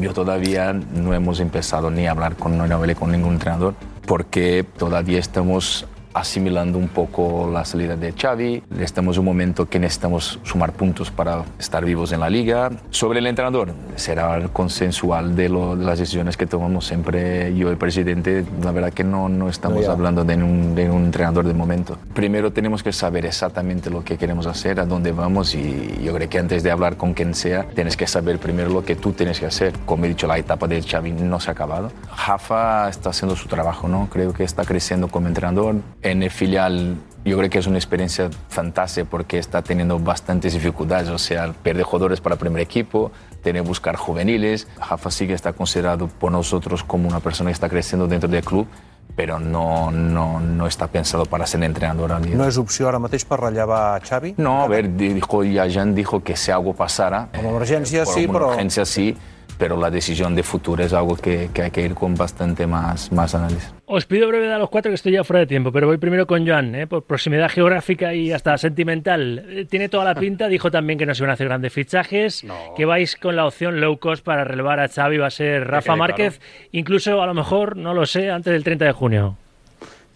Yo 0.00 0.12
todavía 0.12 0.72
no 0.72 1.14
hemos 1.14 1.38
empezado 1.40 1.90
ni 1.90 2.06
a 2.06 2.10
hablar 2.10 2.34
con, 2.36 2.58
no 2.58 2.64
hablé 2.64 2.94
con 2.96 3.12
ningún 3.12 3.34
entrenador 3.34 3.74
porque 4.06 4.64
todavía 4.76 5.18
estamos 5.20 5.86
asimilando 6.20 6.78
un 6.78 6.88
poco 6.88 7.48
la 7.52 7.64
salida 7.66 7.94
de 7.94 8.12
Xavi. 8.12 8.62
Estamos 8.80 9.16
en 9.16 9.20
un 9.20 9.26
momento 9.26 9.66
que 9.68 9.78
necesitamos 9.78 10.40
sumar 10.44 10.72
puntos 10.72 11.10
para 11.10 11.44
estar 11.58 11.84
vivos 11.84 12.10
en 12.12 12.20
la 12.20 12.30
liga. 12.30 12.70
Sobre 12.90 13.18
el 13.18 13.26
entrenador, 13.26 13.72
será 13.96 14.48
consensual 14.52 15.36
de, 15.36 15.50
lo- 15.50 15.76
de 15.76 15.84
las 15.84 15.98
decisiones 15.98 16.36
que 16.38 16.46
tomamos 16.46 16.86
siempre 16.86 17.54
yo 17.54 17.70
el 17.70 17.76
presidente. 17.76 18.44
La 18.62 18.72
verdad 18.72 18.92
que 18.94 19.04
no, 19.04 19.28
no 19.28 19.48
estamos 19.50 19.84
Ya. 19.84 19.92
hablando 19.92 20.24
de 20.24 20.36
un, 20.36 20.74
de 20.74 20.88
un 20.90 21.04
entrenador 21.04 21.46
de 21.46 21.52
momento. 21.52 21.98
Primero 22.14 22.50
tenemos 22.50 22.82
que 22.82 22.92
saber 22.92 23.26
exactamente 23.26 23.90
lo 23.90 24.02
que 24.02 24.16
queremos 24.16 24.46
hacer, 24.46 24.80
a 24.80 24.86
dónde 24.86 25.12
vamos 25.12 25.54
y 25.54 26.00
yo 26.02 26.14
creo 26.14 26.28
que 26.30 26.38
antes 26.38 26.62
de 26.62 26.70
hablar 26.70 26.96
con 26.96 27.12
quien 27.12 27.34
sea, 27.34 27.64
tienes 27.74 27.94
que 27.96 28.06
saber 28.06 28.38
primero 28.38 28.70
lo 28.70 28.84
que 28.84 28.96
tú 28.96 29.12
tienes 29.12 29.38
que 29.38 29.46
hacer. 29.46 29.74
Como 29.84 30.06
he 30.06 30.08
dicho, 30.08 30.26
la 30.26 30.38
etapa 30.38 30.66
de 30.66 30.82
Xavi 30.82 31.12
no 31.12 31.40
se 31.40 31.50
ha 31.50 31.52
acabado. 31.52 31.90
Rafa 32.26 32.88
está 32.88 33.10
haciendo 33.10 33.36
su 33.36 33.48
trabajo, 33.48 33.86
¿no? 33.86 34.08
Creo 34.10 34.32
que 34.32 34.44
está 34.44 34.64
creciendo 34.64 35.08
como 35.08 35.28
entrenador. 35.28 35.76
En 36.06 36.22
el 36.22 36.30
filial 36.30 36.94
yo 37.24 37.36
creo 37.36 37.50
que 37.50 37.58
es 37.58 37.66
una 37.66 37.78
experiencia 37.78 38.30
fantástica 38.48 39.08
porque 39.10 39.38
está 39.38 39.60
teniendo 39.60 39.98
bastantes 39.98 40.52
dificultades, 40.52 41.08
o 41.08 41.18
sea, 41.18 41.52
perder 41.52 41.82
jugadores 41.82 42.20
para 42.20 42.34
el 42.34 42.38
primer 42.38 42.62
equipo, 42.62 43.10
tener 43.42 43.62
que 43.62 43.68
buscar 43.68 43.96
juveniles. 43.96 44.68
Rafa 44.78 45.10
sí 45.10 45.26
que 45.26 45.32
está 45.32 45.52
considerado 45.52 46.06
por 46.06 46.30
nosotros 46.30 46.84
como 46.84 47.08
una 47.08 47.18
persona 47.18 47.50
que 47.50 47.54
está 47.54 47.68
creciendo 47.68 48.06
dentro 48.06 48.28
del 48.28 48.44
club, 48.44 48.68
però 49.16 49.40
no, 49.40 49.90
no, 49.90 50.38
no 50.38 50.66
està 50.68 50.86
pensado 50.86 51.24
para 51.26 51.46
ser 51.46 51.64
entrenador 51.64 52.12
al. 52.12 52.26
No 52.36 52.46
és 52.46 52.58
opció 52.60 52.86
ara 52.90 53.00
mateix 53.00 53.24
per 53.24 53.40
rellevar 53.40 54.02
Xavi? 54.04 54.34
No, 54.36 54.60
a 54.62 54.68
ver, 54.68 54.92
dijo, 54.94 55.42
ya 55.42 55.66
Jan 55.70 55.94
dijo 55.94 56.22
que 56.22 56.36
si 56.36 56.52
algo 56.52 56.74
pasara... 56.74 57.28
Como 57.34 57.56
emergencia 57.56 58.04
por 58.04 58.14
sí, 58.14 58.26
una 58.26 58.32
pero... 58.32 58.48
urgencia 58.50 58.84
sí, 58.84 59.16
pero 59.58 59.76
la 59.76 59.90
decisión 59.90 60.34
de 60.34 60.42
futuro 60.42 60.82
es 60.82 60.92
algo 60.92 61.16
que, 61.16 61.50
que 61.52 61.62
hay 61.62 61.70
que 61.70 61.82
ir 61.82 61.94
con 61.94 62.14
bastante 62.14 62.66
más, 62.66 63.12
más 63.12 63.34
análisis. 63.34 63.72
Os 63.86 64.04
pido 64.04 64.26
brevedad 64.26 64.56
a 64.56 64.58
los 64.58 64.68
cuatro 64.68 64.90
que 64.90 64.96
estoy 64.96 65.12
ya 65.12 65.22
fuera 65.22 65.40
de 65.40 65.46
tiempo, 65.46 65.70
pero 65.70 65.86
voy 65.86 65.96
primero 65.96 66.26
con 66.26 66.46
Joan, 66.46 66.74
¿eh? 66.74 66.86
por 66.86 67.04
proximidad 67.04 67.48
geográfica 67.48 68.14
y 68.14 68.32
hasta 68.32 68.58
sentimental. 68.58 69.44
Eh, 69.48 69.64
Tiene 69.64 69.88
toda 69.88 70.04
la 70.04 70.14
pinta, 70.20 70.48
dijo 70.48 70.70
también 70.70 70.98
que 70.98 71.06
no 71.06 71.14
se 71.14 71.22
van 71.22 71.30
a 71.30 71.34
hacer 71.34 71.46
grandes 71.46 71.72
fichajes, 71.72 72.44
que 72.76 72.84
vais 72.84 73.16
con 73.16 73.36
la 73.36 73.46
opción 73.46 73.80
low 73.80 73.98
cost 73.98 74.24
para 74.24 74.44
relevar 74.44 74.80
a 74.80 74.88
Xavi, 74.88 75.18
va 75.18 75.28
a 75.28 75.30
ser 75.30 75.68
Rafa 75.68 75.94
Márquez, 75.94 76.40
incluso 76.72 77.22
a 77.22 77.26
lo 77.26 77.34
mejor, 77.34 77.76
no 77.76 77.94
lo 77.94 78.06
sé, 78.06 78.30
antes 78.30 78.52
del 78.52 78.64
30 78.64 78.86
de 78.86 78.92
junio. 78.92 79.36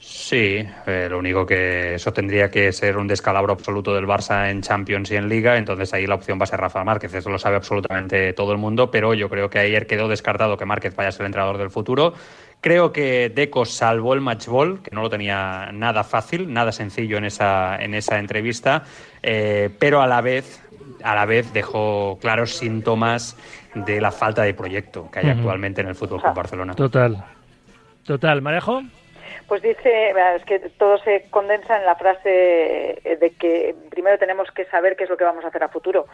Sí, 0.03 0.67
eh, 0.87 1.09
lo 1.11 1.19
único 1.19 1.45
que 1.45 1.97
eso 1.97 2.11
tendría 2.11 2.51
que 2.51 2.73
ser 2.73 2.97
un 2.97 3.07
descalabro 3.07 3.53
absoluto 3.53 3.95
del 3.95 4.07
Barça 4.07 4.51
en 4.51 4.63
Champions 4.63 5.11
y 5.11 5.17
en 5.17 5.29
Liga, 5.29 5.59
entonces 5.59 5.93
ahí 5.93 6.07
la 6.07 6.15
opción 6.15 6.39
va 6.41 6.45
a 6.45 6.47
ser 6.47 6.59
Rafa 6.59 6.83
Márquez, 6.83 7.13
eso 7.13 7.29
lo 7.29 7.39
sabe 7.39 7.57
absolutamente 7.57 8.33
todo 8.33 8.53
el 8.53 8.59
mundo, 8.59 8.91
pero 8.91 9.13
yo 9.13 9.29
creo 9.29 9.51
que 9.51 9.59
ayer 9.59 9.87
quedó 9.87 10.09
descartado 10.09 10.57
que 10.57 10.65
Márquez 10.65 10.97
vaya 10.97 11.11
a 11.11 11.13
ser 11.13 11.21
el 11.23 11.27
entrenador 11.27 11.59
del 11.59 11.69
futuro. 11.69 12.15
Creo 12.63 12.93
que 12.93 13.29
Deco 13.29 13.67
salvó 13.67 14.15
el 14.15 14.23
match 14.23 14.47
ball, 14.47 14.81
que 14.83 14.91
no 14.91 15.03
lo 15.03 15.11
tenía 15.11 15.69
nada 15.73 16.03
fácil, 16.03 16.51
nada 16.51 16.73
sencillo 16.73 17.19
en 17.19 17.27
esa, 17.27 17.77
en 17.77 17.93
esa 17.93 18.19
entrevista, 18.19 18.85
eh, 19.23 19.69
pero 19.79 20.01
a 20.01 20.07
la 20.07 20.23
vez 20.23 20.63
a 21.03 21.15
la 21.15 21.27
vez 21.27 21.53
dejó 21.53 22.19
claros 22.21 22.57
síntomas 22.57 23.37
de 23.75 24.01
la 24.01 24.11
falta 24.11 24.43
de 24.43 24.55
proyecto 24.55 25.11
que 25.11 25.21
hay 25.21 25.29
actualmente 25.29 25.83
en 25.83 25.89
el 25.89 25.95
Fútbol 25.95 26.23
Club 26.23 26.35
Barcelona. 26.35 26.75
Total. 26.75 27.23
Total. 28.05 28.43
¿Marejo? 28.43 28.83
Pues 29.51 29.63
dice, 29.63 30.11
es 30.37 30.45
que 30.45 30.61
todo 30.79 30.97
se 30.99 31.29
condensa 31.29 31.77
en 31.77 31.85
la 31.85 31.97
frase 31.97 33.01
eh, 33.03 33.17
de 33.17 33.31
que 33.31 33.75
primero 33.91 34.17
tenemos 34.17 34.49
que 34.53 34.65
saber 34.67 34.95
qué 34.95 35.03
es 35.03 35.11
lo 35.11 35.17
que 35.17 35.25
vamos 35.25 35.45
a 35.45 35.49
hacer 35.49 35.65
a 35.65 35.69
futuro. 35.69 36.07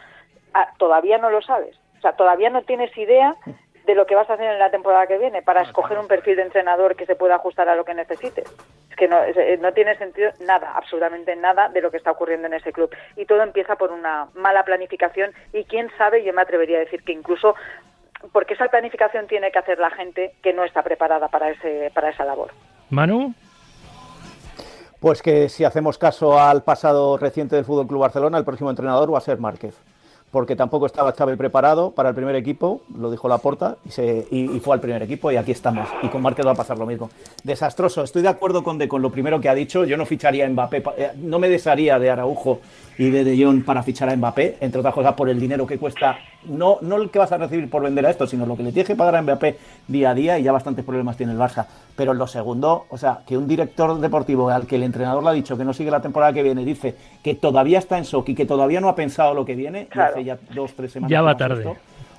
Ah, 0.55 0.71
todavía 0.79 1.19
no 1.19 1.29
lo 1.29 1.43
sabes. 1.43 1.79
O 1.99 2.01
sea, 2.01 2.13
todavía 2.13 2.49
no 2.49 2.63
tienes 2.63 2.97
idea 2.97 3.35
de 3.85 3.93
lo 3.93 4.07
que 4.07 4.15
vas 4.15 4.27
a 4.31 4.33
hacer 4.33 4.49
en 4.49 4.57
la 4.57 4.71
temporada 4.71 5.05
que 5.05 5.19
viene 5.19 5.43
para 5.43 5.61
escoger 5.61 5.99
un 5.99 6.07
perfil 6.07 6.37
de 6.37 6.41
entrenador 6.41 6.95
que 6.95 7.05
se 7.05 7.15
pueda 7.15 7.35
ajustar 7.35 7.69
a 7.69 7.75
lo 7.75 7.85
que 7.85 7.93
necesites. 7.93 8.51
Es 8.89 8.95
que 8.95 9.07
no, 9.07 9.23
eh, 9.23 9.59
no 9.61 9.71
tiene 9.71 9.95
sentido 9.99 10.31
nada, 10.39 10.71
absolutamente 10.73 11.35
nada 11.35 11.69
de 11.69 11.81
lo 11.81 11.91
que 11.91 11.97
está 11.97 12.09
ocurriendo 12.09 12.47
en 12.47 12.55
ese 12.55 12.73
club. 12.73 12.89
Y 13.17 13.25
todo 13.25 13.43
empieza 13.43 13.75
por 13.75 13.91
una 13.91 14.29
mala 14.33 14.65
planificación 14.65 15.31
y 15.53 15.63
quién 15.65 15.91
sabe, 15.99 16.23
yo 16.23 16.33
me 16.33 16.41
atrevería 16.41 16.77
a 16.77 16.85
decir 16.85 17.03
que 17.03 17.13
incluso 17.13 17.53
porque 18.33 18.55
esa 18.55 18.67
planificación 18.69 19.27
tiene 19.27 19.51
que 19.51 19.59
hacer 19.59 19.77
la 19.77 19.91
gente 19.91 20.33
que 20.41 20.53
no 20.53 20.63
está 20.63 20.81
preparada 20.81 21.27
para 21.27 21.51
ese 21.51 21.91
para 21.93 22.09
esa 22.09 22.25
labor. 22.25 22.49
Manu. 22.89 23.33
Pues 24.99 25.21
que 25.21 25.47
si 25.49 25.63
hacemos 25.63 25.97
caso 25.97 26.39
al 26.39 26.63
pasado 26.63 27.17
reciente 27.17 27.55
del 27.55 27.65
Fútbol 27.65 27.87
Club 27.87 28.01
Barcelona, 28.01 28.37
el 28.37 28.45
próximo 28.45 28.69
entrenador 28.69 29.13
va 29.13 29.19
a 29.19 29.21
ser 29.21 29.37
Márquez. 29.37 29.75
Porque 30.31 30.55
tampoco 30.55 30.85
estaba 30.87 31.13
Xavi 31.13 31.37
preparado 31.37 31.91
para 31.91 32.09
el 32.09 32.15
primer 32.15 32.35
equipo, 32.35 32.81
lo 32.97 33.09
dijo 33.09 33.29
Laporta, 33.29 33.77
y, 33.85 34.37
y, 34.37 34.59
fue 34.59 34.73
al 34.73 34.81
primer 34.81 35.01
equipo 35.03 35.31
y 35.31 35.37
aquí 35.37 35.51
estamos. 35.51 35.87
Y 36.01 36.09
con 36.09 36.21
Márquez 36.21 36.45
va 36.45 36.51
a 36.51 36.55
pasar 36.55 36.77
lo 36.77 36.85
mismo. 36.85 37.09
Desastroso. 37.43 38.03
Estoy 38.03 38.23
de 38.23 38.27
acuerdo 38.27 38.63
con, 38.63 38.77
de, 38.77 38.89
con 38.89 39.01
lo 39.01 39.09
primero 39.09 39.39
que 39.39 39.47
ha 39.47 39.53
dicho. 39.53 39.85
Yo 39.85 39.95
no 39.95 40.05
ficharía 40.05 40.45
a 40.45 40.49
Mbappé, 40.49 40.83
eh, 40.97 41.11
no 41.15 41.39
me 41.39 41.47
desharía 41.47 41.97
de 41.99 42.09
Araujo 42.09 42.59
y 42.97 43.09
de 43.09 43.23
De 43.23 43.41
Jong 43.41 43.63
para 43.63 43.83
fichar 43.83 44.09
a 44.09 44.15
Mbappé, 44.17 44.57
entre 44.59 44.79
otras 44.79 44.93
cosas 44.93 45.13
por 45.13 45.29
el 45.29 45.39
dinero 45.39 45.65
que 45.65 45.77
cuesta, 45.77 46.17
no, 46.47 46.77
no 46.81 46.95
el 46.97 47.09
que 47.09 47.19
vas 47.19 47.31
a 47.31 47.37
recibir 47.37 47.69
por 47.69 47.83
vender 47.83 48.05
a 48.05 48.09
esto, 48.09 48.25
sino 48.27 48.45
lo 48.45 48.55
que 48.57 48.63
le 48.63 48.71
tienes 48.71 48.87
que 48.87 48.95
pagar 48.95 49.15
a 49.15 49.21
Mbappé 49.21 49.57
día 49.87 50.11
a 50.11 50.13
día 50.13 50.39
y 50.39 50.43
ya 50.43 50.51
bastantes 50.51 50.83
problemas 50.85 51.17
tiene 51.17 51.33
el 51.33 51.37
Barça. 51.37 51.65
Pero 51.95 52.13
lo 52.13 52.27
segundo, 52.27 52.85
o 52.89 52.97
sea, 52.97 53.19
que 53.27 53.37
un 53.37 53.47
director 53.47 53.99
deportivo 53.99 54.49
al 54.49 54.65
que 54.67 54.75
el 54.75 54.83
entrenador 54.83 55.23
le 55.23 55.29
ha 55.29 55.33
dicho 55.33 55.57
que 55.57 55.63
no 55.65 55.73
sigue 55.73 55.91
la 55.91 56.01
temporada 56.01 56.33
que 56.33 56.43
viene, 56.43 56.63
dice 56.65 56.95
que 57.23 57.35
todavía 57.35 57.79
está 57.79 57.97
en 57.97 58.03
shock 58.03 58.29
y 58.29 58.35
que 58.35 58.45
todavía 58.45 58.81
no 58.81 58.89
ha 58.89 58.95
pensado 58.95 59.33
lo 59.33 59.45
que 59.45 59.55
viene, 59.55 59.83
y 59.83 59.85
Claro. 59.85 60.13
hace 60.13 60.23
ya 60.23 60.37
dos, 60.53 60.73
tres 60.73 60.91
semanas. 60.91 61.11
Ya 61.11 61.21
va 61.21 61.35
tarde. 61.37 61.65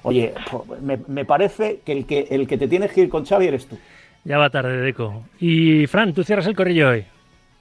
Oye, 0.03 0.33
me, 0.81 0.99
me 1.09 1.25
parece 1.25 1.81
que 1.85 1.93
el, 1.93 2.07
que 2.07 2.29
el 2.31 2.47
que 2.47 2.57
te 2.59 2.69
tienes 2.69 2.93
que 2.93 3.01
ir 3.03 3.09
con 3.09 3.25
Xavi 3.27 3.47
eres 3.49 3.67
tú. 3.67 3.77
Ya 4.25 4.39
va 4.39 4.51
tarde, 4.51 4.77
Deco. 4.79 5.25
Y 5.41 5.87
Fran, 5.87 6.13
tú 6.13 6.23
cierras 6.25 6.47
el 6.47 6.55
corrillo 6.57 6.91
hoy. 6.91 7.05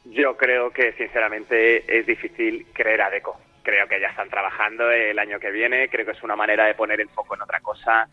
Yo 0.06 0.38
creo 0.38 0.72
que 0.72 0.94
sinceramente 0.94 2.00
es 2.00 2.06
difícil 2.08 2.66
creer 2.74 3.02
a 3.02 3.10
Deco. 3.10 3.38
Creo 3.68 3.86
que 3.86 4.00
ya 4.00 4.08
están 4.08 4.30
trabajando 4.30 4.90
el 4.90 5.20
año 5.20 5.42
que 5.42 5.52
viene, 5.52 5.90
creo 5.90 6.06
que 6.06 6.14
es 6.14 6.24
una 6.24 6.38
manera 6.38 6.66
de 6.68 6.74
poner 6.74 7.02
el 7.02 7.10
foco 7.10 7.36
en 7.36 7.42
otra 7.42 7.60
cosa 7.60 8.08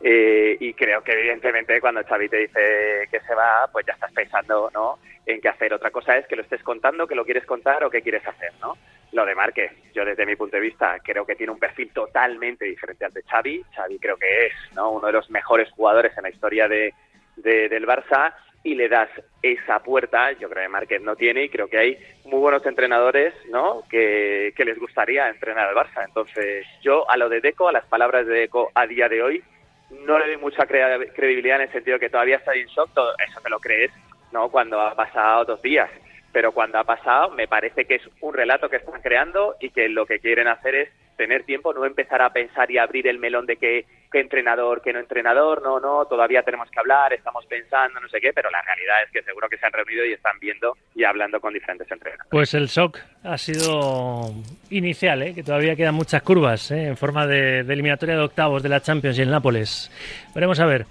eh, 0.00 0.56
y 0.58 0.72
creo 0.72 1.02
que 1.04 1.12
evidentemente 1.12 1.78
cuando 1.78 2.02
Xavi 2.02 2.28
te 2.30 2.38
dice 2.38 3.06
que 3.10 3.20
se 3.20 3.34
va, 3.34 3.68
pues 3.70 3.84
ya 3.84 3.92
estás 3.92 4.12
pensando 4.12 4.70
¿no? 4.72 4.98
en 5.26 5.42
qué 5.42 5.48
hacer. 5.50 5.74
Otra 5.74 5.90
cosa 5.90 6.16
es 6.16 6.26
que 6.26 6.36
lo 6.36 6.42
estés 6.42 6.62
contando, 6.62 7.06
que 7.06 7.14
lo 7.14 7.24
quieres 7.26 7.44
contar 7.44 7.84
o 7.84 7.90
qué 7.90 8.00
quieres 8.00 8.26
hacer. 8.26 8.52
¿no? 8.62 8.78
Lo 9.12 9.26
de 9.26 9.34
Márquez, 9.34 9.72
yo 9.92 10.06
desde 10.06 10.24
mi 10.24 10.36
punto 10.36 10.56
de 10.56 10.62
vista 10.62 10.98
creo 11.04 11.26
que 11.26 11.36
tiene 11.36 11.52
un 11.52 11.58
perfil 11.58 11.90
totalmente 11.92 12.64
diferente 12.64 13.04
al 13.04 13.12
de 13.12 13.22
Xavi. 13.24 13.62
Xavi 13.76 13.98
creo 13.98 14.16
que 14.16 14.46
es 14.46 14.52
¿no? 14.74 14.90
uno 14.90 15.06
de 15.08 15.12
los 15.12 15.28
mejores 15.30 15.70
jugadores 15.72 16.16
en 16.16 16.22
la 16.22 16.30
historia 16.30 16.66
de, 16.66 16.94
de- 17.36 17.68
del 17.68 17.86
Barça 17.86 18.34
y 18.64 18.74
le 18.74 18.88
das 18.88 19.10
esa 19.42 19.80
puerta, 19.80 20.32
yo 20.32 20.48
creo 20.48 20.64
que 20.64 20.68
Márquez 20.68 21.02
no 21.02 21.14
tiene 21.14 21.44
y 21.44 21.48
creo 21.50 21.68
que 21.68 21.78
hay 21.78 21.98
muy 22.24 22.40
buenos 22.40 22.64
entrenadores 22.66 23.34
¿no? 23.50 23.82
que, 23.88 24.52
que 24.56 24.64
les 24.64 24.78
gustaría 24.78 25.28
entrenar 25.28 25.68
al 25.68 25.76
Barça. 25.76 26.04
Entonces 26.04 26.66
yo 26.82 27.08
a 27.08 27.16
lo 27.16 27.28
de 27.28 27.40
Deco, 27.40 27.68
a 27.68 27.72
las 27.72 27.84
palabras 27.84 28.26
de 28.26 28.34
Deco 28.34 28.72
a 28.74 28.86
día 28.86 29.08
de 29.08 29.22
hoy, 29.22 29.44
no 29.90 30.18
le 30.18 30.26
doy 30.26 30.38
mucha 30.38 30.66
credibilidad 30.66 31.56
en 31.56 31.68
el 31.68 31.72
sentido 31.72 31.98
que 31.98 32.10
todavía 32.10 32.36
está 32.36 32.54
en 32.54 32.66
shock, 32.66 32.90
eso 33.28 33.40
te 33.40 33.50
lo 33.50 33.60
crees 33.60 33.92
no 34.34 34.50
cuando 34.50 34.80
ha 34.80 34.94
pasado 34.94 35.44
dos 35.44 35.62
días, 35.62 35.88
pero 36.32 36.52
cuando 36.52 36.78
ha 36.78 36.84
pasado 36.84 37.30
me 37.30 37.46
parece 37.46 37.84
que 37.86 37.94
es 37.94 38.02
un 38.20 38.34
relato 38.34 38.68
que 38.68 38.76
están 38.76 39.00
creando 39.00 39.54
y 39.60 39.70
que 39.70 39.88
lo 39.88 40.04
que 40.06 40.18
quieren 40.18 40.48
hacer 40.48 40.74
es 40.74 40.88
tener 41.16 41.44
tiempo, 41.44 41.72
no 41.72 41.84
empezar 41.84 42.20
a 42.20 42.32
pensar 42.32 42.70
y 42.70 42.78
abrir 42.78 43.06
el 43.06 43.20
melón 43.20 43.46
de 43.46 43.56
qué, 43.56 43.86
qué 44.14 44.20
entrenador, 44.20 44.80
qué 44.80 44.92
no 44.92 45.00
entrenador, 45.00 45.60
no, 45.60 45.80
no, 45.80 46.04
todavía 46.04 46.44
tenemos 46.44 46.70
que 46.70 46.78
hablar, 46.78 47.12
estamos 47.12 47.44
pensando, 47.46 47.98
no 47.98 48.08
sé 48.08 48.20
qué, 48.20 48.32
pero 48.32 48.48
la 48.48 48.62
realidad 48.62 49.02
es 49.04 49.10
que 49.10 49.24
seguro 49.24 49.48
que 49.48 49.58
se 49.58 49.66
han 49.66 49.72
reunido 49.72 50.04
y 50.04 50.12
están 50.12 50.38
viendo 50.38 50.76
y 50.94 51.02
hablando 51.02 51.40
con 51.40 51.52
diferentes 51.52 51.90
entrenadores. 51.90 52.30
Pues 52.30 52.54
el 52.54 52.68
shock 52.68 53.00
ha 53.24 53.36
sido 53.36 54.30
inicial, 54.70 55.20
¿eh? 55.22 55.34
que 55.34 55.42
todavía 55.42 55.74
quedan 55.74 55.96
muchas 55.96 56.22
curvas 56.22 56.70
¿eh? 56.70 56.86
en 56.86 56.96
forma 56.96 57.26
de, 57.26 57.64
de 57.64 57.72
eliminatoria 57.72 58.14
de 58.14 58.22
octavos 58.22 58.62
de 58.62 58.68
la 58.68 58.80
Champions 58.80 59.18
y 59.18 59.22
el 59.22 59.32
Nápoles. 59.32 59.90
Veremos 60.32 60.60
a 60.60 60.66
ver. 60.66 60.86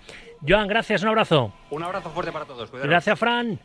Joan, 0.45 0.67
gracias, 0.67 1.01
un 1.01 1.07
abrazo. 1.07 1.53
Un 1.69 1.81
abrazo 1.81 2.09
fuerte 2.09 2.33
para 2.33 2.43
todos. 2.43 2.69
cuidaros. 2.69 2.89
Gracias, 2.89 3.17
Fran. 3.17 3.57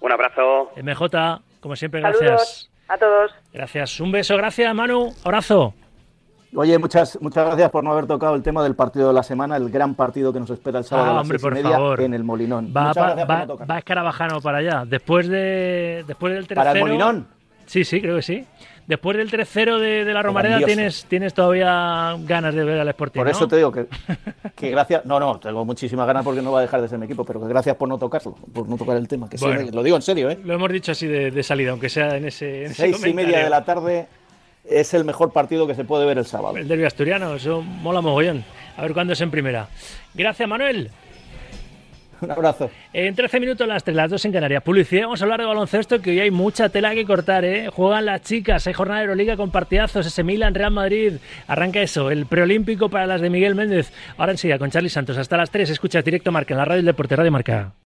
Un 0.00 0.12
abrazo. 0.12 0.70
MJ, 0.76 1.40
como 1.60 1.76
siempre, 1.76 2.02
gracias. 2.02 2.20
Saludos 2.28 2.70
a 2.88 2.98
todos. 2.98 3.34
Gracias. 3.54 4.00
Un 4.00 4.12
beso, 4.12 4.36
gracias, 4.36 4.74
Manu. 4.74 5.14
Abrazo. 5.24 5.72
Oye, 6.54 6.78
muchas, 6.78 7.18
muchas 7.22 7.46
gracias 7.46 7.70
por 7.70 7.82
no 7.82 7.92
haber 7.92 8.06
tocado 8.06 8.34
el 8.34 8.42
tema 8.42 8.62
del 8.62 8.74
partido 8.74 9.08
de 9.08 9.14
la 9.14 9.22
semana, 9.22 9.56
el 9.56 9.70
gran 9.70 9.94
partido 9.94 10.32
que 10.32 10.40
nos 10.40 10.50
espera 10.50 10.78
el 10.80 10.84
sábado 10.84 11.08
Ah, 11.08 11.10
a 11.12 11.14
las 11.14 11.22
hombre, 11.22 11.38
seis 11.38 11.50
y 11.50 11.54
media 11.54 11.70
favor. 11.76 12.00
en 12.02 12.12
el 12.14 12.24
Molinón. 12.24 12.72
Va, 12.76 12.92
va, 12.92 13.14
va, 13.24 13.46
no 13.46 13.56
va 13.56 13.78
Escarabajano 13.78 14.40
para 14.42 14.58
allá. 14.58 14.84
Después, 14.86 15.28
de, 15.28 16.04
después 16.06 16.34
del 16.34 16.46
tercero... 16.46 16.60
¿Para 16.66 16.72
el 16.78 16.80
Molinón? 16.84 17.26
Sí, 17.64 17.84
sí, 17.84 18.02
creo 18.02 18.16
que 18.16 18.22
sí. 18.22 18.44
Después 18.86 19.16
del 19.16 19.30
3-0 19.30 19.78
de, 19.78 20.04
de 20.04 20.12
la 20.12 20.22
Romareda 20.22 20.58
tienes, 20.58 21.06
tienes 21.06 21.32
todavía 21.32 22.16
ganas 22.26 22.54
de 22.54 22.64
ver 22.64 22.80
al 22.80 22.88
Sporting, 22.88 23.20
Por 23.20 23.26
¿no? 23.26 23.30
eso 23.30 23.48
te 23.48 23.56
digo 23.56 23.70
que, 23.72 23.86
que 24.56 24.70
gracias. 24.70 25.06
No, 25.06 25.20
no, 25.20 25.38
tengo 25.38 25.64
muchísimas 25.64 26.06
ganas 26.06 26.24
porque 26.24 26.42
no 26.42 26.50
va 26.52 26.58
a 26.58 26.62
dejar 26.62 26.82
de 26.82 26.88
ser 26.88 26.98
mi 26.98 27.06
equipo, 27.06 27.24
pero 27.24 27.40
que 27.40 27.46
gracias 27.48 27.76
por 27.76 27.88
no 27.88 27.96
tocarlo, 27.96 28.34
por 28.52 28.68
no 28.68 28.76
tocar 28.76 28.96
el 28.96 29.06
tema. 29.08 29.30
Que 29.30 29.38
sí, 29.38 29.46
lo 29.72 29.82
digo 29.84 29.96
en 29.96 30.02
serio, 30.02 30.28
¿eh? 30.28 30.38
Lo 30.44 30.52
hemos 30.54 30.70
dicho 30.70 30.92
así 30.92 31.06
de, 31.06 31.30
de 31.30 31.42
salida, 31.44 31.70
aunque 31.70 31.88
sea 31.88 32.16
en 32.16 32.26
ese, 32.26 32.64
en 32.64 32.70
ese 32.72 32.74
Seis 32.92 33.06
y 33.06 33.14
media 33.14 33.44
de 33.44 33.48
la 33.50 33.64
tarde 33.64 34.08
es 34.64 34.94
el 34.94 35.04
mejor 35.04 35.32
partido 35.32 35.66
que 35.66 35.74
se 35.74 35.84
puede 35.84 36.06
ver 36.06 36.18
el 36.18 36.24
sábado. 36.24 36.56
El 36.56 36.68
derbi 36.68 36.84
asturiano, 36.84 37.34
eso 37.34 37.62
mola 37.62 38.00
mogollón. 38.00 38.44
A 38.76 38.82
ver 38.82 38.92
cuándo 38.92 39.12
es 39.12 39.20
en 39.20 39.30
primera. 39.30 39.68
Gracias, 40.14 40.48
Manuel. 40.48 40.90
Un 42.22 42.30
abrazo. 42.30 42.70
En 42.92 43.16
13 43.16 43.40
minutos 43.40 43.66
las 43.66 43.82
3, 43.82 43.96
las 43.96 44.10
2 44.10 44.24
en 44.26 44.32
Canarias. 44.32 44.62
Publicidad, 44.62 45.02
vamos 45.02 45.20
a 45.20 45.24
hablar 45.24 45.40
de 45.40 45.46
baloncesto, 45.46 46.00
que 46.00 46.10
hoy 46.10 46.20
hay 46.20 46.30
mucha 46.30 46.68
tela 46.68 46.94
que 46.94 47.04
cortar, 47.04 47.44
¿eh? 47.44 47.68
Juegan 47.68 48.06
las 48.06 48.22
chicas, 48.22 48.64
hay 48.68 48.72
jornada 48.72 49.00
de 49.00 49.06
Euroliga 49.06 49.36
con 49.36 49.50
partidazos, 49.50 50.06
ese 50.06 50.22
Milan, 50.22 50.54
Real 50.54 50.70
Madrid. 50.70 51.14
Arranca 51.48 51.82
eso, 51.82 52.12
el 52.12 52.26
preolímpico 52.26 52.88
para 52.88 53.08
las 53.08 53.20
de 53.20 53.28
Miguel 53.28 53.56
Méndez. 53.56 53.92
Ahora 54.16 54.32
enseguida 54.32 54.58
con 54.58 54.70
Charlie 54.70 54.88
Santos. 54.88 55.18
Hasta 55.18 55.36
las 55.36 55.50
3, 55.50 55.70
escuchas 55.70 56.04
directo 56.04 56.30
Marca 56.30 56.54
en 56.54 56.58
la 56.58 56.64
radio 56.64 56.76
del 56.76 56.86
Deporte, 56.86 57.16
Radio 57.16 57.32
Marca. 57.32 57.72